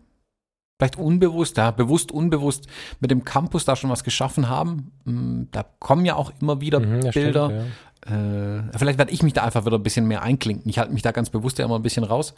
vielleicht 0.80 0.98
unbewusst, 0.98 1.58
ja, 1.58 1.72
bewusst, 1.72 2.12
unbewusst 2.12 2.68
mit 3.00 3.10
dem 3.10 3.24
Campus 3.24 3.66
da 3.66 3.76
schon 3.76 3.90
was 3.90 4.04
geschaffen 4.04 4.48
haben. 4.48 4.92
Mm, 5.06 5.44
Da 5.52 5.64
kommen 5.80 6.06
ja 6.06 6.16
auch 6.16 6.32
immer 6.40 6.62
wieder 6.62 6.80
Mhm, 6.80 7.02
ja, 7.02 7.12
stimmt, 7.12 7.14
Bilder. 7.14 7.50
ja. 7.52 7.64
Äh, 8.06 8.62
vielleicht 8.78 8.98
werde 8.98 9.12
ich 9.12 9.24
mich 9.24 9.34
da 9.34 9.44
einfach 9.44 9.66
wieder 9.66 9.78
ein 9.78 9.84
bisschen 9.84 10.08
mehr 10.08 10.22
einklinken. 10.22 10.70
Ich 10.70 10.80
halte 10.80 10.94
mich 10.94 11.02
da 11.02 11.12
ganz 11.12 11.30
bewusst 11.30 11.58
ja 11.60 11.66
immer 11.66 11.78
ein 11.78 11.84
bisschen 11.84 12.04
raus. 12.04 12.34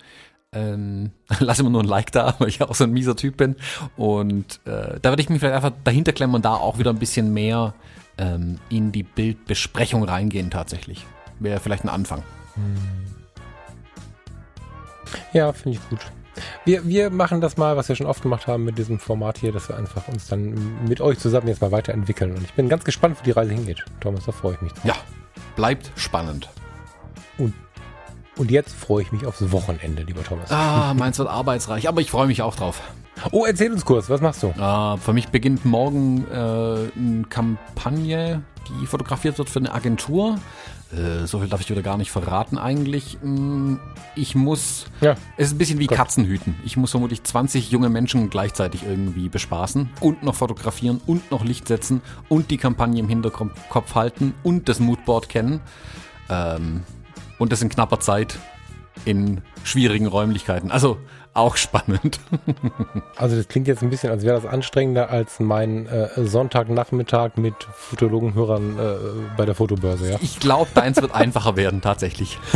Ähm, 0.51 1.11
lass 1.39 1.59
immer 1.59 1.69
nur 1.69 1.83
ein 1.83 1.87
Like 1.87 2.11
da, 2.11 2.35
weil 2.39 2.49
ich 2.49 2.59
ja 2.59 2.69
auch 2.69 2.75
so 2.75 2.85
ein 2.85 2.91
mieser 2.91 3.15
Typ 3.15 3.37
bin. 3.37 3.55
Und 3.97 4.59
äh, 4.65 4.99
da 5.01 5.09
werde 5.09 5.21
ich 5.21 5.29
mich 5.29 5.39
vielleicht 5.39 5.55
einfach 5.55 5.73
dahinter 5.83 6.13
klemmen 6.13 6.35
und 6.35 6.45
da 6.45 6.53
auch 6.55 6.79
wieder 6.79 6.91
ein 6.91 6.99
bisschen 6.99 7.33
mehr 7.33 7.73
ähm, 8.17 8.59
in 8.69 8.91
die 8.91 9.03
Bildbesprechung 9.03 10.03
reingehen 10.03 10.49
tatsächlich. 10.49 11.05
Wäre 11.39 11.59
vielleicht 11.59 11.83
ein 11.83 11.89
Anfang. 11.89 12.23
Ja, 15.33 15.53
finde 15.53 15.77
ich 15.77 15.89
gut. 15.89 15.99
Wir, 16.65 16.87
wir 16.87 17.09
machen 17.09 17.41
das 17.41 17.57
mal, 17.57 17.75
was 17.75 17.89
wir 17.89 17.95
schon 17.95 18.07
oft 18.07 18.21
gemacht 18.21 18.47
haben 18.47 18.63
mit 18.63 18.77
diesem 18.77 18.99
Format 18.99 19.37
hier, 19.39 19.51
dass 19.51 19.69
wir 19.69 19.77
einfach 19.77 20.07
uns 20.07 20.27
dann 20.27 20.85
mit 20.87 21.01
euch 21.01 21.19
zusammen 21.19 21.47
jetzt 21.47 21.61
mal 21.61 21.71
weiterentwickeln. 21.71 22.31
Und 22.35 22.43
ich 22.43 22.53
bin 22.53 22.69
ganz 22.69 22.83
gespannt, 22.83 23.17
wo 23.19 23.23
die 23.23 23.31
Reise 23.31 23.53
hingeht. 23.53 23.83
Thomas, 23.99 24.25
da 24.25 24.31
freue 24.31 24.53
ich 24.55 24.61
mich 24.61 24.73
drauf. 24.73 24.85
Ja, 24.85 24.95
bleibt 25.59 25.91
spannend. 25.97 26.47
Und 28.37 28.49
jetzt 28.49 28.73
freue 28.73 29.01
ich 29.01 29.11
mich 29.11 29.25
aufs 29.25 29.51
Wochenende, 29.51 30.03
lieber 30.03 30.23
Thomas. 30.23 30.49
Ah, 30.49 30.93
meins 30.93 31.19
wird 31.19 31.27
arbeitsreich, 31.27 31.89
aber 31.89 31.99
ich 31.99 32.09
freue 32.09 32.27
mich 32.27 32.41
auch 32.41 32.55
drauf. 32.55 32.81
Oh, 33.31 33.43
erzähl 33.43 33.69
uns 33.69 33.83
kurz, 33.83 34.09
was 34.09 34.21
machst 34.21 34.41
du? 34.41 34.47
Äh, 34.47 34.97
für 34.97 35.11
mich 35.11 35.27
beginnt 35.27 35.65
morgen 35.65 36.25
äh, 36.31 36.33
eine 36.33 37.25
Kampagne, 37.27 38.41
die 38.69 38.85
fotografiert 38.85 39.37
wird 39.37 39.49
für 39.49 39.59
eine 39.59 39.73
Agentur. 39.73 40.37
Äh, 40.91 41.27
so 41.27 41.39
viel 41.39 41.47
darf 41.49 41.61
ich 41.61 41.69
wieder 41.69 41.81
gar 41.83 41.97
nicht 41.97 42.11
verraten 42.11 42.57
eigentlich. 42.57 43.17
Mm, 43.21 43.75
Ich 44.15 44.35
muss, 44.35 44.85
Ja. 45.01 45.15
es 45.37 45.47
ist 45.47 45.53
ein 45.53 45.57
bisschen 45.59 45.79
wie 45.79 45.85
Gott. 45.87 45.97
Katzenhüten. 45.97 46.55
Ich 46.65 46.75
muss 46.77 46.91
vermutlich 46.91 47.23
20 47.23 47.71
junge 47.71 47.89
Menschen 47.89 48.29
gleichzeitig 48.29 48.83
irgendwie 48.83 49.29
bespaßen 49.29 49.89
und 50.01 50.23
noch 50.23 50.35
fotografieren 50.35 50.99
und 51.05 51.29
noch 51.31 51.45
Licht 51.45 51.67
setzen 51.67 52.01
und 52.27 52.49
die 52.51 52.57
Kampagne 52.57 52.99
im 52.99 53.07
Hinterkopf 53.07 53.95
halten 53.95 54.33
und 54.43 54.67
das 54.67 54.79
Moodboard 54.79 55.29
kennen. 55.29 55.61
Ähm, 56.29 56.81
und 57.37 57.51
das 57.51 57.61
in 57.61 57.69
knapper 57.69 57.99
Zeit 57.99 58.37
in 59.05 59.41
schwierigen 59.63 60.07
Räumlichkeiten. 60.07 60.71
Also 60.71 60.97
auch 61.33 61.57
spannend. 61.57 62.19
Also 63.15 63.35
das 63.35 63.47
klingt 63.47 63.67
jetzt 63.67 63.81
ein 63.81 63.89
bisschen, 63.89 64.09
als 64.09 64.23
wäre 64.23 64.35
das 64.39 64.45
anstrengender 64.45 65.09
als 65.09 65.39
mein 65.39 65.87
äh, 65.87 66.09
Sonntagnachmittag 66.15 67.37
mit 67.37 67.53
Fotologenhörern 67.73 68.79
äh, 68.79 68.95
bei 69.37 69.45
der 69.45 69.55
Fotobörse, 69.55 70.11
ja? 70.11 70.17
Ich 70.21 70.39
glaube, 70.39 70.69
deins 70.73 71.01
wird 71.01 71.13
einfacher 71.15 71.55
werden, 71.55 71.81
tatsächlich. 71.81 72.39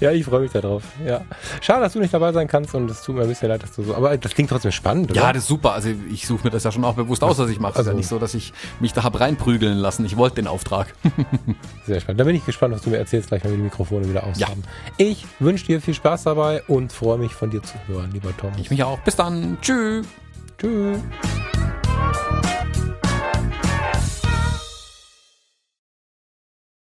Ja, 0.00 0.10
ich 0.12 0.24
freue 0.24 0.40
mich 0.40 0.52
darauf. 0.52 0.82
Ja. 1.06 1.22
Schade, 1.60 1.80
dass 1.82 1.92
du 1.94 2.00
nicht 2.00 2.12
dabei 2.12 2.32
sein 2.32 2.48
kannst 2.48 2.74
und 2.74 2.90
es 2.90 3.02
tut 3.02 3.14
mir 3.16 3.22
ein 3.22 3.28
bisschen 3.28 3.48
leid, 3.48 3.62
dass 3.62 3.72
du 3.74 3.82
so. 3.82 3.94
Aber 3.94 4.16
das 4.18 4.34
klingt 4.34 4.50
trotzdem 4.50 4.72
spannend, 4.72 5.10
oder? 5.10 5.20
Ja, 5.20 5.32
das 5.32 5.42
ist 5.44 5.48
super. 5.48 5.72
Also 5.72 5.90
ich 6.10 6.26
suche 6.26 6.44
mir 6.44 6.50
das 6.50 6.64
ja 6.64 6.72
schon 6.72 6.84
auch 6.84 6.94
bewusst 6.94 7.22
aus, 7.24 7.38
was 7.38 7.48
ich 7.50 7.58
mache. 7.60 7.74
Es 7.74 7.80
ist 7.80 7.86
ja 7.86 7.90
Also- 7.90 7.96
nicht 7.98 8.08
so, 8.08 8.18
dass 8.18 8.34
ich 8.34 8.52
mich 8.80 8.92
da 8.92 9.02
hab 9.04 9.18
reinprügeln 9.18 9.78
lassen. 9.78 10.04
Ich 10.04 10.16
wollte 10.16 10.36
den 10.36 10.46
Auftrag. 10.46 10.94
Sehr 11.86 12.00
spannend. 12.00 12.20
Da 12.20 12.24
bin 12.24 12.36
ich 12.36 12.44
gespannt, 12.44 12.74
was 12.74 12.82
du 12.82 12.90
mir 12.90 12.98
erzählst, 12.98 13.28
gleich, 13.28 13.42
wenn 13.44 13.52
wir 13.52 13.56
die 13.58 13.64
Mikrofone 13.64 14.08
wieder 14.08 14.24
aus 14.24 14.38
Ja. 14.38 14.48
haben. 14.48 14.62
Ich 14.98 15.24
wünsche 15.38 15.66
dir 15.66 15.80
viel 15.80 15.94
Spaß 15.94 16.24
dabei 16.24 16.62
und 16.68 16.92
freue 16.92 17.18
mich 17.18 17.32
von 17.34 17.50
dir 17.50 17.62
zu 17.62 17.74
hören, 17.86 18.10
lieber 18.12 18.36
Thomas. 18.36 18.58
Ich 18.60 18.70
mich 18.70 18.82
auch. 18.84 18.98
Bis 19.00 19.16
dann. 19.16 19.56
Tschüss. 19.62 20.06
Tschüss. 20.58 21.00